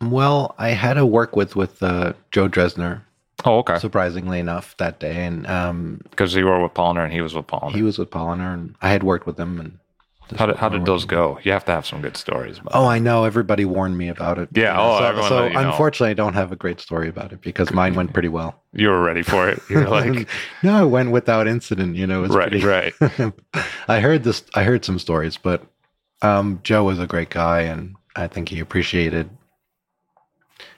well, 0.00 0.54
I 0.58 0.70
had 0.70 0.94
to 0.94 1.06
work 1.06 1.34
with 1.34 1.56
with 1.56 1.82
uh, 1.82 2.12
Joe 2.30 2.48
Dressner, 2.48 3.02
Oh, 3.44 3.58
okay. 3.58 3.78
surprisingly 3.78 4.38
enough, 4.40 4.76
that 4.78 4.98
day, 4.98 5.24
and 5.24 5.46
um, 5.46 6.00
Because 6.10 6.34
you 6.34 6.46
were 6.46 6.62
with 6.62 6.74
Polaner 6.74 7.04
and 7.04 7.12
he 7.12 7.20
was 7.20 7.34
with 7.34 7.46
Polaner. 7.46 7.74
he 7.74 7.82
was 7.82 7.98
with 7.98 8.10
Polaner, 8.10 8.54
and 8.54 8.74
I 8.80 8.88
had 8.90 9.02
worked 9.02 9.26
with 9.26 9.38
him. 9.38 9.60
And 9.60 9.78
how 10.38 10.46
did 10.46 10.56
how 10.56 10.68
did 10.70 10.86
those 10.86 11.04
go? 11.04 11.38
You 11.42 11.52
have 11.52 11.64
to 11.66 11.72
have 11.72 11.86
some 11.86 12.00
good 12.00 12.16
stories. 12.16 12.58
About 12.58 12.72
Oh, 12.74 12.86
I 12.86 12.98
know. 12.98 13.24
Everybody 13.24 13.64
warned 13.64 13.96
me 13.98 14.08
about 14.08 14.38
it. 14.38 14.48
Yeah, 14.54 14.74
oh, 14.80 14.98
so, 14.98 15.04
everyone 15.04 15.28
so 15.28 15.36
let 15.42 15.52
you 15.52 15.58
know. 15.60 15.70
unfortunately, 15.70 16.10
I 16.10 16.14
don't 16.14 16.32
have 16.34 16.50
a 16.50 16.56
great 16.56 16.80
story 16.80 17.08
about 17.08 17.32
it 17.32 17.42
because 17.42 17.70
mine 17.72 17.94
went 17.94 18.12
pretty 18.12 18.28
well. 18.28 18.62
You 18.72 18.88
were 18.90 19.02
ready 19.02 19.22
for 19.22 19.48
it. 19.48 19.62
You're 19.70 19.88
like, 19.88 20.28
no, 20.62 20.84
it 20.84 20.90
went 20.90 21.10
without 21.10 21.46
incident. 21.48 21.96
You 21.96 22.06
know, 22.06 22.26
right, 22.26 22.50
pretty, 22.50 22.66
right. 22.66 22.92
I 23.88 24.00
heard 24.00 24.22
this. 24.22 24.44
I 24.54 24.64
heard 24.64 24.84
some 24.84 24.98
stories, 24.98 25.38
but 25.38 25.62
um, 26.20 26.60
Joe 26.62 26.84
was 26.84 26.98
a 26.98 27.06
great 27.06 27.30
guy, 27.30 27.60
and 27.62 27.94
I 28.16 28.26
think 28.28 28.48
he 28.50 28.60
appreciated. 28.60 29.30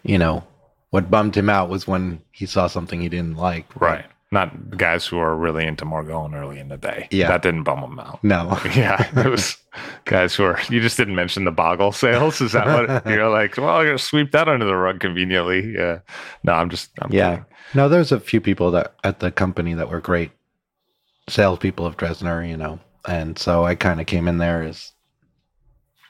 You 0.04 0.18
know, 0.18 0.44
what 0.90 1.10
bummed 1.10 1.36
him 1.36 1.48
out 1.48 1.68
was 1.68 1.86
when 1.86 2.22
he 2.30 2.46
saw 2.46 2.66
something 2.66 3.00
he 3.00 3.08
didn't 3.08 3.36
like. 3.36 3.80
Right. 3.80 4.06
Not 4.30 4.76
guys 4.76 5.06
who 5.06 5.18
are 5.18 5.34
really 5.34 5.66
into 5.66 5.86
Morgon 5.86 6.34
early 6.34 6.58
in 6.58 6.68
the 6.68 6.76
day. 6.76 7.08
Yeah. 7.10 7.28
That 7.28 7.42
didn't 7.42 7.62
bum 7.62 7.82
him 7.82 7.98
out. 7.98 8.22
No. 8.22 8.58
Yeah, 8.74 9.08
it 9.18 9.28
was 9.28 9.56
guys 10.04 10.34
who 10.34 10.44
are. 10.44 10.60
You 10.68 10.80
just 10.80 10.98
didn't 10.98 11.14
mention 11.14 11.44
the 11.44 11.50
boggle 11.50 11.92
sales. 11.92 12.40
Is 12.40 12.52
that 12.52 12.66
what 12.66 13.06
you're 13.12 13.30
like? 13.30 13.56
Well, 13.56 13.68
I'm 13.68 13.86
gonna 13.86 13.98
sweep 13.98 14.32
that 14.32 14.48
under 14.48 14.66
the 14.66 14.76
rug 14.76 15.00
conveniently. 15.00 15.72
Yeah. 15.74 16.00
No, 16.44 16.52
I'm 16.52 16.68
just. 16.68 16.90
I'm 17.00 17.10
yeah. 17.10 17.30
kidding. 17.30 17.44
No, 17.74 17.88
there's 17.88 18.12
a 18.12 18.20
few 18.20 18.40
people 18.40 18.70
that 18.72 18.94
at 19.02 19.20
the 19.20 19.30
company 19.30 19.74
that 19.74 19.90
were 19.90 20.00
great 20.00 20.30
salespeople 21.28 21.86
of 21.86 21.96
Dressner, 21.96 22.46
you 22.48 22.56
know, 22.56 22.80
and 23.06 23.38
so 23.38 23.64
I 23.64 23.74
kind 23.74 24.00
of 24.00 24.06
came 24.06 24.28
in 24.28 24.38
there 24.38 24.62
as, 24.62 24.92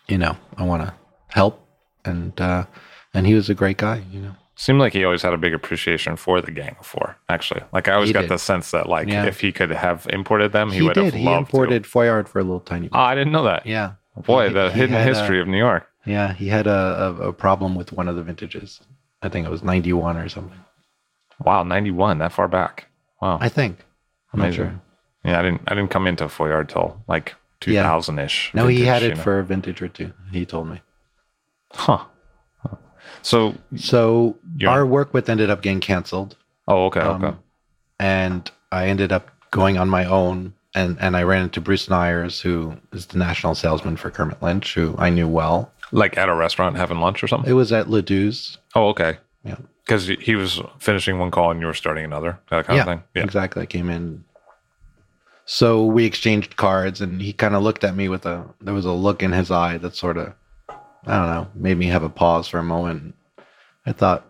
you 0.09 0.19
know, 0.19 0.37
I 0.57 0.65
want 0.65 0.83
to 0.83 0.95
help, 1.29 1.67
and 2.05 2.39
uh, 2.41 2.67
and 3.15 3.27
he 3.27 3.35
was 3.35 3.51
a 3.51 3.55
great 3.55 3.79
guy, 3.79 4.03
you 4.11 4.21
know. 4.21 4.35
Seemed 4.61 4.81
like 4.81 4.93
he 4.93 5.05
always 5.05 5.23
had 5.23 5.33
a 5.33 5.37
big 5.37 5.55
appreciation 5.55 6.17
for 6.17 6.41
the 6.41 6.51
Gang 6.51 6.75
of 6.81 6.85
Four. 6.85 7.17
Actually, 7.29 7.63
like 7.73 7.87
I 7.87 7.93
always 7.93 8.09
He 8.09 8.13
got 8.13 8.23
did. 8.23 8.31
the 8.31 8.39
sense 8.39 8.73
that 8.73 8.89
like 8.89 9.07
Yeah. 9.09 9.25
if 9.25 9.41
he 9.41 9.53
could 9.53 9.71
have 9.71 10.07
imported 10.11 10.51
them, 10.51 10.71
he, 10.71 10.79
He, 10.79 10.83
would 10.83 10.95
did. 10.95 11.05
have 11.05 11.15
He 11.15 11.25
loved 11.25 11.49
imported 11.55 11.85
To. 11.85 11.91
Foillard 11.91 12.27
for 12.27 12.41
a 12.41 12.43
little 12.43 12.59
tiny. 12.61 12.89
Oh, 12.93 12.99
I 12.99 13.15
didn't 13.15 13.33
know 13.33 13.45
that. 13.45 13.67
yeah, 13.67 13.93
Boy, 14.27 14.49
He- 14.49 14.55
the 14.55 14.71
he 14.71 14.81
hidden 14.81 15.01
history 15.01 15.39
a- 15.39 15.43
of 15.43 15.49
New 15.49 15.59
York. 15.59 15.87
Yeah, 16.05 16.33
he 16.33 16.49
had 16.49 16.67
a, 16.67 17.17
a, 17.21 17.29
a 17.29 17.33
problem 17.33 17.77
with 17.77 17.93
one 17.93 18.09
of 18.09 18.17
the 18.17 18.23
vintages. 18.25 18.81
I 19.23 19.29
think 19.29 19.47
it 19.47 19.51
was 19.51 19.63
ninety 19.63 19.93
one 19.93 20.17
or 20.17 20.29
something. 20.29 20.59
Wow, 21.45 21.63
ninety 21.63 21.93
one, 21.93 22.19
that 22.19 22.33
far 22.33 22.49
back. 22.49 22.89
Wow, 23.23 23.39
I 23.41 23.49
think. 23.49 23.85
I'm 24.33 24.41
not 24.41 24.55
sure. 24.55 24.81
Yeah, 25.25 25.39
I 25.39 25.43
didn't. 25.43 25.63
I 25.69 25.75
didn't 25.77 25.91
come 25.91 26.07
into 26.09 26.25
Foillard 26.25 26.69
till 26.69 27.01
like 27.07 27.37
two 27.61 27.75
thousand 27.75 28.19
ish. 28.19 28.51
No, 28.55 28.67
he 28.67 28.85
had 28.85 29.05
it 29.05 29.17
for 29.19 29.39
a 29.39 29.45
vintage 29.45 29.81
or 29.83 29.89
two. 29.89 30.13
He 30.33 30.45
told 30.45 30.69
me. 30.69 30.81
Huh. 31.73 32.05
So, 33.23 33.55
So 33.77 34.37
You're- 34.57 34.73
our 34.73 34.87
work 34.87 35.13
with 35.15 35.29
ended 35.29 35.51
up 35.51 35.63
getting 35.63 35.81
canceled. 35.81 36.37
oh, 36.67 36.87
okay, 36.87 37.01
Um, 37.01 37.25
okay. 37.25 37.37
and 37.99 38.51
I 38.73 38.87
ended 38.89 39.13
up 39.13 39.29
going 39.51 39.79
on 39.79 39.89
my 39.89 40.05
own. 40.05 40.55
And, 40.75 40.99
and 41.01 41.17
I 41.17 41.23
ran 41.23 41.45
into 41.45 41.61
Bruce 41.63 41.87
Neyers, 41.89 42.43
who 42.43 42.77
is 42.93 43.07
the 43.07 43.19
national 43.19 43.55
salesman 43.55 43.97
for 43.97 44.11
Kermit 44.11 44.41
Lynch, 44.43 44.75
who 44.75 44.95
I 44.99 45.09
knew 45.11 45.27
well. 45.27 45.73
Like 45.93 46.17
at 46.19 46.29
a 46.29 46.35
restaurant 46.35 46.77
having 46.77 47.01
lunch 47.01 47.23
or 47.25 47.27
something. 47.27 47.51
It 47.51 47.55
was 47.55 47.73
at 47.73 47.87
Ledoux's. 47.87 48.59
Oh, 48.75 48.89
okay. 48.89 49.17
Yeah. 49.45 49.57
Because 49.85 50.07
he 50.07 50.35
was 50.37 50.61
finishing 50.79 51.19
one 51.19 51.31
call 51.31 51.51
and 51.51 51.61
you 51.61 51.67
were 51.67 51.75
starting 51.75 52.05
another, 52.05 52.39
that 52.51 52.67
kind 52.67 52.77
yeah, 52.77 52.83
of 52.83 52.87
thing. 52.89 53.03
Yeah. 53.15 53.23
exactly. 53.25 53.63
I 53.63 53.67
came 53.67 53.89
in. 53.89 54.25
So 55.47 55.83
we 55.87 56.05
exchanged 56.05 56.57
cards, 56.57 57.01
and 57.01 57.23
he 57.23 57.33
kind 57.33 57.55
of 57.55 57.63
looked 57.63 57.83
at 57.83 57.97
me 57.97 58.11
with 58.11 58.27
a. 58.27 58.45
There 58.61 58.75
was 58.75 58.85
a 58.85 58.93
look 58.93 59.23
in 59.23 59.33
his 59.33 59.51
eye 59.51 59.79
that 59.79 59.97
sort 59.97 60.19
of, 60.19 60.35
I 61.07 61.17
don't 61.17 61.27
know, 61.29 61.49
made 61.55 61.79
me 61.79 61.87
have 61.87 62.03
a 62.03 62.09
pause 62.09 62.49
for 62.49 62.59
a 62.59 62.65
moment. 62.65 63.15
I 63.87 63.93
thought, 63.93 64.27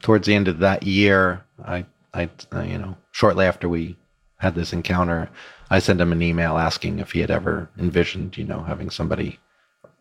towards 0.00 0.26
the 0.26 0.34
end 0.34 0.48
of 0.48 0.58
that 0.60 0.82
year, 0.82 1.44
I, 1.64 1.86
I, 2.12 2.28
uh, 2.52 2.62
you 2.62 2.78
know, 2.78 2.96
shortly 3.12 3.46
after 3.46 3.68
we 3.68 3.96
had 4.38 4.54
this 4.54 4.72
encounter, 4.72 5.30
I 5.70 5.78
sent 5.78 6.00
him 6.00 6.12
an 6.12 6.22
email 6.22 6.58
asking 6.58 6.98
if 6.98 7.12
he 7.12 7.20
had 7.20 7.30
ever 7.30 7.70
envisioned, 7.78 8.36
you 8.36 8.44
know, 8.44 8.62
having 8.62 8.90
somebody, 8.90 9.38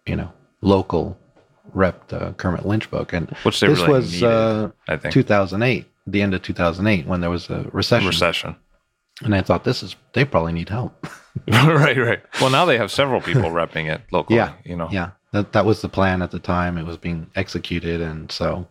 you 0.06 0.16
know, 0.16 0.32
local 0.62 1.18
rep 1.74 2.08
the 2.08 2.34
Kermit 2.38 2.66
Lynch 2.66 2.90
book. 2.90 3.14
And 3.14 3.30
Which 3.44 3.60
they 3.60 3.68
this 3.68 3.80
really 3.80 3.92
was 3.92 4.14
needed, 4.14 4.28
uh, 4.28 4.70
I 4.88 4.98
think. 4.98 5.14
2008, 5.14 5.86
the 6.08 6.22
end 6.22 6.34
of 6.34 6.42
2008, 6.42 7.06
when 7.06 7.22
there 7.22 7.30
was 7.30 7.50
a 7.50 7.70
recession. 7.72 8.08
Recession. 8.08 8.56
And 9.22 9.36
I 9.36 9.42
thought, 9.42 9.66
this 9.66 9.84
is, 9.84 9.96
they 10.14 10.26
probably 10.26 10.54
need 10.54 10.70
help. 10.70 11.06
right, 11.48 11.98
right. 11.98 12.22
Well, 12.42 12.50
now 12.50 12.66
they 12.66 12.78
have 12.78 12.92
several 12.92 13.22
people 13.22 13.52
repping 13.52 13.94
it 13.94 14.02
locally. 14.12 14.38
Yeah, 14.38 14.54
you 14.64 14.76
know. 14.76 14.88
yeah, 14.92 15.12
that 15.32 15.54
that 15.54 15.66
was 15.66 15.82
the 15.82 15.90
plan 15.90 16.22
at 16.22 16.32
the 16.32 16.40
time. 16.40 16.78
It 16.78 16.86
was 16.86 16.98
being 16.98 17.30
executed, 17.36 18.02
and 18.02 18.32
so, 18.32 18.68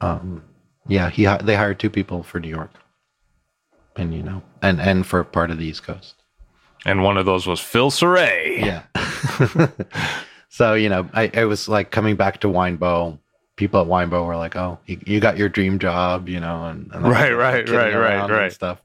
um, 0.00 0.42
yeah, 0.88 1.10
he 1.10 1.26
they 1.42 1.56
hired 1.56 1.78
two 1.78 1.90
people 1.90 2.22
for 2.22 2.40
New 2.40 2.48
York, 2.48 2.72
and 3.96 4.14
you 4.14 4.22
know, 4.22 4.42
and 4.62 4.80
and 4.80 5.06
for 5.06 5.22
part 5.24 5.50
of 5.50 5.58
the 5.58 5.66
East 5.66 5.82
Coast. 5.82 6.14
And 6.86 7.02
one 7.02 7.18
of 7.18 7.26
those 7.26 7.46
was 7.46 7.60
Phil 7.60 7.90
Sareil. 7.90 8.64
Yeah. 8.64 9.68
so 10.48 10.74
you 10.74 10.88
know, 10.88 11.08
I 11.12 11.24
it 11.34 11.44
was 11.44 11.68
like 11.68 11.90
coming 11.90 12.16
back 12.16 12.40
to 12.40 12.48
Winebow. 12.48 13.18
People 13.56 13.82
at 13.82 13.86
Winebow 13.86 14.24
were 14.24 14.36
like, 14.36 14.56
"Oh, 14.56 14.78
you, 14.86 14.98
you 15.04 15.20
got 15.20 15.36
your 15.36 15.50
dream 15.50 15.78
job," 15.78 16.30
you 16.30 16.40
know, 16.40 16.64
and, 16.64 16.90
and 16.94 17.06
Right, 17.06 17.32
right, 17.32 17.68
right, 17.68 17.94
right, 17.94 18.30
right. 18.30 18.52
stuff. 18.52 18.80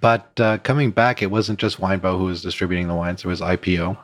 But 0.00 0.38
uh, 0.38 0.58
coming 0.58 0.92
back, 0.92 1.22
it 1.22 1.30
wasn't 1.30 1.58
just 1.58 1.80
Winebow 1.80 2.18
who 2.18 2.24
was 2.24 2.42
distributing 2.42 2.86
the 2.86 2.94
wines. 2.94 3.22
There 3.22 3.30
was 3.30 3.40
IPO. 3.40 3.96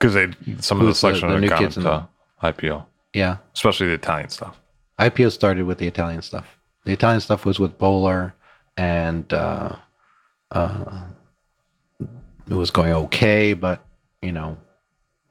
Because 0.00 0.14
they 0.14 0.26
some 0.60 0.78
of 0.80 0.86
the 0.86 0.90
Who's 0.90 0.96
the- 0.96 1.00
selection 1.00 1.28
the 1.28 1.34
had 1.34 1.40
new 1.42 1.50
kids 1.50 1.76
in 1.76 1.82
to 1.82 2.08
IPO, 2.42 2.86
Yeah, 3.12 3.36
especially 3.54 3.88
the 3.88 3.94
Italian 3.94 4.30
stuff. 4.30 4.58
IPO 4.98 5.30
started 5.32 5.66
with 5.66 5.78
the 5.78 5.86
Italian 5.86 6.22
stuff. 6.22 6.58
The 6.84 6.92
Italian 6.92 7.20
stuff 7.20 7.44
was 7.44 7.58
with 7.60 7.76
Bowler, 7.78 8.34
and 8.78 9.30
uh, 9.32 9.76
uh, 10.50 11.02
it 12.00 12.54
was 12.54 12.70
going 12.70 12.92
okay, 12.92 13.52
but 13.52 13.84
you 14.22 14.32
know, 14.32 14.56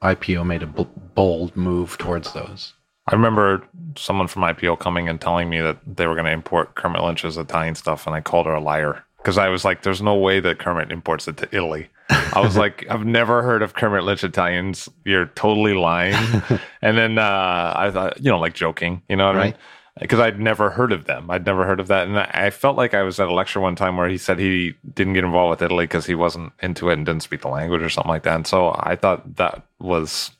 IPO 0.04 0.46
made 0.46 0.62
a 0.64 0.68
bold 0.68 1.56
move 1.56 1.98
towards 1.98 2.34
those. 2.34 2.74
I 3.08 3.16
remember 3.16 3.64
someone 3.98 4.28
from 4.28 4.44
IPO 4.44 4.80
coming 4.80 5.10
and 5.10 5.20
telling 5.20 5.50
me 5.50 5.60
that 5.62 5.78
they 5.86 6.06
were 6.06 6.14
going 6.14 6.26
to 6.26 6.32
import 6.32 6.76
Kermit 6.76 7.02
Lynch's 7.02 7.38
Italian 7.38 7.74
stuff, 7.74 8.06
and 8.06 8.16
I 8.16 8.22
called 8.22 8.46
her 8.46 8.54
a 8.54 8.60
liar 8.62 9.04
because 9.18 9.40
I 9.40 9.50
was 9.50 9.66
like, 9.66 9.82
"There's 9.82 10.02
no 10.02 10.16
way 10.16 10.40
that 10.40 10.60
Kermit 10.60 10.92
imports 10.92 11.28
it 11.28 11.38
to 11.38 11.50
Italy." 11.52 11.90
I 12.10 12.42
was 12.42 12.58
like, 12.58 12.86
"I've 12.90 13.06
never 13.06 13.44
heard 13.44 13.62
of 13.62 13.74
Kermit 13.74 14.04
Lynch 14.04 14.24
Italians. 14.24 14.90
You're 15.06 15.28
totally 15.28 15.74
lying." 15.74 16.16
and 16.82 16.98
then 16.98 17.18
uh, 17.18 17.74
I 17.76 17.92
thought, 17.92 18.20
you 18.20 18.32
know, 18.32 18.40
like 18.40 18.54
joking, 18.54 19.02
you 19.10 19.16
know 19.16 19.28
what 19.28 19.38
I 19.38 19.44
mean? 19.46 19.54
Because 20.00 20.20
I'd 20.20 20.40
never 20.40 20.70
heard 20.70 20.92
of 20.94 21.06
them. 21.06 21.30
I'd 21.30 21.46
never 21.46 21.66
heard 21.66 21.80
of 21.80 21.88
that, 21.88 22.08
and 22.08 22.18
I 22.18 22.50
felt 22.50 22.78
like 22.78 22.94
I 22.94 23.04
was 23.04 23.20
at 23.20 23.28
a 23.28 23.34
lecture 23.34 23.60
one 23.60 23.76
time 23.76 23.98
where 23.98 24.08
he 24.08 24.18
said 24.18 24.40
he 24.40 24.76
didn't 24.94 25.14
get 25.14 25.24
involved 25.24 25.52
with 25.52 25.62
Italy 25.62 25.84
because 25.84 26.06
he 26.06 26.16
wasn't 26.16 26.54
into 26.62 26.90
it 26.90 26.94
and 26.94 27.06
didn't 27.06 27.24
speak 27.24 27.42
the 27.42 27.50
language 27.50 27.82
or 27.82 27.90
something 27.90 28.10
like 28.10 28.24
that. 28.24 28.36
And 28.36 28.48
so 28.48 28.76
I 28.80 28.96
thought 28.96 29.36
that 29.36 29.64
was 29.80 30.32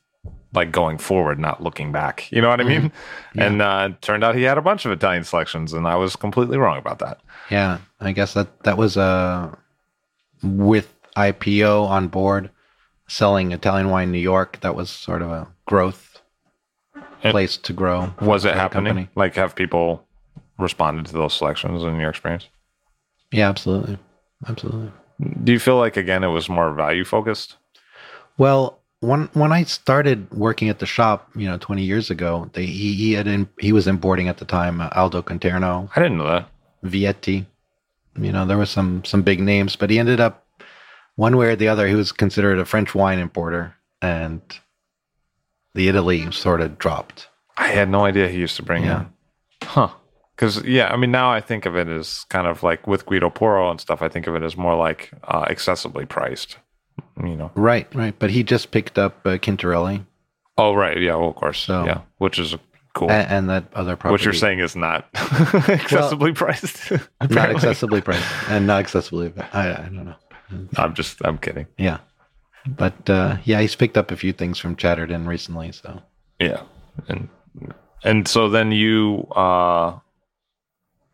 like 0.54 0.72
going 0.72 0.98
forward, 0.98 1.40
not 1.40 1.62
looking 1.62 1.92
back. 1.92 2.32
You 2.32 2.42
know 2.42 2.50
what 2.50 2.60
I 2.60 2.64
mean? 2.64 2.92
And 3.36 3.62
uh, 3.62 3.90
it 3.92 4.02
turned 4.02 4.24
out 4.24 4.36
he 4.36 4.44
had 4.44 4.58
a 4.58 4.62
bunch 4.62 4.86
of 4.86 4.92
Italian 4.92 5.24
selections, 5.24 5.74
and 5.74 5.88
I 5.88 5.96
was 5.96 6.16
completely 6.16 6.58
wrong 6.58 6.78
about 6.78 7.00
that. 7.00 7.20
Yeah, 7.52 7.80
I 8.00 8.12
guess 8.12 8.34
that 8.34 8.64
that 8.64 8.78
was 8.78 8.98
uh, 8.98 9.54
with 10.42 10.94
IPO 11.20 11.88
on 11.88 12.08
board, 12.08 12.50
selling 13.08 13.52
Italian 13.52 13.90
wine 13.90 14.06
in 14.10 14.12
New 14.12 14.20
York. 14.20 14.60
That 14.62 14.76
was 14.76 14.90
sort 14.90 15.22
of 15.22 15.30
a 15.32 15.48
growth 15.66 16.22
And- 17.24 17.32
place 17.32 17.58
to 17.58 17.74
grow. 17.74 18.14
Was 18.22 18.46
it 18.46 18.56
happening? 18.56 18.86
company. 18.94 19.10
Like, 19.16 19.36
have 19.36 19.56
people 19.56 20.06
responded 20.58 21.06
to 21.08 21.14
those 21.14 21.34
selections 21.34 21.84
in 21.84 22.00
your 22.00 22.10
experience? 22.10 22.48
Yeah, 23.32 23.50
absolutely, 23.50 23.98
absolutely. 24.48 24.92
Do 25.44 25.52
you 25.52 25.60
feel 25.60 25.78
like 25.78 25.98
again 25.98 26.24
it 26.24 26.28
was 26.28 26.48
more 26.50 26.74
value 26.74 27.04
focused? 27.06 27.58
Well, 28.38 28.80
when 29.02 29.30
when 29.34 29.52
I 29.52 29.64
started 29.64 30.32
working 30.32 30.70
at 30.70 30.80
the 30.80 30.86
shop, 30.86 31.30
you 31.36 31.48
know, 31.48 31.58
20 31.58 31.84
years 31.84 32.10
ago, 32.10 32.50
they, 32.54 32.66
he 32.66 32.94
he 32.94 33.14
had 33.14 33.28
in, 33.28 33.48
he 33.60 33.72
was 33.74 33.88
importing 33.88 34.28
at 34.30 34.38
the 34.38 34.46
time 34.46 34.82
uh, 34.82 34.90
Aldo 34.96 35.22
Conterno, 35.22 35.90
I 35.96 36.02
didn't 36.02 36.18
know 36.18 36.28
that. 36.28 36.50
Vietti. 36.84 37.46
You 38.18 38.32
know, 38.32 38.46
there 38.46 38.58
were 38.58 38.66
some 38.66 39.04
some 39.06 39.22
big 39.22 39.40
names, 39.40 39.76
but 39.76 39.90
he 39.90 40.00
ended 40.00 40.20
up 40.20 40.44
one 41.20 41.36
way 41.38 41.48
or 41.48 41.56
the 41.56 41.68
other. 41.68 41.86
He 41.88 41.96
was 41.96 42.12
considered 42.12 42.58
a 42.60 42.66
French 42.66 42.96
wine 42.96 43.20
importer, 43.20 43.76
and 44.02 44.42
the 45.76 45.88
Italy 45.90 46.32
sort 46.32 46.62
of 46.62 46.78
dropped. 46.78 47.28
I 47.58 47.68
had 47.68 47.90
no 47.90 48.06
idea 48.06 48.30
he 48.30 48.38
used 48.40 48.56
to 48.56 48.64
bring 48.64 48.84
Yeah. 48.86 49.02
in. 49.02 49.08
Huh. 49.64 49.90
Because 50.36 50.64
yeah, 50.64 50.88
I 50.94 50.96
mean 50.96 51.12
now 51.12 51.30
I 51.32 51.42
think 51.42 51.66
of 51.66 51.76
it 51.76 51.90
as 51.90 52.24
kind 52.30 52.48
of 52.48 52.64
like 52.64 52.88
with 52.88 53.06
Guido 53.06 53.30
Porro 53.30 53.70
and 53.70 53.80
stuff. 53.82 54.02
I 54.02 54.08
think 54.08 54.26
of 54.28 54.36
it 54.36 54.44
as 54.44 54.56
more 54.56 54.76
like 54.76 55.12
uh, 55.26 55.44
accessibly 55.46 56.08
priced. 56.08 56.58
You 57.22 57.36
know. 57.36 57.52
Right, 57.56 57.94
right. 57.94 58.16
But 58.18 58.30
he 58.30 58.44
just 58.44 58.72
picked 58.72 58.98
up 58.98 59.26
uh, 59.26 59.32
Quintarelli 59.38 60.06
Oh 60.58 60.74
right, 60.74 60.98
yeah, 60.98 61.16
well, 61.16 61.30
of 61.30 61.36
course, 61.36 61.60
So- 61.60 61.86
yeah, 61.86 62.02
which 62.20 62.40
is 62.40 62.56
cool. 62.94 63.12
and, 63.12 63.30
and 63.32 63.50
that 63.50 63.66
other 63.74 63.96
property. 63.98 64.12
What 64.14 64.24
you're 64.26 64.34
saying 64.34 64.60
is 64.60 64.76
not 64.76 65.12
accessibly 65.14 66.34
priced. 66.34 66.92
not 66.92 67.50
accessibly 67.56 68.02
priced 68.04 68.26
and 68.50 68.66
not 68.68 68.86
accessibly. 68.86 69.32
I, 69.54 69.72
I 69.72 69.76
don't 69.76 70.06
know. 70.06 70.16
I'm 70.78 70.94
just, 70.94 71.22
I'm 71.26 71.38
kidding. 71.38 71.68
Yeah, 71.78 72.00
but 72.68 73.10
uh, 73.10 73.38
yeah, 73.44 73.62
he's 73.62 73.76
picked 73.76 73.98
up 73.98 74.12
a 74.12 74.16
few 74.18 74.34
things 74.34 74.58
from 74.58 74.76
Chatterton 74.76 75.28
recently. 75.28 75.72
So 75.72 76.02
Yeah, 76.40 76.64
and 77.08 77.30
and 78.04 78.28
so 78.28 78.50
then 78.50 78.72
you 78.72 79.28
uh 79.36 80.00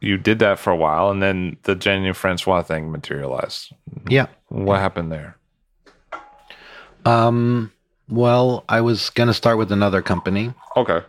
you 0.02 0.18
did 0.18 0.40
that 0.40 0.60
for 0.60 0.72
a 0.72 0.76
while, 0.76 1.10
and 1.10 1.22
then 1.22 1.58
the 1.64 1.76
Jenny 1.76 2.14
Francois 2.14 2.62
thing 2.62 2.92
materialized. 2.92 3.74
yeah. 4.08 4.28
What 4.50 4.80
happened 4.80 5.12
there? 5.12 5.38
Um. 7.06 7.72
Well, 8.08 8.64
I 8.70 8.82
was 8.82 9.10
gonna 9.10 9.34
start 9.34 9.58
with 9.58 9.72
another 9.72 10.02
company, 10.04 10.54
Okay. 10.78 11.02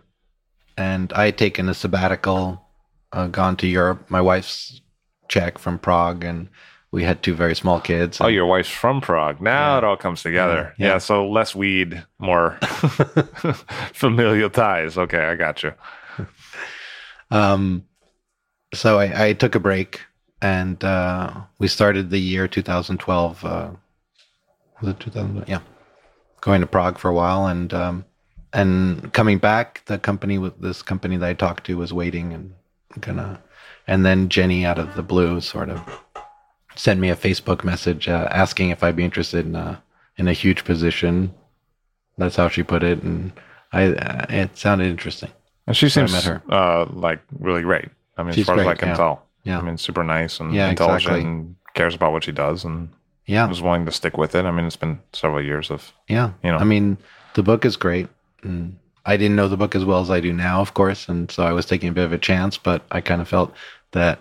and 0.79 1.13
I 1.13 1.27
had 1.27 1.37
taken 1.37 1.69
a 1.69 1.75
sabbatical, 1.75 2.65
uh, 3.13 3.27
gone 3.27 3.57
to 3.59 3.67
Europe. 3.67 4.11
My 4.11 4.21
wife's 4.23 4.81
Czech 5.29 5.59
from 5.59 5.79
Prague, 5.79 6.25
and 6.25 6.49
we 6.97 7.05
had 7.05 7.23
two 7.23 7.35
very 7.35 7.55
small 7.55 7.79
kids. 7.79 8.23
Oh, 8.23 8.27
your 8.29 8.47
wife's 8.47 8.71
from 8.71 9.03
Prague. 9.03 9.39
Now 9.43 9.73
Yeah. 9.75 9.79
it 9.79 9.85
all 9.85 9.99
comes 9.99 10.23
together. 10.23 10.73
Yeah, 10.79 10.87
Yeah. 10.87 10.93
yeah. 10.95 10.99
so 10.99 11.29
less 11.29 11.55
weed, 11.55 12.03
more 12.19 12.57
familial 13.93 14.49
ties. 14.49 14.97
Okay, 14.97 15.23
I 15.23 15.35
got 15.37 15.63
you. 15.63 15.75
Um, 17.31 17.85
so 18.75 18.99
I, 18.99 19.27
I 19.29 19.33
took 19.35 19.55
a 19.55 19.61
break, 19.61 20.01
and 20.41 20.83
uh, 20.83 21.33
we 21.59 21.69
started 21.69 22.09
the 22.09 22.19
year 22.19 22.49
2012. 22.49 23.45
Uh, 23.45 23.71
was 24.81 24.91
it 24.91 25.01
2000? 25.01 25.45
Yeah, 25.47 25.61
going 26.41 26.63
to 26.63 26.67
Prague 26.67 26.99
for 26.99 27.11
a 27.11 27.15
while, 27.15 27.47
and 27.47 27.73
um, 27.75 28.05
and 28.55 29.13
coming 29.13 29.37
back. 29.39 29.83
The 29.85 29.99
company 29.99 30.39
with 30.39 30.59
this 30.63 30.81
company 30.83 31.19
that 31.19 31.29
I 31.29 31.35
talked 31.35 31.67
to 31.67 31.77
was 31.77 31.93
waiting 31.93 32.33
and 32.33 32.55
gonna, 33.01 33.43
and 33.87 34.05
then 34.07 34.31
Jenny 34.31 34.65
out 34.65 34.79
of 34.79 34.95
the 34.95 35.03
blue 35.03 35.43
sort 35.43 35.69
of 35.69 35.81
sent 36.77 37.01
me 37.01 37.11
a 37.11 37.17
Facebook 37.17 37.65
message 37.65 38.09
uh, 38.09 38.29
asking 38.31 38.71
if 38.71 38.83
I'd 38.83 38.97
be 38.97 39.05
interested 39.05 39.47
in 39.47 39.57
a 39.57 39.83
in 40.17 40.29
a 40.29 40.33
huge 40.33 40.65
position. 40.65 41.35
That's 42.19 42.37
how 42.37 42.49
she 42.49 42.63
put 42.63 42.83
it, 42.83 43.03
and 43.03 43.33
I 43.73 43.89
uh, 43.89 44.27
it 44.31 44.57
sounded 44.57 44.87
interesting. 44.89 45.31
And 45.67 45.77
she 45.77 45.89
seems 45.89 46.13
met 46.13 46.25
her. 46.25 46.43
uh 46.49 46.87
like 46.93 47.21
really 47.39 47.63
great. 47.63 47.89
I 48.17 48.23
mean, 48.23 48.33
She's 48.33 48.45
as 48.45 48.47
far 48.47 48.61
as 48.61 48.67
I 48.67 48.75
can 48.75 48.89
yeah. 48.89 48.97
tell. 48.97 49.23
Yeah. 49.45 49.59
I 49.59 49.63
mean, 49.63 49.77
super 49.77 50.03
nice 50.05 50.41
and 50.41 50.55
Yeah, 50.55 50.71
intelligent 50.71 51.13
exactly. 51.17 51.31
and 51.31 51.57
cares 51.75 51.95
about 51.95 52.13
what 52.13 52.25
she 52.25 52.33
does 52.33 52.65
and 52.65 52.89
Yeah, 53.27 53.47
was 53.47 53.61
willing 53.63 53.85
to 53.87 53.93
stick 53.93 54.17
with 54.17 54.35
it. 54.35 54.45
I 54.45 54.51
mean, 54.51 54.65
it's 54.67 54.77
been 54.77 55.01
several 55.13 55.43
years 55.45 55.71
of 55.71 55.93
Yeah. 56.09 56.31
You 56.43 56.53
know. 56.53 56.59
I 56.59 56.65
mean, 56.65 56.97
the 57.35 57.43
book 57.43 57.65
is 57.65 57.77
great. 57.77 58.09
And 58.43 58.79
I 59.05 59.17
didn't 59.17 59.37
know 59.37 59.49
the 59.49 59.57
book 59.57 59.75
as 59.75 59.85
well 59.85 60.01
as 60.01 60.11
I 60.11 60.21
do 60.21 60.33
now, 60.33 60.61
of 60.61 60.73
course. 60.75 61.09
And 61.09 61.31
so 61.31 61.43
I 61.45 61.53
was 61.53 61.67
taking 61.67 61.89
a 61.91 61.93
bit 61.93 62.05
of 62.05 62.13
a 62.13 62.19
chance, 62.19 62.57
but 62.59 62.83
I 62.91 63.01
kind 63.01 63.21
of 63.21 63.29
felt 63.29 63.53
that 63.93 64.19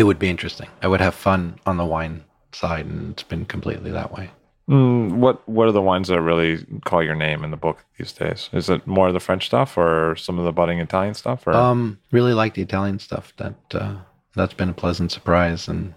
it 0.00 0.04
would 0.04 0.18
be 0.18 0.30
interesting. 0.30 0.68
I 0.80 0.88
would 0.88 1.02
have 1.02 1.14
fun 1.14 1.60
on 1.66 1.76
the 1.76 1.84
wine 1.84 2.24
side, 2.52 2.86
and 2.86 3.12
it's 3.12 3.22
been 3.22 3.44
completely 3.44 3.90
that 3.90 4.10
way. 4.10 4.30
Mm, 4.66 5.16
what 5.16 5.46
what 5.46 5.68
are 5.68 5.72
the 5.72 5.82
wines 5.82 6.08
that 6.08 6.22
really 6.22 6.64
call 6.86 7.02
your 7.02 7.14
name 7.14 7.44
in 7.44 7.50
the 7.50 7.58
book 7.58 7.84
these 7.98 8.12
days? 8.12 8.48
Is 8.52 8.70
it 8.70 8.86
more 8.86 9.08
of 9.08 9.14
the 9.14 9.20
French 9.20 9.44
stuff 9.46 9.76
or 9.76 10.16
some 10.16 10.38
of 10.38 10.46
the 10.46 10.52
budding 10.52 10.78
Italian 10.78 11.12
stuff? 11.12 11.46
Or 11.46 11.52
Um, 11.52 11.98
really 12.12 12.32
like 12.32 12.54
the 12.54 12.62
Italian 12.62 12.98
stuff. 12.98 13.34
That 13.36 13.54
uh, 13.74 13.96
that's 14.34 14.54
been 14.54 14.70
a 14.70 14.72
pleasant 14.72 15.12
surprise, 15.12 15.68
and 15.68 15.92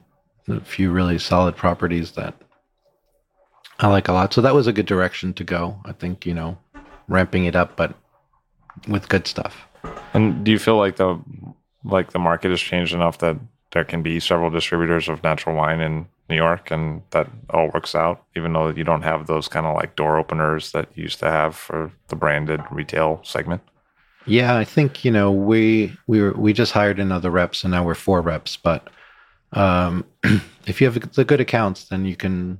a 0.49 0.59
few 0.59 0.91
really 0.91 1.17
solid 1.17 1.55
properties 1.55 2.11
that 2.11 2.33
I 3.79 3.87
like 3.87 4.09
a 4.09 4.13
lot. 4.13 4.33
So 4.33 4.41
that 4.41 4.53
was 4.53 4.67
a 4.67 4.73
good 4.73 4.85
direction 4.85 5.33
to 5.35 5.45
go. 5.45 5.77
I 5.85 5.93
think 5.93 6.25
you 6.25 6.33
know, 6.33 6.57
ramping 7.07 7.45
it 7.45 7.55
up, 7.55 7.77
but 7.77 7.95
with 8.89 9.07
good 9.07 9.27
stuff. 9.27 9.65
and 10.13 10.43
do 10.43 10.51
you 10.51 10.59
feel 10.59 10.77
like 10.77 10.97
the 10.97 11.19
like 11.85 12.11
the 12.11 12.19
market 12.19 12.49
has 12.49 12.59
changed 12.61 12.93
enough 12.93 13.17
that 13.19 13.37
there 13.73 13.83
can 13.83 14.01
be 14.03 14.19
several 14.19 14.49
distributors 14.49 15.09
of 15.09 15.23
natural 15.23 15.55
wine 15.55 15.81
in 15.81 16.07
New 16.29 16.35
York, 16.35 16.71
and 16.71 17.01
that 17.09 17.27
all 17.49 17.69
works 17.73 17.95
out, 17.95 18.23
even 18.35 18.53
though 18.53 18.69
you 18.69 18.83
don't 18.83 19.01
have 19.01 19.27
those 19.27 19.47
kind 19.47 19.65
of 19.65 19.75
like 19.75 19.95
door 19.95 20.17
openers 20.17 20.71
that 20.71 20.87
you 20.95 21.03
used 21.03 21.19
to 21.19 21.29
have 21.29 21.55
for 21.55 21.91
the 22.07 22.15
branded 22.15 22.61
retail 22.71 23.19
segment? 23.23 23.61
Yeah, 24.25 24.55
I 24.55 24.63
think 24.63 25.03
you 25.03 25.11
know 25.11 25.31
we 25.31 25.97
we 26.07 26.21
were, 26.21 26.33
we 26.33 26.53
just 26.53 26.71
hired 26.71 26.99
another 26.99 27.29
reps, 27.29 27.63
and 27.63 27.71
now 27.71 27.83
we're 27.83 27.95
four 27.95 28.21
reps. 28.21 28.55
But 28.55 28.89
um, 29.51 30.05
if 30.65 30.79
you 30.79 30.89
have 30.89 31.13
the 31.13 31.25
good 31.25 31.41
accounts, 31.41 31.85
then 31.85 32.05
you 32.05 32.15
can 32.15 32.59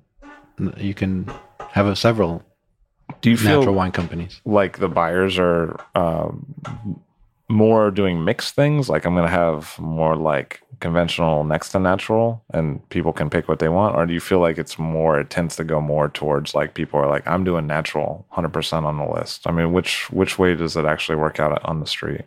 you 0.78 0.94
can 0.94 1.32
have 1.70 1.88
a, 1.88 1.96
several 1.96 2.44
Do 3.22 3.30
you 3.30 3.38
feel 3.38 3.60
natural 3.60 3.76
wine 3.76 3.92
companies. 3.92 4.42
like 4.46 4.80
the 4.80 4.90
buyers 4.90 5.38
are 5.40 5.80
um, 5.96 7.02
more 7.54 7.92
doing 7.92 8.24
mixed 8.24 8.56
things? 8.56 8.90
Like 8.90 9.06
I'm 9.06 9.14
going 9.14 9.26
to 9.26 9.32
have 9.32 9.78
more 9.80 10.16
like 10.16 10.62
conventional 10.80 11.44
next 11.44 11.70
to 11.70 11.80
natural, 11.80 12.44
and 12.54 12.88
people 12.90 13.14
can 13.14 13.30
pick 13.30 13.48
what 13.48 13.60
they 13.60 13.70
want, 13.70 13.96
or 13.96 14.06
do 14.06 14.14
you 14.14 14.20
feel 14.20 14.40
like 14.40 14.58
it's 14.58 14.78
more? 14.78 15.20
It 15.20 15.30
tends 15.30 15.56
to 15.56 15.64
go 15.64 15.80
more 15.80 16.10
towards 16.10 16.54
like 16.54 16.74
people 16.74 17.00
are 17.00 17.08
like 17.08 17.26
I'm 17.28 17.44
doing 17.44 17.68
natural 17.68 18.26
100 18.30 18.50
percent 18.50 18.86
on 18.86 18.98
the 18.98 19.06
list. 19.06 19.48
I 19.48 19.52
mean, 19.52 19.72
which 19.72 20.12
which 20.12 20.38
way 20.38 20.56
does 20.56 20.76
it 20.76 20.86
actually 20.86 21.16
work 21.16 21.40
out 21.40 21.64
on 21.64 21.80
the 21.80 21.88
street? 21.88 22.24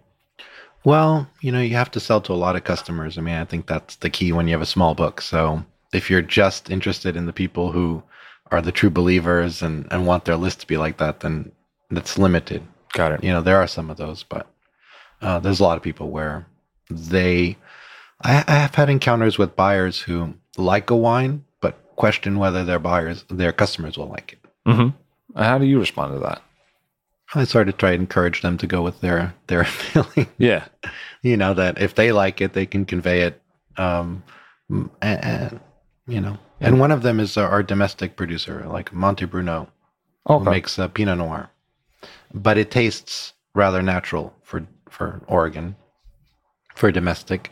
Well, 0.85 1.29
you 1.41 1.51
know, 1.51 1.61
you 1.61 1.75
have 1.75 1.91
to 1.91 2.01
sell 2.01 2.21
to 2.23 2.33
a 2.33 2.35
lot 2.35 2.55
of 2.55 2.63
customers. 2.63 3.19
I 3.19 3.21
mean, 3.21 3.35
I 3.35 3.45
think 3.45 3.67
that's 3.67 3.97
the 3.97 4.09
key 4.09 4.33
when 4.33 4.47
you 4.47 4.53
have 4.53 4.63
a 4.63 4.67
small 4.67 4.95
book. 4.95 5.21
So 5.21 5.65
if 5.93 6.09
you're 6.09 6.23
just 6.23 6.71
interested 6.71 7.17
in 7.17 7.27
the 7.27 7.33
people 7.33 7.73
who 7.73 8.05
are 8.53 8.63
the 8.63 8.71
true 8.71 8.91
believers 8.91 9.63
and, 9.63 9.89
and 9.91 10.07
want 10.07 10.25
their 10.25 10.37
list 10.37 10.61
to 10.61 10.67
be 10.67 10.77
like 10.77 10.99
that, 10.99 11.21
then 11.21 11.51
that's 11.91 12.19
limited. 12.19 12.63
Got 12.93 13.13
it. 13.13 13.25
You 13.25 13.33
know, 13.33 13.43
there 13.43 13.57
are 13.57 13.67
some 13.67 13.91
of 13.91 13.97
those, 13.97 14.23
but 14.23 14.47
uh, 15.23 15.39
there's 15.39 15.61
a 15.61 15.65
lot 15.65 15.77
of 15.77 15.83
people 15.83 16.11
where 16.11 16.47
they. 16.91 17.57
I, 18.23 18.45
I 18.47 18.53
have 18.53 18.75
had 18.75 18.89
encounters 18.89 19.39
with 19.39 19.57
buyers 19.57 20.01
who 20.01 20.35
like 20.57 20.91
a 20.91 20.97
wine, 20.97 21.45
but 21.61 21.79
question 21.97 22.39
whether 22.39 22.65
their 22.65 22.79
buyers, 22.79 23.25
their 23.29 23.53
customers 23.53 23.99
will 23.99 24.09
like 24.09 24.35
it. 24.35 24.51
Mm-hmm. 24.67 25.41
How 25.41 25.59
do 25.59 25.67
you 25.67 25.79
respond 25.79 26.15
to 26.15 26.21
that? 26.21 26.43
I 27.35 27.45
sort 27.45 27.69
of 27.69 27.77
try 27.77 27.91
to 27.91 27.97
encourage 27.97 28.43
them 28.43 28.57
to 28.59 28.67
go 28.67 28.83
with 28.83 29.01
their 29.01 29.35
their 29.49 29.65
feeling. 29.65 30.29
Yeah. 30.39 30.65
you 31.23 31.37
know 31.37 31.55
that 31.55 31.81
if 31.81 31.95
they 31.95 32.13
like 32.13 32.41
it, 32.41 32.53
they 32.53 32.67
can 32.67 32.85
convey 32.85 33.23
it. 33.23 33.41
Um, 33.77 34.23
and, 34.71 34.91
and 35.03 35.61
you 36.07 36.21
know, 36.21 36.39
and 36.61 36.81
one 36.81 36.93
of 36.93 37.03
them 37.03 37.21
is 37.21 37.37
our 37.37 37.63
domestic 37.63 38.17
producer, 38.17 38.65
like 38.67 38.93
Montebruno, 38.93 39.69
who 40.27 40.41
makes 40.41 40.79
uh, 40.79 40.89
Pinot 40.89 41.19
Noir, 41.19 41.51
but 42.33 42.57
it 42.57 42.71
tastes 42.71 43.35
rather 43.55 43.83
natural 43.83 44.35
for 44.43 44.67
for 44.97 45.21
Oregon, 45.27 45.77
for 46.75 46.91
domestic, 46.91 47.51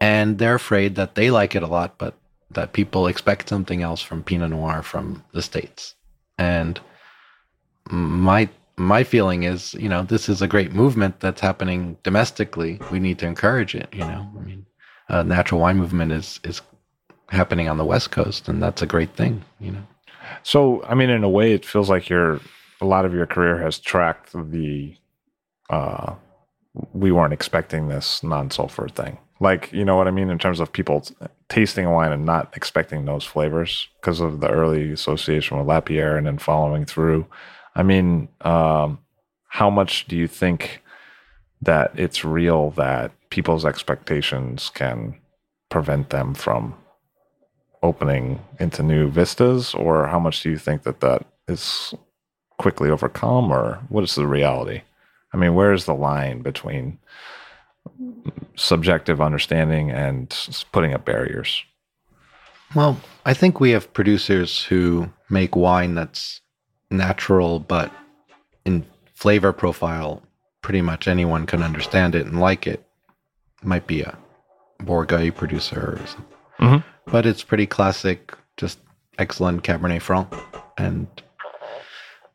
and 0.00 0.38
they're 0.38 0.54
afraid 0.54 0.96
that 0.96 1.14
they 1.14 1.30
like 1.30 1.54
it 1.54 1.62
a 1.62 1.66
lot, 1.66 1.98
but 1.98 2.14
that 2.50 2.72
people 2.72 3.06
expect 3.06 3.48
something 3.48 3.82
else 3.82 4.02
from 4.02 4.22
Pinot 4.22 4.50
Noir 4.50 4.82
from 4.82 5.24
the 5.32 5.42
states, 5.42 5.94
and 6.38 6.78
my 7.90 8.48
my 8.76 9.04
feeling 9.04 9.44
is, 9.44 9.74
you 9.74 9.88
know, 9.88 10.02
this 10.02 10.28
is 10.28 10.42
a 10.42 10.48
great 10.48 10.72
movement 10.72 11.20
that's 11.20 11.40
happening 11.40 11.96
domestically. 12.02 12.80
We 12.90 12.98
need 12.98 13.18
to 13.20 13.26
encourage 13.26 13.74
it. 13.74 13.88
You 13.92 14.00
know, 14.00 14.28
I 14.36 14.40
mean, 14.42 14.66
uh, 15.08 15.22
natural 15.22 15.60
wine 15.60 15.78
movement 15.78 16.12
is 16.12 16.40
is 16.44 16.60
happening 17.28 17.68
on 17.68 17.78
the 17.78 17.84
West 17.84 18.10
Coast, 18.10 18.48
and 18.48 18.62
that's 18.62 18.82
a 18.82 18.86
great 18.86 19.16
thing. 19.16 19.44
You 19.60 19.72
know. 19.72 19.86
So, 20.42 20.82
I 20.84 20.94
mean, 20.94 21.10
in 21.10 21.24
a 21.24 21.28
way, 21.28 21.52
it 21.52 21.64
feels 21.64 21.88
like 21.88 22.08
your 22.08 22.40
a 22.80 22.86
lot 22.86 23.04
of 23.04 23.14
your 23.14 23.26
career 23.26 23.58
has 23.62 23.78
tracked 23.78 24.32
the 24.32 24.96
uh, 25.70 26.14
we 26.92 27.12
weren't 27.12 27.32
expecting 27.32 27.88
this 27.88 28.22
non-sulfur 28.22 28.88
thing. 28.88 29.18
Like, 29.40 29.72
you 29.72 29.84
know 29.84 29.96
what 29.96 30.08
I 30.08 30.12
mean, 30.12 30.30
in 30.30 30.38
terms 30.38 30.60
of 30.60 30.72
people 30.72 31.00
t- 31.02 31.14
tasting 31.48 31.90
wine 31.90 32.12
and 32.12 32.24
not 32.24 32.52
expecting 32.56 33.04
those 33.04 33.24
flavors 33.24 33.88
because 34.00 34.20
of 34.20 34.40
the 34.40 34.48
early 34.48 34.92
association 34.92 35.58
with 35.58 35.66
Lapierre 35.66 36.16
and 36.16 36.26
then 36.26 36.38
following 36.38 36.84
through. 36.84 37.26
I 37.74 37.82
mean, 37.82 38.28
um, 38.42 38.98
how 39.48 39.70
much 39.70 40.06
do 40.06 40.16
you 40.16 40.28
think 40.28 40.82
that 41.62 41.92
it's 41.96 42.24
real 42.24 42.70
that 42.72 43.12
people's 43.30 43.64
expectations 43.64 44.70
can 44.74 45.16
prevent 45.68 46.10
them 46.10 46.34
from 46.34 46.74
opening 47.82 48.40
into 48.58 48.82
new 48.82 49.08
vistas, 49.08 49.74
or 49.74 50.06
how 50.06 50.18
much 50.18 50.42
do 50.42 50.50
you 50.50 50.58
think 50.58 50.84
that 50.84 51.00
that 51.00 51.26
is 51.48 51.94
quickly 52.58 52.88
overcome, 52.90 53.52
or 53.52 53.80
what 53.88 54.04
is 54.04 54.14
the 54.14 54.26
reality? 54.26 54.82
I 55.34 55.36
mean, 55.36 55.54
where 55.54 55.72
is 55.72 55.84
the 55.84 55.94
line 55.94 56.42
between 56.42 56.98
subjective 58.54 59.20
understanding 59.20 59.90
and 59.90 60.34
putting 60.70 60.94
up 60.94 61.04
barriers? 61.04 61.62
Well, 62.74 63.00
I 63.26 63.34
think 63.34 63.58
we 63.58 63.72
have 63.72 63.92
producers 63.92 64.64
who 64.64 65.10
make 65.28 65.56
wine 65.56 65.96
that's 65.96 66.40
natural, 66.90 67.58
but 67.58 67.92
in 68.64 68.86
flavor 69.14 69.52
profile, 69.52 70.22
pretty 70.62 70.82
much 70.82 71.08
anyone 71.08 71.46
can 71.46 71.62
understand 71.62 72.14
it 72.14 72.26
and 72.26 72.40
like 72.40 72.66
it. 72.66 72.86
Might 73.62 73.86
be 73.86 74.02
a 74.02 74.16
Bourgogne 74.80 75.32
producer 75.32 75.98
or 76.00 76.06
something. 76.06 76.24
Mhm. 76.60 76.84
But 77.06 77.26
it's 77.26 77.42
pretty 77.42 77.66
classic, 77.66 78.36
just 78.56 78.78
excellent 79.18 79.62
Cabernet 79.62 80.00
Franc. 80.00 80.32
And 80.78 81.06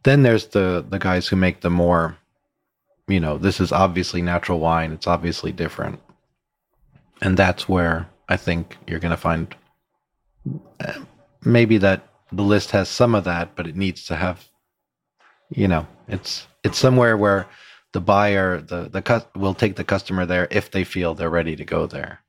then 0.04 0.24
there's 0.24 0.48
the 0.48 0.86
the 0.88 1.00
guys 1.00 1.28
who 1.28 1.36
make 1.36 1.62
the 1.62 1.70
more, 1.70 2.18
you 3.10 3.20
know, 3.20 3.38
this 3.38 3.60
is 3.60 3.72
obviously 3.72 4.22
natural 4.22 4.60
wine. 4.60 4.92
It's 4.92 5.08
obviously 5.08 5.52
different. 5.52 6.00
And 7.22 7.36
that's 7.36 7.68
where 7.68 8.08
I 8.30 8.38
think 8.38 8.78
you're 8.88 9.00
going 9.00 9.12
to 9.12 9.18
find 9.18 9.54
uh, 10.80 10.94
maybe 11.44 11.78
that 11.80 12.08
the 12.32 12.44
list 12.44 12.72
has 12.72 12.88
some 12.88 13.16
of 13.16 13.24
that, 13.26 13.56
but 13.56 13.68
it 13.68 13.76
needs 13.76 14.06
to 14.06 14.16
have, 14.16 14.48
you 15.50 15.68
know, 15.68 15.88
it's 16.08 16.48
it's 16.64 16.78
somewhere 16.78 17.18
where 17.18 17.48
the 17.92 18.00
buyer, 18.00 18.62
the 18.62 18.90
the 18.90 19.26
will 19.36 19.56
take 19.56 19.76
the 19.76 19.84
customer 19.84 20.26
there 20.26 20.48
if 20.52 20.72
they 20.72 20.84
feel 20.84 21.16
they're 21.16 21.30
ready 21.30 21.56
to 21.56 21.66
go 21.66 21.88
there. 21.88 22.20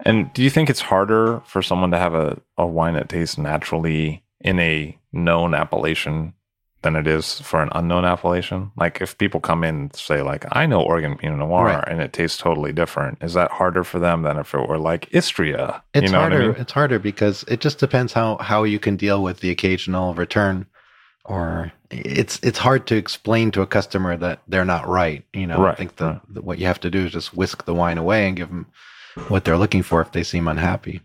And 0.00 0.32
do 0.32 0.42
you 0.42 0.50
think 0.50 0.70
it's 0.70 0.80
harder 0.80 1.40
for 1.46 1.62
someone 1.62 1.90
to 1.90 1.98
have 1.98 2.14
a, 2.14 2.40
a 2.56 2.66
wine 2.66 2.94
that 2.94 3.08
tastes 3.08 3.38
naturally 3.38 4.22
in 4.40 4.60
a 4.60 4.96
known 5.12 5.54
appellation 5.54 6.34
than 6.86 6.94
it 6.94 7.08
is 7.08 7.40
for 7.40 7.60
an 7.60 7.68
unknown 7.72 8.04
appellation? 8.04 8.70
Like 8.76 9.00
if 9.00 9.18
people 9.18 9.40
come 9.40 9.64
in 9.64 9.74
and 9.74 9.96
say 9.96 10.22
like, 10.22 10.44
I 10.52 10.66
know 10.66 10.80
Oregon 10.80 11.16
Pinot 11.16 11.38
Noir 11.40 11.64
Right. 11.64 11.84
and 11.88 12.00
it 12.00 12.12
tastes 12.12 12.38
totally 12.38 12.72
different, 12.72 13.18
is 13.20 13.34
that 13.34 13.50
harder 13.50 13.82
for 13.82 13.98
them 13.98 14.22
than 14.22 14.38
if 14.38 14.54
it 14.54 14.68
were 14.68 14.78
like 14.78 15.12
Istria? 15.12 15.82
It's 15.94 16.04
you 16.06 16.12
know 16.12 16.20
harder. 16.20 16.42
I 16.42 16.46
mean? 16.48 16.56
It's 16.58 16.72
harder 16.72 16.98
because 17.00 17.44
it 17.48 17.60
just 17.60 17.78
depends 17.78 18.12
how 18.12 18.36
how 18.38 18.62
you 18.62 18.78
can 18.78 18.94
deal 18.96 19.20
with 19.22 19.40
the 19.40 19.50
occasional 19.50 20.14
return, 20.14 20.66
or 21.24 21.72
it's 21.90 22.38
it's 22.44 22.58
hard 22.58 22.86
to 22.86 22.94
explain 22.96 23.50
to 23.50 23.62
a 23.62 23.66
customer 23.66 24.16
that 24.16 24.42
they're 24.46 24.64
not 24.64 24.86
right. 24.86 25.24
You 25.32 25.48
know, 25.48 25.66
I 25.66 25.74
think 25.74 25.96
the, 25.96 26.04
right. 26.04 26.20
the 26.34 26.42
what 26.42 26.58
you 26.60 26.66
have 26.66 26.80
to 26.80 26.90
do 26.90 27.06
is 27.06 27.12
just 27.12 27.34
whisk 27.34 27.64
the 27.64 27.74
wine 27.74 27.98
away 27.98 28.28
and 28.28 28.36
give 28.36 28.48
them 28.48 28.66
what 29.26 29.44
they're 29.44 29.58
looking 29.58 29.82
for 29.82 30.00
if 30.00 30.12
they 30.12 30.22
seem 30.22 30.46
unhappy. 30.46 31.00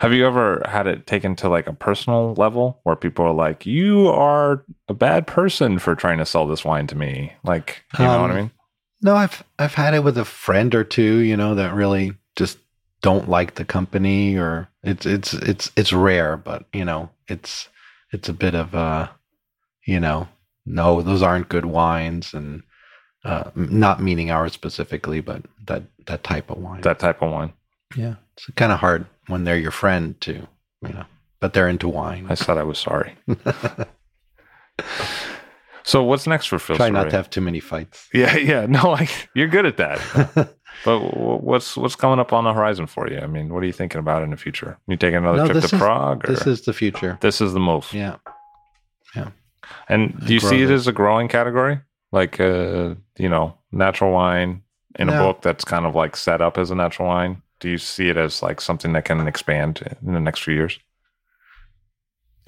Have 0.00 0.14
you 0.14 0.26
ever 0.26 0.62
had 0.66 0.86
it 0.86 1.06
taken 1.06 1.36
to 1.36 1.48
like 1.50 1.66
a 1.66 1.74
personal 1.74 2.32
level 2.34 2.80
where 2.84 2.96
people 2.96 3.24
are 3.26 3.34
like, 3.34 3.66
you 3.66 4.08
are 4.08 4.64
a 4.88 4.94
bad 4.94 5.26
person 5.26 5.78
for 5.78 5.94
trying 5.94 6.16
to 6.18 6.24
sell 6.24 6.46
this 6.46 6.64
wine 6.64 6.86
to 6.86 6.96
me? 6.96 7.32
Like, 7.44 7.84
you 7.98 8.06
know 8.06 8.22
what 8.22 8.30
I 8.30 8.34
Um, 8.34 8.36
mean? 8.36 8.50
No, 9.02 9.14
I've 9.14 9.44
I've 9.58 9.74
had 9.74 9.92
it 9.92 10.02
with 10.02 10.16
a 10.16 10.24
friend 10.24 10.74
or 10.74 10.84
two, 10.84 11.18
you 11.18 11.36
know, 11.36 11.54
that 11.54 11.74
really 11.74 12.14
just 12.34 12.58
don't 13.02 13.28
like 13.28 13.54
the 13.56 13.64
company 13.64 14.38
or 14.38 14.68
it's 14.82 15.04
it's 15.04 15.34
it's 15.34 15.70
it's 15.76 15.92
rare, 15.92 16.36
but 16.38 16.64
you 16.72 16.84
know, 16.84 17.10
it's 17.28 17.68
it's 18.10 18.28
a 18.28 18.32
bit 18.34 18.54
of 18.54 18.74
uh 18.74 19.08
you 19.86 20.00
know, 20.00 20.28
no, 20.64 21.02
those 21.02 21.22
aren't 21.22 21.50
good 21.50 21.66
wines 21.66 22.32
and 22.32 22.62
uh 23.24 23.50
not 23.54 24.02
meaning 24.02 24.30
ours 24.30 24.54
specifically, 24.54 25.20
but 25.20 25.42
that 25.66 25.82
that 26.06 26.24
type 26.24 26.50
of 26.50 26.56
wine. 26.56 26.80
That 26.80 26.98
type 26.98 27.20
of 27.20 27.30
wine. 27.32 27.52
Yeah. 27.96 28.14
It's 28.36 28.46
kind 28.56 28.72
of 28.72 28.78
hard 28.78 29.06
when 29.26 29.44
they're 29.44 29.58
your 29.58 29.70
friend 29.70 30.20
too, 30.20 30.46
you 30.82 30.92
know. 30.92 31.04
But 31.40 31.52
they're 31.54 31.68
into 31.68 31.88
wine. 31.88 32.26
I 32.28 32.34
said 32.34 32.58
I 32.58 32.62
was 32.64 32.78
sorry. 32.78 33.16
So 35.82 36.04
what's 36.04 36.26
next 36.26 36.46
for 36.46 36.58
Phil? 36.58 36.76
Try 36.76 36.90
not 36.90 37.10
to 37.10 37.16
have 37.16 37.30
too 37.30 37.40
many 37.40 37.58
fights. 37.58 38.08
Yeah, 38.14 38.36
yeah. 38.36 38.66
No, 38.66 38.94
I, 38.94 39.08
you're 39.34 39.48
good 39.48 39.66
at 39.66 39.76
that. 39.78 40.54
but 40.84 41.00
what's 41.42 41.76
what's 41.76 41.96
coming 41.96 42.20
up 42.20 42.32
on 42.32 42.44
the 42.44 42.52
horizon 42.52 42.86
for 42.86 43.10
you? 43.10 43.18
I 43.18 43.26
mean, 43.26 43.52
what 43.52 43.62
are 43.62 43.66
you 43.66 43.72
thinking 43.72 43.98
about 43.98 44.22
in 44.22 44.30
the 44.30 44.36
future? 44.36 44.78
You 44.86 44.96
taking 44.96 45.16
another 45.16 45.38
No, 45.38 45.46
trip 45.46 45.64
to 45.64 45.74
is- 45.74 45.80
Prague? 45.80 46.28
Or? 46.28 46.32
this 46.32 46.46
is 46.46 46.62
the 46.62 46.72
future. 46.72 47.18
this 47.22 47.40
is 47.40 47.54
the 47.54 47.60
move. 47.60 47.88
Yeah. 47.92 48.16
Yeah. 49.16 49.30
And 49.88 50.18
do 50.26 50.34
you 50.34 50.40
see 50.40 50.62
it 50.62 50.70
it. 50.70 50.74
as 50.74 50.86
a 50.86 50.92
growing 50.92 51.28
category? 51.28 51.80
Like, 52.12 52.38
uh, 52.40 52.94
you 53.18 53.28
know, 53.28 53.56
natural 53.72 54.12
wine 54.12 54.62
in 54.96 55.08
a 55.08 55.12
book 55.18 55.42
that's 55.42 55.64
kind 55.64 55.86
of 55.86 55.94
like 55.94 56.16
set 56.16 56.40
up 56.40 56.58
as 56.58 56.70
a 56.70 56.74
natural 56.74 57.08
wine? 57.08 57.42
Do 57.60 57.68
you 57.68 57.78
see 57.78 58.08
it 58.08 58.16
as 58.16 58.42
like 58.42 58.60
something 58.60 58.92
that 58.94 59.04
can 59.04 59.26
expand 59.28 59.82
in 60.04 60.12
the 60.14 60.20
next 60.20 60.42
few 60.42 60.54
years? 60.54 60.78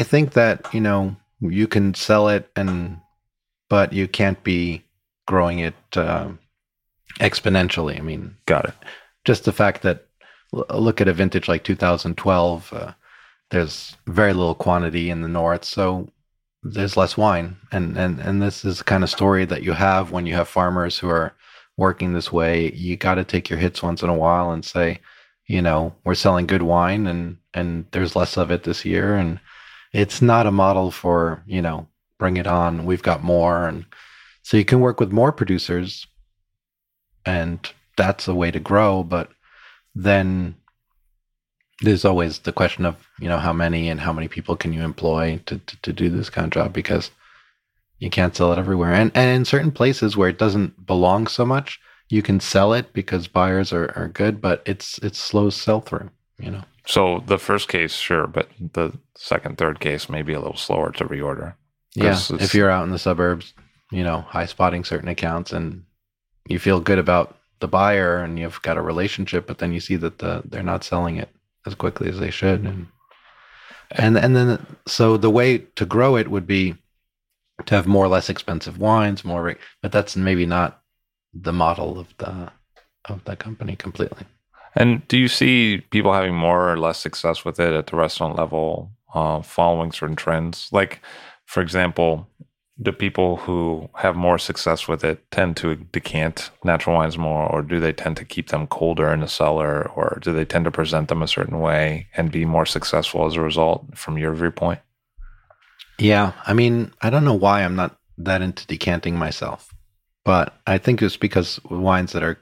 I 0.00 0.04
think 0.04 0.32
that 0.32 0.72
you 0.74 0.80
know 0.80 1.16
you 1.40 1.66
can 1.68 1.94
sell 1.94 2.28
it, 2.28 2.50
and 2.56 2.98
but 3.68 3.92
you 3.92 4.08
can't 4.08 4.42
be 4.42 4.82
growing 5.26 5.58
it 5.60 5.74
um 5.96 6.38
exponentially. 7.20 7.98
I 7.98 8.02
mean, 8.02 8.36
Got 8.46 8.66
it. 8.66 8.74
just 9.24 9.44
the 9.44 9.52
fact 9.52 9.82
that 9.82 10.06
look 10.52 11.00
at 11.00 11.08
a 11.08 11.12
vintage 11.12 11.48
like 11.48 11.64
2012, 11.64 12.72
uh, 12.72 12.92
there's 13.50 13.96
very 14.06 14.32
little 14.32 14.54
quantity 14.54 15.08
in 15.10 15.22
the 15.22 15.28
north, 15.28 15.64
so 15.64 16.08
there's 16.62 16.96
less 16.96 17.16
wine, 17.16 17.56
and 17.70 17.96
and 17.98 18.18
and 18.20 18.40
this 18.40 18.64
is 18.64 18.78
the 18.78 18.84
kind 18.84 19.04
of 19.04 19.10
story 19.10 19.44
that 19.44 19.62
you 19.62 19.72
have 19.72 20.10
when 20.10 20.26
you 20.26 20.34
have 20.34 20.48
farmers 20.48 20.98
who 20.98 21.08
are 21.08 21.34
working 21.82 22.12
this 22.12 22.30
way. 22.32 22.70
You 22.72 22.96
got 22.96 23.16
to 23.16 23.24
take 23.24 23.50
your 23.50 23.58
hits 23.58 23.82
once 23.82 24.02
in 24.02 24.08
a 24.08 24.14
while 24.14 24.52
and 24.52 24.64
say, 24.64 25.00
you 25.48 25.60
know, 25.60 25.92
we're 26.04 26.14
selling 26.14 26.46
good 26.46 26.62
wine, 26.62 27.08
and 27.08 27.38
and 27.52 27.86
there's 27.90 28.16
less 28.16 28.38
of 28.38 28.50
it 28.52 28.62
this 28.62 28.84
year, 28.84 29.16
and 29.16 29.40
it's 29.92 30.22
not 30.22 30.46
a 30.46 30.52
model 30.52 30.90
for 30.92 31.42
you 31.44 31.60
know 31.60 31.88
bring 32.18 32.36
it 32.36 32.46
on. 32.46 32.86
We've 32.86 33.02
got 33.02 33.24
more, 33.24 33.66
and 33.66 33.84
so 34.42 34.56
you 34.56 34.64
can 34.64 34.80
work 34.80 35.00
with 35.00 35.10
more 35.10 35.32
producers, 35.32 36.06
and 37.26 37.58
that's 37.96 38.28
a 38.28 38.34
way 38.34 38.52
to 38.52 38.60
grow, 38.60 39.02
but 39.02 39.30
then 39.94 40.54
there's 41.80 42.04
always 42.04 42.38
the 42.38 42.52
question 42.52 42.86
of 42.86 42.94
you 43.18 43.28
know 43.28 43.38
how 43.38 43.52
many 43.52 43.88
and 43.88 44.00
how 44.00 44.12
many 44.12 44.28
people 44.28 44.54
can 44.56 44.72
you 44.72 44.82
employ 44.82 45.40
to, 45.46 45.58
to, 45.58 45.82
to 45.82 45.92
do 45.92 46.08
this 46.08 46.30
kind 46.30 46.46
of 46.46 46.52
job 46.52 46.72
because 46.72 47.10
you 48.02 48.10
can't 48.10 48.34
sell 48.34 48.52
it 48.52 48.58
everywhere 48.58 48.92
and 48.92 49.12
and 49.14 49.30
in 49.30 49.44
certain 49.44 49.70
places 49.70 50.16
where 50.16 50.28
it 50.28 50.38
doesn't 50.38 50.86
belong 50.86 51.28
so 51.28 51.46
much 51.46 51.78
you 52.08 52.20
can 52.20 52.40
sell 52.40 52.72
it 52.74 52.92
because 52.92 53.28
buyers 53.28 53.72
are, 53.72 53.92
are 53.96 54.08
good 54.08 54.40
but 54.40 54.60
it's 54.66 54.98
it's 54.98 55.18
slow 55.18 55.48
sell 55.50 55.80
through 55.80 56.10
you 56.38 56.50
know 56.50 56.64
So 56.84 57.22
the 57.26 57.38
first 57.38 57.68
case, 57.68 57.94
sure, 57.94 58.26
but 58.26 58.48
the 58.58 58.90
second, 59.14 59.56
third 59.56 59.78
case 59.78 60.08
may 60.08 60.22
be 60.22 60.32
a 60.32 60.40
little 60.40 60.56
slower 60.56 60.90
to 60.92 61.04
reorder. 61.04 61.54
yeah 61.94 62.18
if 62.40 62.54
you're 62.54 62.70
out 62.74 62.84
in 62.84 62.90
the 62.90 62.98
suburbs 62.98 63.54
you 63.92 64.02
know 64.02 64.22
high 64.22 64.46
spotting 64.46 64.84
certain 64.84 65.08
accounts 65.08 65.52
and 65.52 65.84
you 66.48 66.58
feel 66.58 66.80
good 66.80 66.98
about 66.98 67.38
the 67.60 67.68
buyer 67.68 68.24
and 68.24 68.36
you've 68.38 68.60
got 68.62 68.76
a 68.76 68.82
relationship 68.82 69.46
but 69.46 69.58
then 69.58 69.72
you 69.72 69.78
see 69.80 69.94
that 69.96 70.18
the 70.18 70.42
they're 70.50 70.70
not 70.72 70.82
selling 70.82 71.16
it 71.22 71.28
as 71.66 71.76
quickly 71.76 72.08
as 72.08 72.18
they 72.18 72.32
should 72.32 72.60
and 72.66 72.88
and 73.92 74.18
and 74.18 74.34
then 74.34 74.48
so 74.86 75.16
the 75.16 75.30
way 75.38 75.58
to 75.78 75.86
grow 75.86 76.16
it 76.16 76.28
would 76.28 76.46
be 76.46 76.74
to 77.66 77.74
have 77.74 77.86
more 77.86 78.04
or 78.04 78.08
less 78.08 78.28
expensive 78.28 78.78
wines 78.78 79.24
more 79.24 79.56
but 79.82 79.92
that's 79.92 80.16
maybe 80.16 80.46
not 80.46 80.82
the 81.34 81.52
model 81.52 81.98
of 81.98 82.08
the 82.18 82.50
of 83.06 83.24
the 83.24 83.36
company 83.36 83.74
completely 83.76 84.24
And 84.74 85.06
do 85.08 85.18
you 85.18 85.28
see 85.28 85.82
people 85.90 86.12
having 86.12 86.34
more 86.34 86.72
or 86.72 86.78
less 86.78 86.98
success 86.98 87.44
with 87.44 87.60
it 87.60 87.74
at 87.74 87.88
the 87.88 87.96
restaurant 87.96 88.36
level, 88.36 88.90
uh, 89.14 89.42
following 89.42 89.92
certain 89.92 90.16
trends? 90.16 90.68
Like, 90.72 91.00
for 91.44 91.60
example, 91.62 92.26
do 92.80 92.90
people 92.92 93.36
who 93.36 93.88
have 93.96 94.16
more 94.16 94.38
success 94.38 94.88
with 94.88 95.04
it 95.04 95.30
tend 95.30 95.56
to 95.58 95.76
decant 95.76 96.50
natural 96.64 96.96
wines 96.96 97.18
more, 97.18 97.46
or 97.46 97.62
do 97.62 97.80
they 97.80 97.92
tend 97.92 98.16
to 98.16 98.24
keep 98.24 98.48
them 98.48 98.66
colder 98.66 99.12
in 99.12 99.20
the 99.20 99.28
cellar, 99.28 99.90
or 99.90 100.18
do 100.22 100.32
they 100.32 100.44
tend 100.46 100.64
to 100.64 100.70
present 100.70 101.08
them 101.08 101.22
a 101.22 101.28
certain 101.28 101.60
way 101.60 102.08
and 102.16 102.32
be 102.32 102.44
more 102.44 102.66
successful 102.66 103.26
as 103.26 103.34
a 103.36 103.42
result, 103.42 103.84
from 103.96 104.16
your 104.16 104.32
viewpoint? 104.34 104.80
Yeah, 105.98 106.32
I 106.46 106.52
mean, 106.52 106.92
I 107.00 107.10
don't 107.10 107.24
know 107.24 107.34
why 107.34 107.62
I'm 107.62 107.76
not 107.76 107.96
that 108.18 108.42
into 108.42 108.66
decanting 108.66 109.16
myself, 109.16 109.72
but 110.24 110.54
I 110.66 110.78
think 110.78 111.02
it's 111.02 111.16
because 111.16 111.60
wines 111.64 112.12
that 112.12 112.22
are 112.22 112.38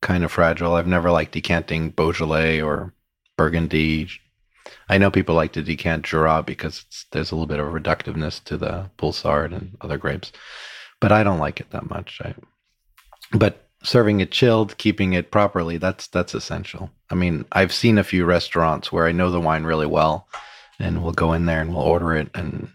kind 0.00 0.24
of 0.24 0.32
fragile. 0.32 0.74
I've 0.74 0.86
never 0.86 1.10
liked 1.10 1.32
decanting 1.32 1.90
Beaujolais 1.90 2.60
or 2.60 2.92
Burgundy. 3.36 4.08
I 4.88 4.98
know 4.98 5.10
people 5.10 5.34
like 5.34 5.52
to 5.52 5.62
decant 5.62 6.04
Jura 6.04 6.42
because 6.42 6.84
there's 7.12 7.30
a 7.30 7.34
little 7.34 7.46
bit 7.46 7.60
of 7.60 7.72
reductiveness 7.72 8.42
to 8.44 8.56
the 8.56 8.90
Poulsard 8.98 9.52
and 9.54 9.76
other 9.80 9.98
grapes, 9.98 10.32
but 11.00 11.12
I 11.12 11.22
don't 11.22 11.38
like 11.38 11.60
it 11.60 11.70
that 11.70 11.88
much. 11.88 12.20
I, 12.22 12.34
but 13.32 13.68
serving 13.82 14.20
it 14.20 14.30
chilled, 14.30 14.76
keeping 14.78 15.12
it 15.12 15.30
properly, 15.30 15.76
that's 15.78 16.06
that's 16.08 16.34
essential. 16.34 16.90
I 17.10 17.14
mean, 17.14 17.44
I've 17.52 17.72
seen 17.72 17.98
a 17.98 18.04
few 18.04 18.24
restaurants 18.24 18.90
where 18.90 19.06
I 19.06 19.12
know 19.12 19.30
the 19.30 19.40
wine 19.40 19.64
really 19.64 19.86
well, 19.86 20.28
and 20.78 21.02
we'll 21.02 21.12
go 21.12 21.32
in 21.32 21.46
there 21.46 21.60
and 21.60 21.70
we'll 21.74 21.84
order 21.84 22.14
it, 22.14 22.30
and 22.34 22.68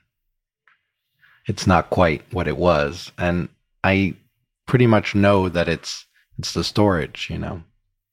it's 1.49 1.65
not 1.65 1.89
quite 1.89 2.21
what 2.31 2.47
it 2.47 2.57
was, 2.57 3.11
and 3.17 3.49
I 3.83 4.15
pretty 4.67 4.85
much 4.85 5.15
know 5.15 5.49
that 5.49 5.67
it's 5.67 6.05
it's 6.37 6.53
the 6.53 6.63
storage, 6.63 7.27
you 7.29 7.39
know. 7.39 7.63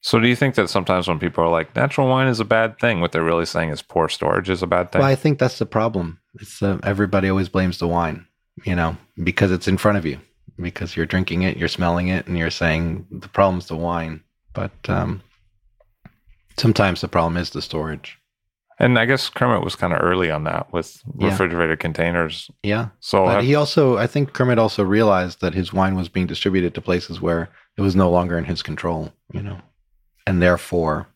So, 0.01 0.19
do 0.19 0.27
you 0.27 0.35
think 0.35 0.55
that 0.55 0.71
sometimes 0.71 1.07
when 1.07 1.19
people 1.19 1.45
are 1.45 1.51
like, 1.51 1.77
natural 1.77 2.09
wine 2.09 2.29
is 2.29 2.41
a 2.41 2.45
bad 2.45 2.79
thing, 2.79 3.01
what 3.01 3.13
they're 3.13 3.23
really 3.23 3.45
saying 3.45 3.71
is 3.71 3.83
poor 3.83 4.09
storage 4.09 4.49
is 4.49 4.63
a 4.63 4.67
bad 4.67 4.91
thing? 4.91 5.01
Well, 5.01 5.11
I 5.11 5.17
think 5.17 5.39
that's 5.39 5.59
the 5.59 5.67
problem. 5.67 6.19
It's 6.41 6.63
uh, 6.63 6.79
everybody 6.83 7.29
always 7.29 7.51
blames 7.51 7.79
the 7.79 7.89
wine, 7.89 8.27
you 8.65 8.75
know, 8.75 8.97
because 9.23 9.51
it's 9.51 9.69
in 9.69 9.77
front 9.77 9.99
of 9.99 10.07
you, 10.07 10.19
because 10.59 10.97
you're 10.97 11.07
drinking 11.07 11.43
it, 11.43 11.59
you're 11.59 11.69
smelling 11.69 12.09
it, 12.09 12.27
and 12.27 12.39
you're 12.39 12.51
saying 12.51 13.07
the 13.11 13.29
problem's 13.29 13.67
the 13.67 13.77
wine. 13.77 14.23
But 14.55 14.73
um, 14.89 15.23
sometimes 16.57 17.03
the 17.03 17.09
problem 17.09 17.37
is 17.37 17.51
the 17.51 17.61
storage. 17.61 18.19
And 18.79 18.99
I 18.99 19.07
guess 19.07 19.29
Kermit 19.31 19.63
was 19.65 19.75
kind 19.75 19.93
of 19.95 20.01
early 20.03 20.31
on 20.31 20.45
that 20.45 20.71
with 20.73 21.03
Yeah. 21.19 21.29
refrigerated 21.31 21.79
containers. 21.81 22.51
Yeah, 22.63 22.89
So 23.01 23.25
but 23.25 23.45
he 23.45 23.55
also, 23.55 23.97
I 23.97 24.07
think 24.07 24.33
Kermit 24.35 24.59
also 24.59 24.85
realized 24.85 25.41
that 25.41 25.55
his 25.55 25.73
wine 25.73 25.95
was 25.95 26.09
being 26.11 26.27
distributed 26.27 26.75
to 26.75 26.81
places 26.83 27.21
where 27.21 27.49
it 27.79 27.81
was 27.83 27.97
no 27.97 28.11
longer 28.11 28.37
in 28.37 28.45
his 28.45 28.63
control, 28.63 29.13
you 29.33 29.43
know, 29.43 29.59
and 30.27 30.43
therefore, 30.43 31.07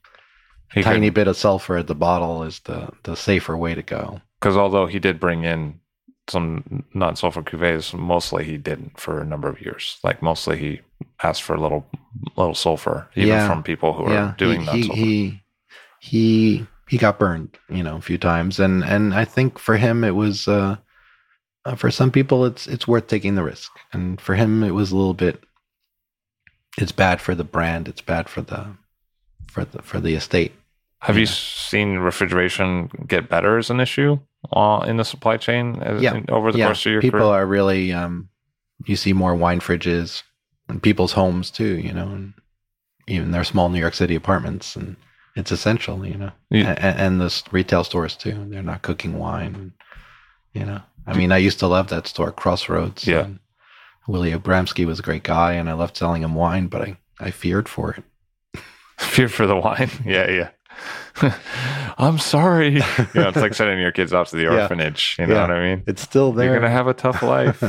he 0.73 0.83
tiny 0.83 1.11
bit 1.11 1.29
of 1.29 1.37
sulfur 1.37 1.77
at 1.77 1.87
the 1.87 1.95
bottle 1.95 2.45
is 2.45 2.61
the 2.61 2.91
the 3.03 3.17
safer 3.17 3.57
way 3.57 3.75
to 3.75 3.83
go. 3.83 4.21
because 4.41 4.57
although 4.57 4.87
he 4.87 4.99
did 4.99 5.19
bring 5.21 5.45
in 5.45 5.81
some 6.29 6.85
non-sulfur 6.95 7.43
cuvées, 7.43 7.93
mostly 7.93 8.45
he 8.45 8.57
didn't 8.57 8.99
for 9.01 9.21
a 9.21 9.25
number 9.27 9.49
of 9.49 9.61
years. 9.61 9.99
Like 10.05 10.23
mostly 10.23 10.57
he 10.59 10.81
asked 11.23 11.43
for 11.43 11.55
a 11.55 11.61
little 11.61 11.85
little 12.37 12.55
sulfur, 12.55 13.09
even 13.17 13.29
Yeah. 13.29 13.47
from 13.49 13.63
people 13.63 13.93
who 13.95 14.11
yeah, 14.13 14.31
are 14.31 14.35
doing 14.39 14.61
he, 14.61 14.67
non-sulfur. 14.67 14.95
he 14.97 15.43
he 16.01 16.59
he 16.59 16.67
he 16.91 16.99
got 16.99 17.19
burned, 17.21 17.57
you 17.69 17.83
know, 17.85 17.97
a 17.97 18.01
few 18.01 18.19
times, 18.19 18.59
and 18.59 18.83
and 18.85 19.15
I 19.15 19.25
think 19.25 19.59
for 19.59 19.77
him 19.77 20.05
it 20.05 20.15
was. 20.17 20.49
uh 20.49 20.77
uh, 21.67 21.75
for 21.77 21.91
some 21.91 22.11
people, 22.11 22.47
it's 22.47 22.67
it's 22.67 22.89
worth 22.89 23.07
taking 23.07 23.35
the 23.35 23.43
risk, 23.45 23.71
and 23.93 24.19
for 24.19 24.35
him, 24.35 24.63
it 24.65 24.71
was 24.71 24.93
a 24.93 24.97
little 24.97 25.13
bit. 25.15 25.45
It's 26.79 26.93
bad 26.93 27.21
for 27.21 27.35
the 27.35 27.45
brand. 27.45 27.87
It's 27.87 28.01
bad 28.01 28.29
for 28.31 28.41
the, 28.41 28.77
for 29.53 29.65
the 29.67 29.83
for 29.83 30.01
the 30.01 30.15
estate. 30.15 30.53
Have 31.01 31.19
you 31.19 31.27
seen 31.27 31.99
refrigeration 31.99 32.89
get 33.07 33.29
better 33.29 33.59
as 33.59 33.69
an 33.71 33.79
issue 33.81 34.19
uh, 34.53 34.85
in 34.89 34.97
the 34.97 35.05
supply 35.05 35.37
chain 35.37 35.77
as, 35.83 36.01
Yeah. 36.03 36.15
in- 36.15 36.31
over 36.31 36.51
the 36.53 36.59
yeah, 36.59 36.67
course 36.69 36.87
of 36.87 36.93
your 36.93 37.03
people 37.03 37.21
career? 37.21 37.31
are 37.43 37.47
really. 37.47 37.93
Um, 37.93 38.31
you 38.87 38.97
see 38.97 39.13
more 39.13 39.35
wine 39.35 39.61
fridges 39.61 40.23
in 40.71 40.81
people's 40.81 41.13
homes 41.13 41.51
too. 41.51 41.77
You 41.79 41.93
know, 41.93 42.09
and 42.09 42.33
even 43.07 43.33
their 43.33 43.45
small 43.45 43.69
New 43.69 43.81
York 43.81 43.95
City 43.95 44.15
apartments, 44.15 44.77
and 44.77 44.97
it's 45.37 45.51
essential. 45.53 46.05
You 46.07 46.15
know, 46.17 46.31
Yeah. 46.51 46.75
and, 46.79 46.99
and 47.01 47.21
the 47.21 47.43
retail 47.53 47.85
stores 47.85 48.17
too. 48.17 48.47
They're 48.49 48.63
not 48.63 48.83
cooking 48.83 49.19
wine. 49.19 49.73
You 50.53 50.65
know, 50.65 50.81
I 51.07 51.17
mean, 51.17 51.31
I 51.33 51.39
used 51.39 51.59
to 51.61 51.67
love 51.69 51.89
that 51.89 52.07
store, 52.09 52.33
Crossroads. 52.33 53.07
Yeah. 53.07 53.29
Willie 54.09 54.33
Abramsky 54.33 54.85
was 54.85 54.99
a 54.99 55.03
great 55.03 55.23
guy, 55.23 55.53
and 55.53 55.69
I 55.71 55.75
loved 55.75 55.97
selling 55.97 56.23
him 56.23 56.35
wine, 56.35 56.67
but 56.67 56.83
I 56.83 56.97
I 57.21 57.31
feared 57.31 57.69
for 57.69 57.93
it. 57.93 58.61
Fear 58.99 59.29
for 59.29 59.47
the 59.47 59.57
wine. 59.57 59.91
Yeah, 60.05 60.29
yeah. 60.31 60.51
I'm 61.99 62.19
sorry. 62.19 62.75
You 62.75 62.81
know, 63.15 63.29
it's 63.29 63.37
like 63.37 63.55
sending 63.55 63.79
your 63.79 63.93
kids 63.93 64.13
off 64.13 64.31
to 64.31 64.37
the 64.37 64.43
Yeah. 64.45 64.63
orphanage. 64.63 65.17
You 65.19 65.27
know 65.27 65.35
Yeah. 65.35 65.41
what 65.43 65.51
I 65.51 65.61
mean? 65.61 65.85
It's 65.87 66.01
still 66.03 66.33
there. 66.33 66.47
You're 66.47 66.55
gonna 66.61 66.71
have 66.71 66.87
a 66.89 66.95
tough 66.95 67.23
life. 67.23 67.63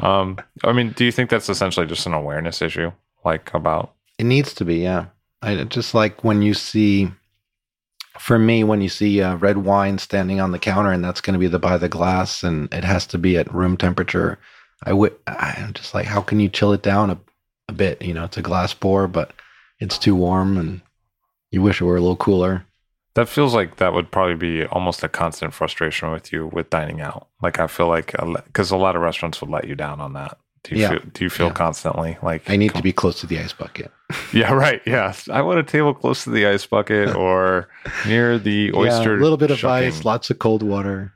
um, 0.00 0.38
I 0.64 0.72
mean, 0.72 0.90
do 0.92 1.04
you 1.04 1.12
think 1.12 1.30
that's 1.30 1.48
essentially 1.48 1.86
just 1.86 2.06
an 2.06 2.14
awareness 2.14 2.62
issue, 2.62 2.92
like 3.24 3.52
about? 3.54 3.92
It 4.18 4.24
needs 4.24 4.54
to 4.54 4.64
be, 4.64 4.76
yeah. 4.76 5.06
I 5.46 5.62
just 5.62 5.94
like 5.94 6.24
when 6.24 6.42
you 6.42 6.54
see, 6.54 7.08
for 8.18 8.36
me, 8.36 8.64
when 8.64 8.80
you 8.80 8.88
see 8.88 9.22
uh, 9.22 9.36
red 9.36 9.58
wine 9.58 9.98
standing 9.98 10.40
on 10.40 10.50
the 10.50 10.58
counter, 10.58 10.90
and 10.90 11.04
that's 11.04 11.20
going 11.20 11.34
to 11.34 11.38
be 11.38 11.46
the 11.46 11.60
by 11.60 11.78
the 11.78 11.88
glass, 11.88 12.42
and 12.42 12.72
it 12.74 12.82
has 12.82 13.06
to 13.08 13.18
be 13.18 13.38
at 13.38 13.54
room 13.54 13.76
temperature. 13.76 14.38
I 14.82 14.92
would, 14.92 15.14
I'm 15.28 15.72
just 15.72 15.94
like, 15.94 16.06
how 16.06 16.20
can 16.20 16.40
you 16.40 16.48
chill 16.48 16.72
it 16.72 16.82
down 16.82 17.10
a, 17.10 17.18
a 17.68 17.72
bit? 17.72 18.02
You 18.02 18.12
know, 18.12 18.24
it's 18.24 18.36
a 18.36 18.42
glass 18.42 18.74
pour, 18.74 19.06
but 19.06 19.32
it's 19.78 19.98
too 19.98 20.16
warm, 20.16 20.58
and 20.58 20.80
you 21.52 21.62
wish 21.62 21.80
it 21.80 21.84
were 21.84 21.96
a 21.96 22.00
little 22.00 22.16
cooler. 22.16 22.66
That 23.14 23.28
feels 23.28 23.54
like 23.54 23.76
that 23.76 23.94
would 23.94 24.10
probably 24.10 24.34
be 24.34 24.66
almost 24.66 25.02
a 25.04 25.08
constant 25.08 25.54
frustration 25.54 26.10
with 26.10 26.32
you 26.32 26.48
with 26.48 26.70
dining 26.70 27.00
out. 27.00 27.28
Like 27.40 27.60
I 27.60 27.68
feel 27.68 27.86
like 27.86 28.14
because 28.46 28.72
a 28.72 28.76
lot 28.76 28.96
of 28.96 29.02
restaurants 29.02 29.40
would 29.40 29.48
let 29.48 29.68
you 29.68 29.74
down 29.74 30.00
on 30.00 30.12
that. 30.14 30.38
Do 30.68 30.74
you 30.74 30.82
Yeah. 30.82 30.88
feel? 30.90 30.98
Do 31.12 31.24
you 31.24 31.30
feel 31.30 31.46
Yeah. 31.46 31.52
constantly 31.52 32.18
like 32.22 32.48
I 32.50 32.56
need 32.56 32.74
to 32.74 32.82
be 32.82 32.92
close 32.92 33.20
to 33.20 33.26
the 33.26 33.38
ice 33.38 33.52
bucket. 33.52 33.90
Yeah, 34.32 34.52
right. 34.52 34.80
Yeah, 34.86 35.14
I 35.32 35.42
want 35.42 35.58
a 35.58 35.62
table 35.64 35.92
close 35.94 36.24
to 36.24 36.30
the 36.30 36.46
ice 36.46 36.64
bucket 36.66 37.14
or 37.24 37.68
near 38.06 38.38
the 38.38 38.72
oyster. 38.74 39.14
yeah, 39.14 39.20
a 39.20 39.22
little 39.22 39.36
bit 39.36 39.50
of 39.50 39.58
shucking. 39.58 39.88
ice, 39.88 40.04
lots 40.04 40.30
of 40.30 40.38
cold 40.38 40.62
water. 40.62 41.12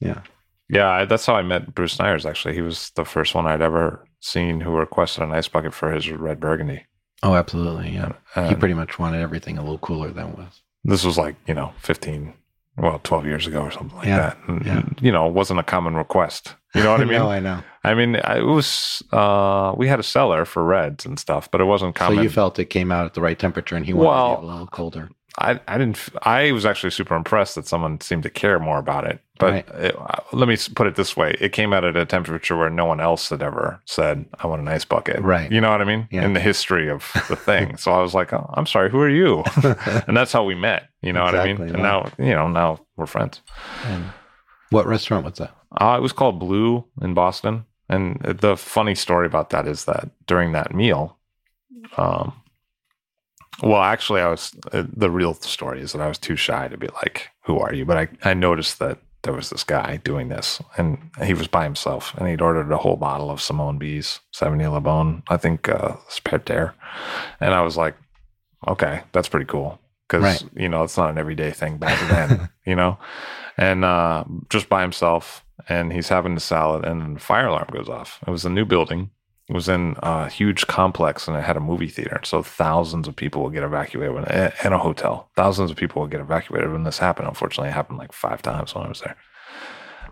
Yeah, 0.00 0.20
Yeah, 0.68 0.88
I, 0.90 1.04
that's 1.04 1.24
how 1.26 1.34
I 1.36 1.42
met 1.42 1.74
Bruce 1.74 1.96
Neyers. 1.98 2.24
Actually, 2.28 2.54
he 2.54 2.62
was 2.62 2.90
the 2.96 3.04
first 3.04 3.34
one 3.34 3.46
I'd 3.46 3.62
ever 3.62 4.04
seen 4.20 4.60
who 4.60 4.70
requested 4.70 5.22
an 5.22 5.32
ice 5.32 5.46
bucket 5.48 5.72
for 5.74 5.92
his 5.92 6.10
red 6.10 6.40
burgundy. 6.40 6.84
oh, 7.22 7.34
absolutely. 7.34 7.90
Yeah, 7.90 8.12
he 8.48 8.54
pretty 8.56 8.74
much 8.74 8.98
wanted 8.98 9.20
everything 9.22 9.56
a 9.58 9.62
little 9.62 9.78
cooler 9.78 10.10
than 10.10 10.32
was. 10.32 10.60
this 10.84 11.04
was 11.04 11.16
like 11.18 11.36
you 11.46 11.54
know 11.54 11.72
fifteen, 11.78 12.34
well, 12.76 13.00
twelve 13.04 13.24
years 13.24 13.46
ago 13.46 13.62
or 13.62 13.70
something 13.70 13.96
like 13.98 14.06
Yeah, 14.08 14.16
that. 14.18 14.38
And, 14.48 14.66
yeah. 14.66 14.82
You 15.00 15.12
know, 15.12 15.26
it 15.28 15.32
wasn't 15.32 15.60
a 15.60 15.64
common 15.64 15.94
request. 15.94 16.54
You 16.76 16.82
know 16.84 16.92
what 16.92 17.00
I 17.00 17.04
mean? 17.06 17.18
no, 17.18 17.30
I 17.30 17.40
know. 17.40 17.62
I 17.84 17.94
mean, 17.94 18.14
it 18.16 18.44
was. 18.44 19.02
Uh, 19.12 19.72
we 19.76 19.86
had 19.88 20.00
a 20.00 20.02
cellar 20.04 20.44
for 20.44 20.64
reds 20.64 21.06
and 21.06 21.18
stuff, 21.18 21.50
but 21.50 21.60
it 21.60 21.64
wasn't 21.64 21.94
common. 21.94 22.18
So 22.18 22.22
you 22.22 22.30
felt 22.30 22.58
it 22.58 22.66
came 22.66 22.90
out 22.92 23.06
at 23.06 23.14
the 23.14 23.20
right 23.20 23.38
temperature, 23.38 23.76
and 23.76 23.86
he 23.86 23.92
wanted 23.92 24.08
Well, 24.08 24.32
it 24.34 24.42
a 24.42 24.46
little 24.46 24.66
colder. 24.66 25.10
I, 25.38 25.60
I 25.68 25.76
didn't, 25.76 25.98
I 26.22 26.50
was 26.52 26.64
actually 26.64 26.92
super 26.92 27.14
impressed 27.14 27.56
that 27.56 27.66
someone 27.66 28.00
seemed 28.00 28.22
to 28.22 28.30
care 28.30 28.58
more 28.58 28.78
about 28.78 29.04
it. 29.06 29.20
But 29.38 29.52
Right. 29.52 29.68
it, 29.74 29.94
uh, 29.94 30.20
let 30.32 30.48
me 30.48 30.56
put 30.74 30.86
it 30.86 30.96
this 30.96 31.14
way 31.14 31.36
it 31.38 31.52
came 31.52 31.74
out 31.74 31.84
at 31.84 31.94
a 31.94 32.06
temperature 32.06 32.56
where 32.56 32.70
no 32.70 32.86
one 32.86 33.00
else 33.00 33.28
had 33.28 33.42
ever 33.42 33.78
said, 33.84 34.24
I 34.42 34.46
want 34.46 34.62
an 34.62 34.68
ice 34.68 34.86
bucket. 34.86 35.20
Right. 35.20 35.52
You 35.52 35.60
know 35.60 35.70
what 35.70 35.82
I 35.82 35.84
mean? 35.84 36.08
Yeah. 36.10 36.24
In 36.24 36.32
the 36.32 36.40
history 36.40 36.88
of 36.88 37.12
the 37.28 37.36
thing. 37.36 37.76
so 37.76 37.92
I 37.92 38.00
was 38.00 38.14
like, 38.14 38.32
oh, 38.32 38.48
I'm 38.54 38.64
sorry, 38.64 38.88
who 38.90 38.98
are 38.98 39.10
you? 39.10 39.44
and 40.06 40.16
that's 40.16 40.32
how 40.32 40.42
we 40.42 40.54
met. 40.54 40.88
You 41.02 41.12
know 41.12 41.22
what 41.24 41.34
I 41.34 41.44
mean? 41.44 41.56
Exactly, 41.60 41.74
And 41.74 41.82
now, 41.82 42.10
you 42.18 42.34
know, 42.34 42.48
now 42.48 42.80
we're 42.96 43.04
friends. 43.04 43.42
And 43.84 44.04
what 44.70 44.86
restaurant 44.86 45.24
was 45.24 45.34
that? 45.38 45.54
Uh, 45.80 45.96
it 45.98 46.02
was 46.02 46.12
called 46.12 46.38
Blue 46.38 46.84
in 47.02 47.14
Boston. 47.14 47.64
And 47.88 48.20
the 48.22 48.56
funny 48.56 48.94
story 48.96 49.26
about 49.26 49.50
that 49.50 49.66
is 49.68 49.84
that 49.84 50.10
during 50.26 50.52
that 50.52 50.74
meal, 50.74 51.16
um, 51.96 52.32
well, 53.62 53.80
actually, 53.82 54.20
I 54.20 54.28
was 54.28 54.52
uh, 54.72 54.84
the 54.92 55.10
real 55.10 55.32
story 55.34 55.80
is 55.80 55.92
that 55.92 56.02
I 56.02 56.08
was 56.08 56.18
too 56.18 56.36
shy 56.36 56.68
to 56.68 56.76
be 56.76 56.88
like, 56.88 57.30
"Who 57.44 57.58
are 57.58 57.72
you?" 57.72 57.84
But 57.86 57.96
I, 57.96 58.30
I 58.30 58.34
noticed 58.34 58.80
that 58.80 58.98
there 59.22 59.32
was 59.32 59.48
this 59.50 59.64
guy 59.64 59.96
doing 60.04 60.28
this, 60.28 60.60
and 60.76 60.98
he 61.24 61.32
was 61.32 61.46
by 61.46 61.64
himself, 61.64 62.12
and 62.18 62.28
he'd 62.28 62.42
ordered 62.42 62.70
a 62.70 62.76
whole 62.76 62.96
bottle 62.96 63.30
of 63.30 63.40
Simon 63.40 63.78
Bize 63.78 64.20
Sauvignon 64.34 64.72
Le 64.72 64.80
Bon, 64.80 65.22
I 65.28 65.36
think 65.38 65.68
uh, 65.70 65.94
Sperter, 66.08 66.74
and 67.40 67.54
I 67.54 67.62
was 67.62 67.76
like, 67.78 67.96
"Okay, 68.68 69.02
that's 69.12 69.28
pretty 69.28 69.46
cool." 69.46 69.80
Because 70.08 70.22
Right. 70.42 70.44
you 70.54 70.68
know 70.68 70.82
it's 70.82 70.96
not 70.98 71.10
an 71.10 71.18
everyday 71.18 71.50
thing 71.52 71.78
back 71.78 71.98
then, 72.10 72.50
you 72.66 72.74
know, 72.76 72.98
and 73.56 73.84
uh, 73.84 74.24
just 74.50 74.68
by 74.68 74.82
himself, 74.82 75.44
and 75.68 75.92
he's 75.92 76.08
having 76.08 76.34
the 76.34 76.40
salad, 76.40 76.84
and 76.84 77.16
the 77.16 77.20
fire 77.20 77.46
alarm 77.46 77.68
goes 77.72 77.88
off. 77.88 78.18
It 78.26 78.30
was 78.30 78.44
a 78.44 78.50
new 78.50 78.64
building. 78.64 79.10
It 79.48 79.54
was 79.54 79.68
in 79.68 79.94
a 80.00 80.28
huge 80.28 80.66
complex, 80.66 81.28
and 81.28 81.36
it 81.36 81.44
had 81.44 81.56
a 81.56 81.60
movie 81.60 81.88
theater. 81.88 82.20
So 82.24 82.42
thousands 82.42 83.06
of 83.06 83.14
people 83.14 83.42
will 83.42 83.50
get 83.50 83.62
evacuated, 83.62 84.14
when, 84.14 84.24
and 84.24 84.74
a 84.74 84.78
hotel. 84.78 85.30
Thousands 85.36 85.70
of 85.70 85.76
people 85.76 86.02
will 86.02 86.08
get 86.08 86.20
evacuated 86.20 86.72
when 86.72 86.82
this 86.82 86.98
happened. 86.98 87.28
Unfortunately, 87.28 87.68
it 87.68 87.74
happened 87.74 87.98
like 87.98 88.12
five 88.12 88.42
times 88.42 88.74
when 88.74 88.84
I 88.84 88.88
was 88.88 89.02
there. 89.02 89.16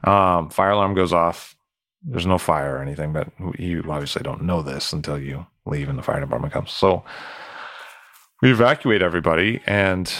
Um, 0.05 0.51
fire 0.51 0.71
alarm 0.71 0.95
goes 0.95 1.13
off. 1.13 1.57
There's 2.03 2.27
no 2.27 2.39
fire 2.39 2.77
or 2.77 2.83
anything, 2.83 3.13
but 3.13 3.29
you 3.59 3.83
obviously 3.89 4.23
don't 4.23 4.43
know 4.43 4.63
this 4.63 4.93
until 4.93 5.19
you 5.19 5.47
leave 5.67 5.89
and 5.89 5.99
the 5.99 6.03
fire 6.03 6.21
department 6.21 6.53
comes. 6.53 6.71
So 6.71 7.03
we 8.43 8.53
evacuate 8.53 9.03
everybody, 9.03 9.63
and 9.67 10.13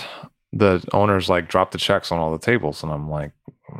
the 0.57 0.85
owners 0.93 1.29
like 1.29 1.49
drop 1.49 1.73
the 1.73 1.79
checks 1.79 2.13
on 2.13 2.19
all 2.19 2.33
the 2.33 2.39
tables, 2.39 2.83
and 2.83 2.93
I'm 2.93 3.11
like, 3.11 3.33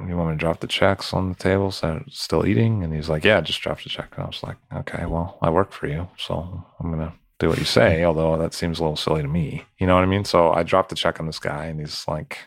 "You 0.09 0.17
want 0.17 0.31
me 0.31 0.35
to 0.35 0.39
drop 0.39 0.61
the 0.61 0.67
checks 0.67 1.15
on 1.15 1.31
the 1.31 1.35
tables 1.35 1.81
that 1.81 1.97
are 1.97 2.05
still 2.09 2.47
eating?" 2.47 2.83
And 2.83 2.93
he's 2.93 3.09
like, 3.09 3.25
"Yeah, 3.25 3.41
just 3.41 3.61
drop 3.61 3.83
the 3.83 3.89
check." 3.89 4.13
And 4.15 4.25
I 4.25 4.27
was 4.27 4.43
like, 4.43 4.57
"Okay, 4.75 5.07
well, 5.07 5.39
I 5.41 5.51
work 5.51 5.73
for 5.73 5.87
you, 5.87 6.09
so 6.19 6.65
I'm 6.81 6.91
gonna 6.91 7.15
do 7.45 7.49
what 7.51 7.59
you 7.59 7.65
say." 7.65 8.05
Although 8.05 8.37
that 8.39 8.55
seems 8.55 8.79
a 8.79 8.83
little 8.83 8.97
silly 8.97 9.23
to 9.23 9.29
me, 9.29 9.65
you 9.79 9.87
know 9.87 9.95
what 9.95 10.03
I 10.03 10.07
mean? 10.07 10.25
So 10.25 10.53
I 10.53 10.63
dropped 10.63 10.89
the 10.89 10.95
check 10.97 11.21
on 11.21 11.27
this 11.27 11.39
guy, 11.39 11.67
and 11.67 11.79
he's 11.81 12.07
like, 12.09 12.39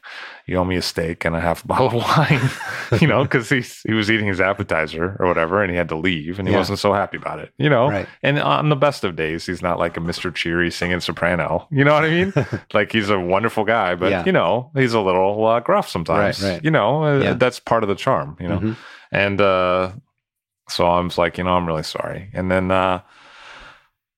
"You 0.45 0.57
owe 0.57 0.65
me 0.65 0.75
a 0.77 0.81
steak 0.81 1.25
and 1.25 1.35
a 1.35 1.39
half 1.39 1.63
a 1.63 1.67
bottle 1.73 1.87
of 1.87 1.93
wine," 1.93 2.49
you 3.01 3.07
know, 3.07 3.23
because 3.23 3.49
he 3.49 3.61
he 3.87 3.93
was 3.93 4.09
eating 4.11 4.27
his 4.27 4.41
appetizer 4.41 5.15
or 5.19 5.27
whatever, 5.27 5.61
and 5.61 5.71
he 5.71 5.77
had 5.77 5.89
to 5.89 5.95
leave, 5.95 6.39
and 6.39 6.47
he 6.47 6.51
Yeah. 6.53 6.59
wasn't 6.59 6.79
so 6.79 6.93
happy 6.93 7.17
about 7.17 7.39
it, 7.39 7.53
you 7.57 7.69
know. 7.69 7.89
Right. 7.89 8.07
And 8.23 8.39
on 8.39 8.69
the 8.69 8.75
best 8.75 9.03
of 9.03 9.15
days, 9.15 9.45
he's 9.45 9.61
not 9.61 9.79
like 9.79 9.97
a 9.97 9.99
Mr. 9.99 10.33
Cheery 10.33 10.71
singing 10.71 10.99
soprano. 10.99 11.67
You 11.71 11.83
know 11.85 11.93
what 11.93 12.03
I 12.05 12.09
mean? 12.09 12.33
like 12.73 12.91
he's 12.91 13.09
a 13.09 13.19
wonderful 13.19 13.63
guy, 13.65 13.95
but 13.95 14.11
Yeah. 14.11 14.23
you 14.25 14.31
know, 14.31 14.71
he's 14.75 14.93
a 14.93 14.99
little 15.01 15.45
uh, 15.45 15.59
gruff 15.59 15.87
sometimes. 15.89 16.41
Right, 16.43 16.53
right. 16.53 16.63
You 16.63 16.71
know, 16.71 17.03
uh, 17.03 17.17
Yeah. 17.19 17.33
that's 17.33 17.59
part 17.59 17.83
of 17.83 17.89
the 17.89 17.95
charm, 17.95 18.35
you 18.39 18.47
know? 18.47 18.59
Mhm. 18.59 18.75
And 19.11 19.39
uh, 19.41 19.91
so 20.69 20.85
I 20.85 20.99
was 20.99 21.17
like, 21.17 21.37
you 21.37 21.43
know, 21.43 21.51
I'm 21.55 21.65
really 21.65 21.83
sorry. 21.83 22.29
And 22.33 22.51
then 22.51 22.71
uh, 22.71 22.99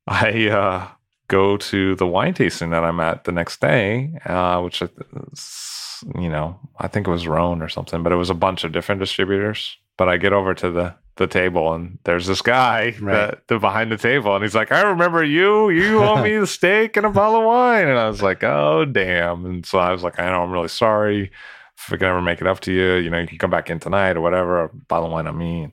I 0.10 0.48
uh, 0.50 0.88
go 1.28 1.58
to 1.58 1.96
the 1.96 2.08
wine 2.08 2.34
tasting 2.34 2.72
that 2.72 2.84
I'm 2.84 3.00
at 3.00 3.24
the 3.26 3.32
next 3.32 3.62
day, 3.62 4.14
uh, 4.26 4.60
which, 4.62 4.82
you 4.82 6.30
know, 6.30 6.60
I 6.80 6.88
think 6.88 7.08
it 7.08 7.12
was 7.12 7.28
Rhone 7.28 7.62
or 7.62 7.70
something, 7.70 8.02
but 8.04 8.12
it 8.12 8.16
was 8.18 8.30
a 8.30 8.34
bunch 8.36 8.64
of 8.64 8.72
different 8.72 9.00
distributors. 9.00 9.78
But 9.98 10.10
I 10.10 10.18
get 10.18 10.34
over 10.34 10.54
to 10.56 10.72
the 10.72 10.96
the 11.18 11.28
table 11.28 11.74
and 11.74 12.00
there's 12.06 12.28
this 12.28 12.42
guy 12.42 12.96
Right. 13.02 13.14
that, 13.14 13.48
the 13.50 13.60
behind 13.60 13.92
the 13.92 13.98
table 13.98 14.34
and 14.36 14.42
he's 14.42 14.56
like, 14.56 14.72
I 14.72 14.84
remember 14.84 15.22
you. 15.22 15.70
You 15.70 16.02
owe 16.02 16.24
me 16.24 16.38
the 16.38 16.48
steak 16.48 16.96
and 16.96 17.06
a 17.06 17.10
bottle 17.10 17.42
of 17.42 17.46
wine. 17.46 17.90
And 17.90 18.00
I 18.00 18.08
was 18.08 18.22
like, 18.22 18.42
oh 18.42 18.86
damn. 18.86 19.46
And 19.46 19.66
so 19.66 19.80
I 19.80 19.92
was 19.92 20.02
like, 20.02 20.18
I 20.18 20.30
know 20.30 20.44
I'm 20.44 20.52
really 20.52 20.70
sorry. 20.70 21.30
If 21.78 21.92
we 21.92 21.98
can 21.98 22.08
ever 22.08 22.22
make 22.22 22.40
it 22.40 22.48
up 22.48 22.62
to 22.62 22.72
you, 22.72 22.94
you 22.94 23.10
know, 23.10 23.20
you 23.20 23.28
can 23.28 23.38
come 23.38 23.50
back 23.50 23.70
in 23.70 23.80
tonight 23.82 24.16
or 24.16 24.22
whatever, 24.22 24.64
a 24.64 24.70
bottle 24.70 25.08
of 25.08 25.12
wine 25.12 25.28
on 25.28 25.38
me. 25.38 25.70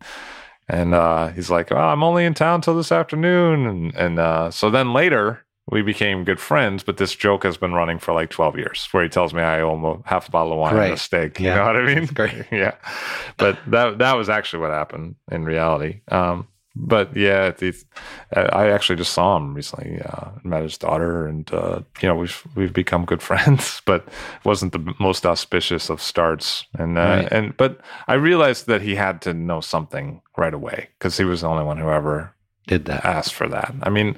And 0.68 0.94
uh, 0.94 1.28
he's 1.28 1.50
like, 1.50 1.70
oh, 1.70 1.76
I'm 1.76 2.02
only 2.02 2.24
in 2.24 2.34
town 2.34 2.60
till 2.60 2.76
this 2.76 2.90
afternoon. 2.92 3.66
And, 3.66 3.94
and 3.94 4.18
uh, 4.18 4.50
so 4.50 4.68
then 4.70 4.92
later 4.92 5.44
we 5.70 5.82
became 5.82 6.24
good 6.24 6.40
friends, 6.40 6.82
but 6.82 6.96
this 6.96 7.14
joke 7.14 7.42
has 7.44 7.56
been 7.56 7.72
running 7.72 7.98
for 7.98 8.12
like 8.12 8.30
12 8.30 8.56
years 8.56 8.88
where 8.92 9.02
he 9.02 9.08
tells 9.08 9.32
me 9.34 9.42
I 9.42 9.60
owe 9.60 9.74
him 9.74 9.84
a 9.84 9.98
half 10.04 10.28
a 10.28 10.30
bottle 10.30 10.52
of 10.52 10.58
wine 10.58 10.74
and 10.74 10.84
a 10.84 10.88
Great. 10.88 10.98
steak. 10.98 11.40
You 11.40 11.46
Yeah. 11.46 11.56
know 11.56 11.64
what 11.66 11.76
I 11.76 11.94
mean? 11.94 12.06
Great. 12.06 12.46
yeah. 12.52 12.74
But 13.36 13.58
that, 13.68 13.98
that 13.98 14.16
was 14.16 14.28
actually 14.28 14.60
what 14.60 14.70
happened 14.70 15.16
in 15.30 15.44
reality. 15.44 16.00
Um, 16.08 16.48
but 16.78 17.16
yeah, 17.16 17.50
the, 17.52 17.72
I 18.34 18.68
actually 18.68 18.96
just 18.96 19.12
saw 19.14 19.36
him 19.36 19.54
recently. 19.54 20.00
Uh, 20.02 20.30
met 20.44 20.62
his 20.62 20.76
daughter, 20.78 21.26
and 21.26 21.50
uh, 21.52 21.80
you 22.02 22.08
know 22.08 22.14
we've 22.14 22.46
we've 22.54 22.72
become 22.72 23.04
good 23.06 23.22
friends. 23.28 23.80
But 23.86 24.02
it 24.06 24.44
wasn't 24.44 24.72
the 24.72 24.94
most 25.00 25.24
auspicious 25.24 25.88
of 25.90 26.00
starts. 26.02 26.66
And 26.78 26.98
uh, 26.98 27.00
Right. 27.00 27.28
and 27.32 27.56
but 27.56 27.80
I 28.06 28.14
realized 28.14 28.66
that 28.66 28.82
he 28.82 28.94
had 28.96 29.20
to 29.22 29.32
know 29.32 29.60
something 29.60 30.20
right 30.36 30.54
away 30.54 30.88
because 30.98 31.16
he 31.16 31.24
was 31.24 31.40
the 31.40 31.48
only 31.48 31.64
one 31.64 31.78
who 31.78 31.88
ever 31.88 32.34
Did 32.66 32.84
that. 32.84 33.04
asked 33.04 33.32
for 33.34 33.48
that. 33.48 33.74
I 33.82 33.90
mean, 33.90 34.16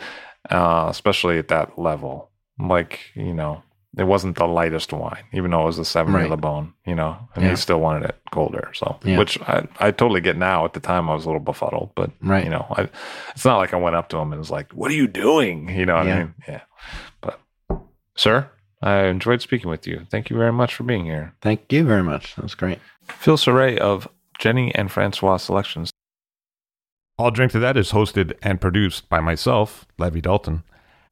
uh, 0.50 0.88
especially 0.90 1.38
at 1.38 1.48
that 1.48 1.78
level, 1.78 2.30
like 2.58 2.98
you 3.14 3.34
know, 3.34 3.62
it 3.96 4.04
wasn't 4.04 4.36
the 4.36 4.46
lightest 4.46 4.92
wine, 4.92 5.24
even 5.32 5.50
though 5.50 5.62
it 5.62 5.66
was 5.66 5.78
a 5.78 5.84
seven 5.84 6.12
Right. 6.12 6.28
Le 6.28 6.36
Bon, 6.36 6.74
you 6.86 6.94
know, 6.94 7.16
and 7.34 7.42
Yeah. 7.44 7.50
he 7.50 7.56
still 7.56 7.80
wanted 7.80 8.08
it 8.10 8.20
colder. 8.30 8.70
So, 8.74 8.98
Yeah. 9.02 9.18
which 9.18 9.40
I, 9.42 9.66
I 9.80 9.90
totally 9.90 10.20
get 10.20 10.36
now. 10.36 10.64
At 10.64 10.74
the 10.74 10.80
time, 10.80 11.08
I 11.08 11.14
was 11.14 11.24
a 11.24 11.28
little 11.28 11.40
befuddled, 11.42 11.92
but 11.94 12.10
Right. 12.22 12.44
you 12.44 12.50
know, 12.50 12.66
I, 12.76 12.88
it's 13.30 13.44
not 13.44 13.56
like 13.56 13.72
I 13.72 13.76
went 13.78 13.96
up 13.96 14.08
to 14.10 14.18
him 14.18 14.32
and 14.32 14.38
was 14.38 14.50
like, 14.50 14.70
"What 14.72 14.90
are 14.90 14.94
you 14.94 15.08
doing?" 15.08 15.68
You 15.70 15.86
know 15.86 15.96
what 15.96 16.06
Yeah. 16.06 16.14
I 16.14 16.18
mean? 16.18 16.34
Yeah. 16.46 16.60
But, 17.22 17.40
sir, 18.14 18.50
I 18.82 19.04
enjoyed 19.06 19.40
speaking 19.40 19.70
with 19.70 19.86
you. 19.86 20.06
Thank 20.10 20.28
you 20.30 20.36
very 20.36 20.52
much 20.52 20.74
for 20.74 20.84
being 20.84 21.06
here. 21.06 21.34
Thank 21.40 21.72
you 21.72 21.84
very 21.84 22.02
much. 22.02 22.36
That 22.36 22.42
was 22.42 22.54
great. 22.54 22.78
Phil 23.08 23.36
Sareil 23.36 23.78
of 23.78 24.06
Jenny 24.38 24.72
and 24.74 24.92
Francois 24.92 25.38
Selections. 25.38 25.90
I'll 27.18 27.32
Drink 27.32 27.50
to 27.52 27.58
That 27.58 27.76
is 27.76 27.90
hosted 27.90 28.34
and 28.42 28.60
produced 28.60 29.08
by 29.08 29.18
myself, 29.18 29.86
Levi 29.98 30.20
Dalton. 30.20 30.62